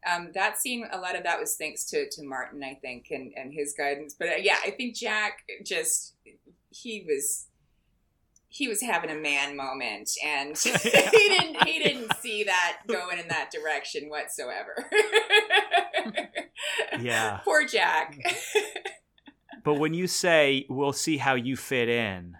um, 0.08 0.30
that 0.34 0.58
scene 0.58 0.86
a 0.92 0.98
lot 0.98 1.16
of 1.16 1.24
that 1.24 1.40
was 1.40 1.56
thanks 1.56 1.84
to, 1.90 2.08
to 2.10 2.22
Martin 2.22 2.62
I 2.62 2.74
think 2.74 3.08
and, 3.10 3.32
and 3.36 3.52
his 3.52 3.74
guidance. 3.76 4.14
But 4.18 4.28
uh, 4.28 4.36
yeah, 4.40 4.58
I 4.64 4.70
think 4.70 4.94
Jack 4.94 5.44
just 5.64 6.14
he 6.70 7.04
was 7.06 7.46
he 8.48 8.68
was 8.68 8.80
having 8.80 9.10
a 9.10 9.16
man 9.16 9.56
moment 9.56 10.10
and 10.24 10.56
he 10.58 10.70
didn't 10.70 11.64
he 11.66 11.78
didn't 11.82 12.16
see 12.18 12.44
that 12.44 12.78
going 12.86 13.18
in 13.18 13.28
that 13.28 13.50
direction 13.50 14.08
whatsoever. 14.08 14.84
Yeah. 17.00 17.40
Poor 17.44 17.66
Jack. 17.66 18.18
But 19.64 19.74
when 19.74 19.94
you 19.94 20.06
say, 20.06 20.66
we'll 20.68 20.92
see 20.92 21.16
how 21.16 21.34
you 21.34 21.56
fit 21.56 21.88
in, 21.88 22.36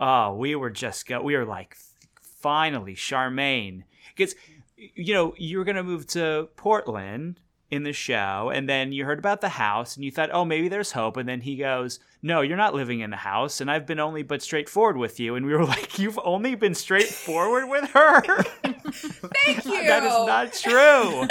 oh, 0.00 0.34
we 0.34 0.54
were 0.54 0.70
just, 0.70 1.06
go- 1.06 1.22
we 1.22 1.36
were 1.36 1.44
like, 1.44 1.76
finally, 2.20 2.94
Charmaine. 2.94 3.84
Because, 4.14 4.34
you 4.76 5.14
know, 5.14 5.34
you 5.36 5.58
were 5.58 5.64
going 5.64 5.76
to 5.76 5.82
move 5.82 6.06
to 6.08 6.48
Portland 6.56 7.40
in 7.70 7.82
the 7.82 7.92
show, 7.92 8.50
and 8.54 8.68
then 8.68 8.92
you 8.92 9.04
heard 9.04 9.18
about 9.18 9.40
the 9.40 9.48
house, 9.48 9.96
and 9.96 10.04
you 10.04 10.10
thought, 10.10 10.30
oh, 10.32 10.44
maybe 10.44 10.68
there's 10.68 10.92
hope. 10.92 11.16
And 11.16 11.28
then 11.28 11.40
he 11.40 11.56
goes, 11.56 11.98
no, 12.22 12.40
you're 12.40 12.56
not 12.56 12.74
living 12.74 13.00
in 13.00 13.10
the 13.10 13.16
house, 13.16 13.60
and 13.60 13.70
I've 13.70 13.86
been 13.86 14.00
only 14.00 14.22
but 14.22 14.42
straightforward 14.42 14.96
with 14.96 15.18
you. 15.18 15.34
And 15.34 15.44
we 15.44 15.52
were 15.52 15.64
like, 15.66 15.98
you've 15.98 16.18
only 16.24 16.54
been 16.54 16.74
straightforward 16.74 17.68
with 17.68 17.90
her? 17.90 18.22
Thank 18.62 19.64
you. 19.64 19.86
that 19.86 20.04
is 20.04 20.26
not 20.26 20.52
true. 20.52 21.28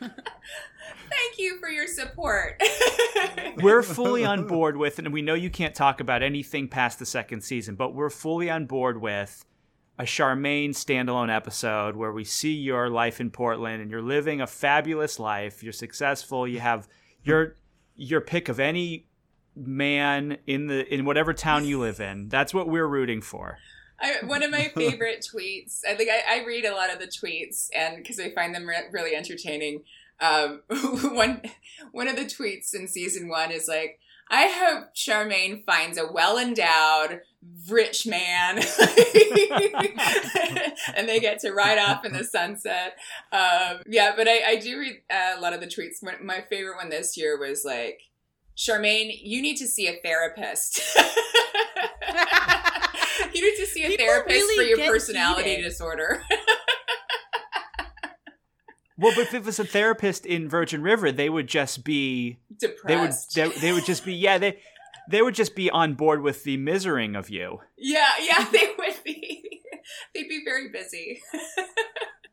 Thank 0.00 1.38
you 1.38 1.58
for 1.58 1.68
your 1.68 1.86
support. 1.86 2.62
we're 3.56 3.82
fully 3.82 4.24
on 4.24 4.46
board 4.46 4.76
with, 4.76 4.98
and 4.98 5.12
we 5.12 5.22
know 5.22 5.34
you 5.34 5.50
can't 5.50 5.74
talk 5.74 6.00
about 6.00 6.22
anything 6.22 6.68
past 6.68 6.98
the 6.98 7.06
second 7.06 7.42
season, 7.42 7.74
but 7.74 7.94
we're 7.94 8.10
fully 8.10 8.50
on 8.50 8.66
board 8.66 9.00
with 9.00 9.44
a 10.02 10.04
Charmaine 10.04 10.70
standalone 10.70 11.32
episode 11.32 11.94
where 11.94 12.10
we 12.10 12.24
see 12.24 12.52
your 12.52 12.90
life 12.90 13.20
in 13.20 13.30
Portland 13.30 13.80
and 13.80 13.88
you're 13.88 14.02
living 14.02 14.40
a 14.40 14.48
fabulous 14.48 15.20
life. 15.20 15.62
You're 15.62 15.72
successful. 15.72 16.46
You 16.48 16.58
have 16.58 16.88
your 17.22 17.54
your 17.94 18.20
pick 18.20 18.48
of 18.48 18.58
any 18.58 19.06
man 19.54 20.38
in 20.44 20.66
the 20.66 20.92
in 20.92 21.04
whatever 21.04 21.32
town 21.32 21.64
you 21.64 21.78
live 21.78 22.00
in. 22.00 22.28
That's 22.28 22.52
what 22.52 22.68
we're 22.68 22.88
rooting 22.88 23.22
for. 23.22 23.58
I, 24.00 24.16
one 24.26 24.42
of 24.42 24.50
my 24.50 24.72
favorite 24.74 25.24
tweets. 25.32 25.82
I 25.88 25.94
think 25.94 26.10
I, 26.10 26.40
I 26.40 26.44
read 26.44 26.64
a 26.64 26.74
lot 26.74 26.92
of 26.92 26.98
the 26.98 27.06
tweets, 27.06 27.68
and 27.72 27.98
because 27.98 28.18
I 28.18 28.34
find 28.34 28.52
them 28.52 28.66
re- 28.66 28.88
really 28.90 29.14
entertaining. 29.14 29.84
Um, 30.18 30.62
one 30.68 31.42
one 31.92 32.08
of 32.08 32.16
the 32.16 32.24
tweets 32.24 32.74
in 32.74 32.88
season 32.88 33.28
one 33.28 33.52
is 33.52 33.68
like, 33.68 34.00
"I 34.28 34.48
hope 34.48 34.96
Charmaine 34.96 35.64
finds 35.64 35.96
a 35.96 36.10
well 36.10 36.38
endowed 36.38 37.20
rich 37.68 38.06
man, 38.06 38.56
and 40.96 41.08
they 41.08 41.20
get 41.20 41.40
to 41.40 41.52
ride 41.52 41.78
off 41.78 42.04
in 42.04 42.12
the 42.12 42.24
sunset." 42.24 42.96
Um, 43.32 43.82
yeah, 43.86 44.12
but 44.16 44.28
I, 44.28 44.50
I 44.50 44.56
do 44.56 44.78
read 44.78 45.00
uh, 45.10 45.38
a 45.38 45.40
lot 45.40 45.52
of 45.52 45.60
the 45.60 45.66
tweets. 45.66 46.02
My 46.22 46.40
favorite 46.40 46.76
one 46.76 46.90
this 46.90 47.16
year 47.16 47.38
was 47.38 47.64
like, 47.64 48.00
"Charmaine, 48.56 49.18
you 49.22 49.42
need 49.42 49.56
to 49.56 49.66
see 49.66 49.88
a 49.88 49.96
therapist." 50.02 50.80
you 53.32 53.40
need 53.42 53.56
to 53.56 53.66
see 53.66 53.84
a 53.84 53.88
People 53.88 54.06
therapist 54.06 54.34
really 54.36 54.56
for 54.56 54.80
your 54.80 54.92
personality 54.92 55.50
heated. 55.50 55.64
disorder. 55.64 56.22
Well, 58.98 59.12
but 59.16 59.22
if 59.22 59.34
it 59.34 59.44
was 59.44 59.58
a 59.58 59.64
therapist 59.64 60.26
in 60.26 60.48
Virgin 60.48 60.82
River, 60.82 61.10
they 61.10 61.28
would 61.28 61.48
just 61.48 61.82
be 61.82 62.38
depressed. 62.56 62.86
they 62.86 62.96
would 62.96 63.52
they, 63.54 63.60
they 63.60 63.72
would 63.72 63.84
just 63.84 64.04
be 64.04 64.14
yeah 64.14 64.38
they 64.38 64.60
they 65.08 65.22
would 65.22 65.34
just 65.34 65.54
be 65.56 65.70
on 65.70 65.94
board 65.94 66.22
with 66.22 66.44
the 66.44 66.58
misering 66.58 67.18
of 67.18 67.28
you. 67.30 67.60
yeah, 67.76 68.10
yeah, 68.20 68.46
they 68.52 68.68
would 68.78 68.94
be. 69.04 69.60
They'd 70.14 70.28
be 70.28 70.42
very 70.44 70.68
busy. 70.70 71.20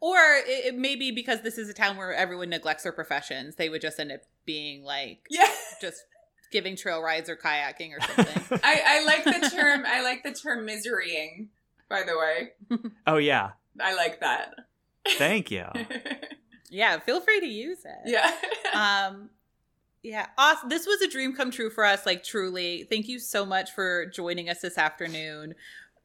Or 0.01 0.15
it, 0.17 0.67
it 0.67 0.76
may 0.78 0.95
be 0.95 1.11
because 1.11 1.41
this 1.41 1.57
is 1.57 1.67
a 1.67 1.74
town 1.74 1.97
where 1.97 2.13
everyone 2.13 2.49
neglects 2.49 2.84
their 2.84 2.93
professions. 2.93 3.55
They 3.57 3.67
would 3.67 3.82
just 3.82 3.99
end 3.99 4.13
up 4.13 4.22
being 4.45 4.82
like 4.86 5.26
Yeah, 5.30 5.45
just 5.82 6.05
giving 6.53 6.78
trail 6.78 7.01
rides 7.01 7.30
or 7.30 7.36
kayaking 7.36 7.91
or 7.97 7.99
something. 8.15 8.59
I, 8.63 8.82
I 8.88 9.03
like 9.03 9.26
the 9.26 9.49
term. 9.49 9.84
I 9.86 10.01
like 10.01 10.24
the 10.24 10.32
term 10.32 10.63
miserying. 10.65 11.49
By 11.89 12.03
the 12.03 12.17
way, 12.17 12.80
Oh 13.05 13.17
yeah, 13.17 13.49
I 13.82 13.93
like 13.93 14.22
that. 14.22 14.53
thank 15.17 15.51
you. 15.51 15.65
yeah, 16.70 16.99
feel 16.99 17.20
free 17.20 17.41
to 17.41 17.47
use 17.47 17.80
it. 17.84 17.97
yeah. 18.05 19.07
Um 19.09 19.30
yeah, 20.04 20.28
awesome. 20.38 20.70
This 20.70 20.86
was 20.88 21.02
a 21.02 21.10
dream 21.10 21.36
come 21.36 21.52
true 21.52 21.70
for 21.70 21.84
us, 21.86 22.06
like 22.06 22.24
truly. 22.24 22.88
Thank 22.89 23.08
you 23.08 23.20
so 23.20 23.45
much 23.45 23.72
for 23.72 24.06
joining 24.08 24.50
us 24.50 24.62
this 24.62 24.78
afternoon. 24.78 25.56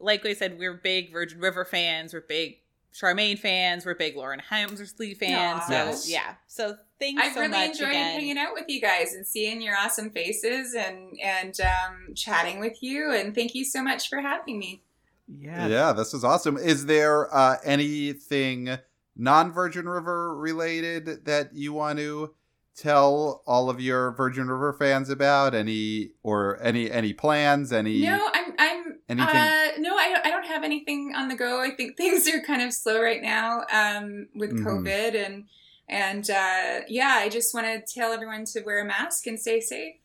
Like 0.00 0.26
I 0.26 0.34
said, 0.34 0.58
we're 0.58 0.74
big 0.74 1.12
Virgin 1.12 1.40
River 1.40 1.64
fans. 1.64 2.12
We're 2.12 2.20
big 2.22 2.58
Charmaine 2.92 3.38
fans. 3.38 3.86
We're 3.86 3.94
big 3.94 4.16
Lauren 4.16 4.40
Hammersley 4.40 5.14
fans. 5.14 5.62
Aw. 5.64 5.66
So 5.68 5.72
Yes. 5.74 6.10
yeah. 6.10 6.34
So 6.46 6.76
thanks 7.00 7.22
I've 7.22 7.32
so 7.34 7.40
really 7.40 7.52
much 7.52 7.70
enjoyed 7.70 7.88
again. 7.88 8.12
hanging 8.20 8.38
out 8.38 8.52
with 8.54 8.64
you 8.68 8.80
guys 8.80 9.14
and 9.14 9.26
seeing 9.26 9.60
your 9.62 9.76
awesome 9.76 10.10
faces 10.10 10.74
and 10.74 11.18
and 11.22 11.58
um, 11.60 12.14
chatting 12.14 12.60
with 12.60 12.82
you. 12.82 13.12
And 13.12 13.34
thank 13.34 13.54
you 13.54 13.64
so 13.64 13.82
much 13.82 14.08
for 14.08 14.20
having 14.20 14.58
me. 14.58 14.82
Yeah. 15.26 15.66
Yeah, 15.68 15.92
this 15.92 16.12
is 16.14 16.22
awesome. 16.22 16.56
Is 16.56 16.86
there 16.86 17.34
uh, 17.34 17.56
anything 17.64 18.76
non 19.16 19.52
Virgin 19.52 19.88
River 19.88 20.36
related 20.36 21.24
that 21.24 21.54
you 21.54 21.72
want 21.72 21.98
to 22.00 22.34
tell 22.76 23.42
all 23.46 23.70
of 23.70 23.80
your 23.80 24.12
Virgin 24.12 24.48
River 24.48 24.72
fans 24.72 25.08
about? 25.10 25.54
Any 25.54 26.10
or 26.22 26.58
any 26.62 26.90
any 26.90 27.12
plans? 27.12 27.72
Any 27.72 28.02
No, 28.02 28.28
I'm 28.32 28.54
I'm 28.58 28.98
anything? 29.08 29.36
uh, 29.36 29.68
no, 29.78 29.96
I 29.96 30.08
don't, 30.12 30.26
I 30.26 30.30
don't 30.30 30.46
have 30.46 30.64
anything 30.64 31.12
on 31.16 31.28
the 31.28 31.34
go. 31.36 31.60
I 31.60 31.70
think 31.70 31.96
things 31.96 32.28
are 32.28 32.40
kind 32.40 32.62
of 32.62 32.72
slow 32.72 33.00
right 33.00 33.22
now 33.22 33.62
um, 33.72 34.28
with 34.34 34.52
Mhm. 34.52 34.64
COVID 34.64 35.14
and 35.26 35.44
and 35.88 36.28
uh, 36.30 36.80
yeah, 36.88 37.14
I 37.16 37.28
just 37.28 37.52
want 37.54 37.66
to 37.66 37.82
tell 37.94 38.12
everyone 38.12 38.44
to 38.46 38.60
wear 38.62 38.80
a 38.80 38.84
mask 38.84 39.26
and 39.26 39.38
stay 39.38 39.60
safe 39.60 39.96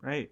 Right. 0.00 0.30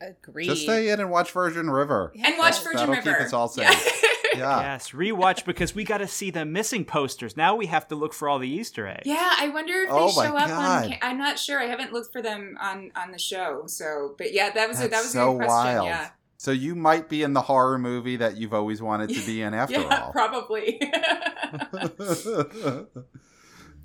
Agreed. 0.00 0.44
Just 0.46 0.62
stay 0.62 0.90
in 0.90 1.00
and 1.00 1.10
watch 1.10 1.30
Virgin 1.32 1.70
River. 1.70 2.12
and 2.22 2.36
watch 2.36 2.56
That- 2.56 2.64
Virgin 2.64 2.76
that'll 2.90 2.94
River. 2.96 3.14
keep 3.16 3.26
us 3.26 3.32
all 3.32 3.48
safe. 3.48 3.64
Yeah. 4.02 4.08
Yeah. 4.38 4.60
Yes. 4.60 4.90
Rewatch 4.90 5.44
because 5.44 5.74
we 5.74 5.84
got 5.84 5.98
to 5.98 6.06
see 6.08 6.30
the 6.30 6.44
missing 6.44 6.84
posters. 6.84 7.36
Now 7.36 7.54
we 7.56 7.66
have 7.66 7.88
to 7.88 7.94
look 7.94 8.12
for 8.12 8.28
all 8.28 8.38
the 8.38 8.48
Easter 8.48 8.86
eggs. 8.86 9.02
Yeah, 9.04 9.34
I 9.38 9.48
wonder 9.48 9.72
if 9.74 9.88
they 9.88 9.94
Oh 9.94 10.12
my 10.16 10.26
show 10.26 10.36
up 10.36 10.48
God. 10.48 10.84
on. 10.84 10.90
Ca- 10.90 10.98
I'm 11.02 11.18
not 11.18 11.38
sure. 11.38 11.60
I 11.60 11.66
haven't 11.66 11.92
looked 11.92 12.12
for 12.12 12.22
them 12.22 12.56
on 12.60 12.90
on 12.96 13.12
the 13.12 13.18
show. 13.18 13.64
So, 13.66 14.14
but 14.18 14.32
yeah, 14.32 14.50
that 14.50 14.68
was 14.68 14.80
a, 14.80 14.88
that 14.88 14.98
was 15.02 15.10
so 15.10 15.30
a 15.36 15.38
good 15.38 15.46
question. 15.46 15.74
wild. 15.76 15.86
Yeah, 15.86 16.08
So 16.38 16.50
you 16.50 16.74
might 16.74 17.08
be 17.08 17.22
in 17.22 17.32
the 17.32 17.42
horror 17.42 17.78
movie 17.78 18.16
that 18.16 18.36
you've 18.36 18.54
always 18.54 18.80
wanted 18.82 19.08
to 19.10 19.20
be 19.26 19.42
in 19.46 19.54
after 19.54 19.80
yeah, 19.80 20.02
all. 20.04 20.12
probably. 20.12 20.80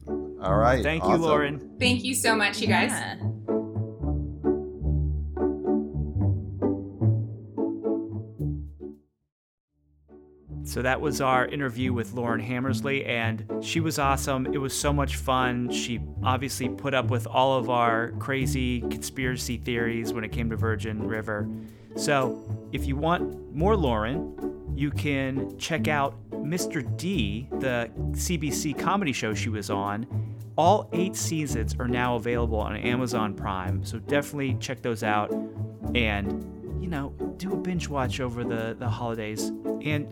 all 0.07 0.55
right. 0.55 0.83
Thank 0.83 1.03
you. 1.03 1.15
Lauren. 1.15 1.75
Thank 1.79 2.03
you 2.03 2.13
so 2.13 2.35
much, 2.35 2.59
you 2.61 2.67
guys. 2.67 2.91
Yeah. 2.91 3.57
So 10.71 10.81
that 10.83 11.01
was 11.01 11.19
our 11.19 11.45
interview 11.47 11.91
with 11.91 12.13
Lauren 12.13 12.39
Hammersley, 12.39 13.03
and 13.03 13.45
she 13.59 13.81
was 13.81 13.99
awesome. 13.99 14.45
It 14.53 14.57
was 14.57 14.73
so 14.73 14.93
much 14.93 15.17
fun. 15.17 15.69
She 15.69 15.99
obviously 16.23 16.69
put 16.69 16.93
up 16.93 17.09
with 17.09 17.27
all 17.27 17.57
of 17.57 17.69
our 17.69 18.11
crazy 18.19 18.79
conspiracy 18.79 19.57
theories 19.57 20.13
when 20.13 20.23
it 20.23 20.31
came 20.31 20.49
to 20.49 20.55
Virgin 20.55 21.05
River. 21.05 21.45
So 21.97 22.41
if 22.71 22.85
you 22.85 22.95
want 22.95 23.53
more 23.53 23.75
Lauren, 23.75 24.73
you 24.73 24.91
can 24.91 25.57
check 25.57 25.89
out 25.89 26.15
Mr. 26.31 26.81
D, 26.95 27.49
the 27.59 27.91
CBC 28.11 28.79
comedy 28.79 29.11
show 29.11 29.33
she 29.33 29.49
was 29.49 29.69
on. 29.69 30.07
All 30.57 30.89
eight 30.93 31.17
seasons 31.17 31.75
are 31.79 31.87
now 31.89 32.15
available 32.15 32.59
on 32.59 32.77
Amazon 32.77 33.33
Prime, 33.33 33.83
so 33.83 33.99
definitely 33.99 34.55
check 34.61 34.81
those 34.81 35.03
out. 35.03 35.33
And 35.95 36.61
you 36.81 36.87
know, 36.87 37.09
do 37.37 37.53
a 37.53 37.55
binge 37.55 37.87
watch 37.87 38.19
over 38.19 38.43
the, 38.43 38.75
the 38.77 38.89
holidays. 38.89 39.49
And 39.83 40.11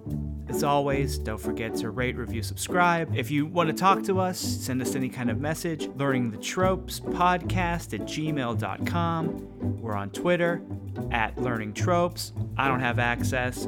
as 0.49 0.63
always, 0.63 1.17
don't 1.17 1.39
forget 1.39 1.75
to 1.75 1.91
rate, 1.91 2.17
review, 2.17 2.41
subscribe. 2.43 3.15
If 3.15 3.29
you 3.29 3.45
want 3.45 3.69
to 3.69 3.75
talk 3.75 4.03
to 4.03 4.19
us, 4.19 4.39
send 4.39 4.81
us 4.81 4.95
any 4.95 5.07
kind 5.07 5.29
of 5.29 5.39
message. 5.39 5.87
Learning 5.95 6.31
the 6.31 6.37
Tropes 6.37 6.99
podcast 6.99 7.93
at 7.93 8.07
gmail.com. 8.07 9.79
We're 9.79 9.95
on 9.95 10.09
Twitter 10.09 10.61
at 11.11 11.37
Learning 11.37 11.73
Tropes. 11.73 12.33
I 12.57 12.67
don't 12.67 12.79
have 12.79 12.99
access. 12.99 13.67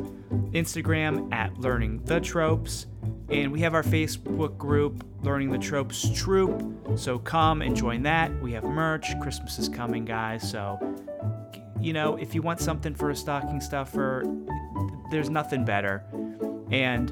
Instagram 0.52 1.32
at 1.34 1.58
Learning 1.60 2.04
the 2.04 2.20
Tropes. 2.20 2.88
And 3.30 3.52
we 3.52 3.62
have 3.62 3.74
our 3.74 3.84
Facebook 3.84 4.58
group, 4.58 5.06
Learning 5.22 5.52
the 5.52 5.60
Tropes 5.60 6.10
Troop. 6.14 6.98
So 6.98 7.20
come 7.20 7.62
and 7.62 7.76
join 7.76 8.04
that. 8.04 8.32
We 8.42 8.52
have 8.54 8.64
merch. 8.64 9.18
Christmas 9.22 9.60
is 9.60 9.70
coming, 9.70 10.04
guys. 10.04 10.50
So 10.50 10.80
you 11.82 11.94
know, 11.94 12.16
if 12.18 12.36
you 12.36 12.42
want 12.42 12.60
something 12.60 12.94
for 12.94 13.10
a 13.10 13.16
stocking 13.16 13.60
stuffer, 13.60 14.24
there's 15.10 15.30
nothing 15.30 15.66
better. 15.66 16.04
And 16.72 17.12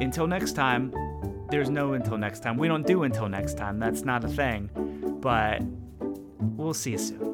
until 0.00 0.26
next 0.26 0.52
time, 0.52 0.94
there's 1.50 1.70
no 1.70 1.92
until 1.92 2.16
next 2.16 2.40
time. 2.40 2.56
We 2.56 2.68
don't 2.68 2.86
do 2.86 3.02
until 3.02 3.28
next 3.28 3.58
time. 3.58 3.78
That's 3.78 4.02
not 4.02 4.24
a 4.24 4.28
thing. 4.28 4.70
But 5.20 5.62
we'll 6.56 6.74
see 6.74 6.92
you 6.92 6.98
soon. 6.98 7.29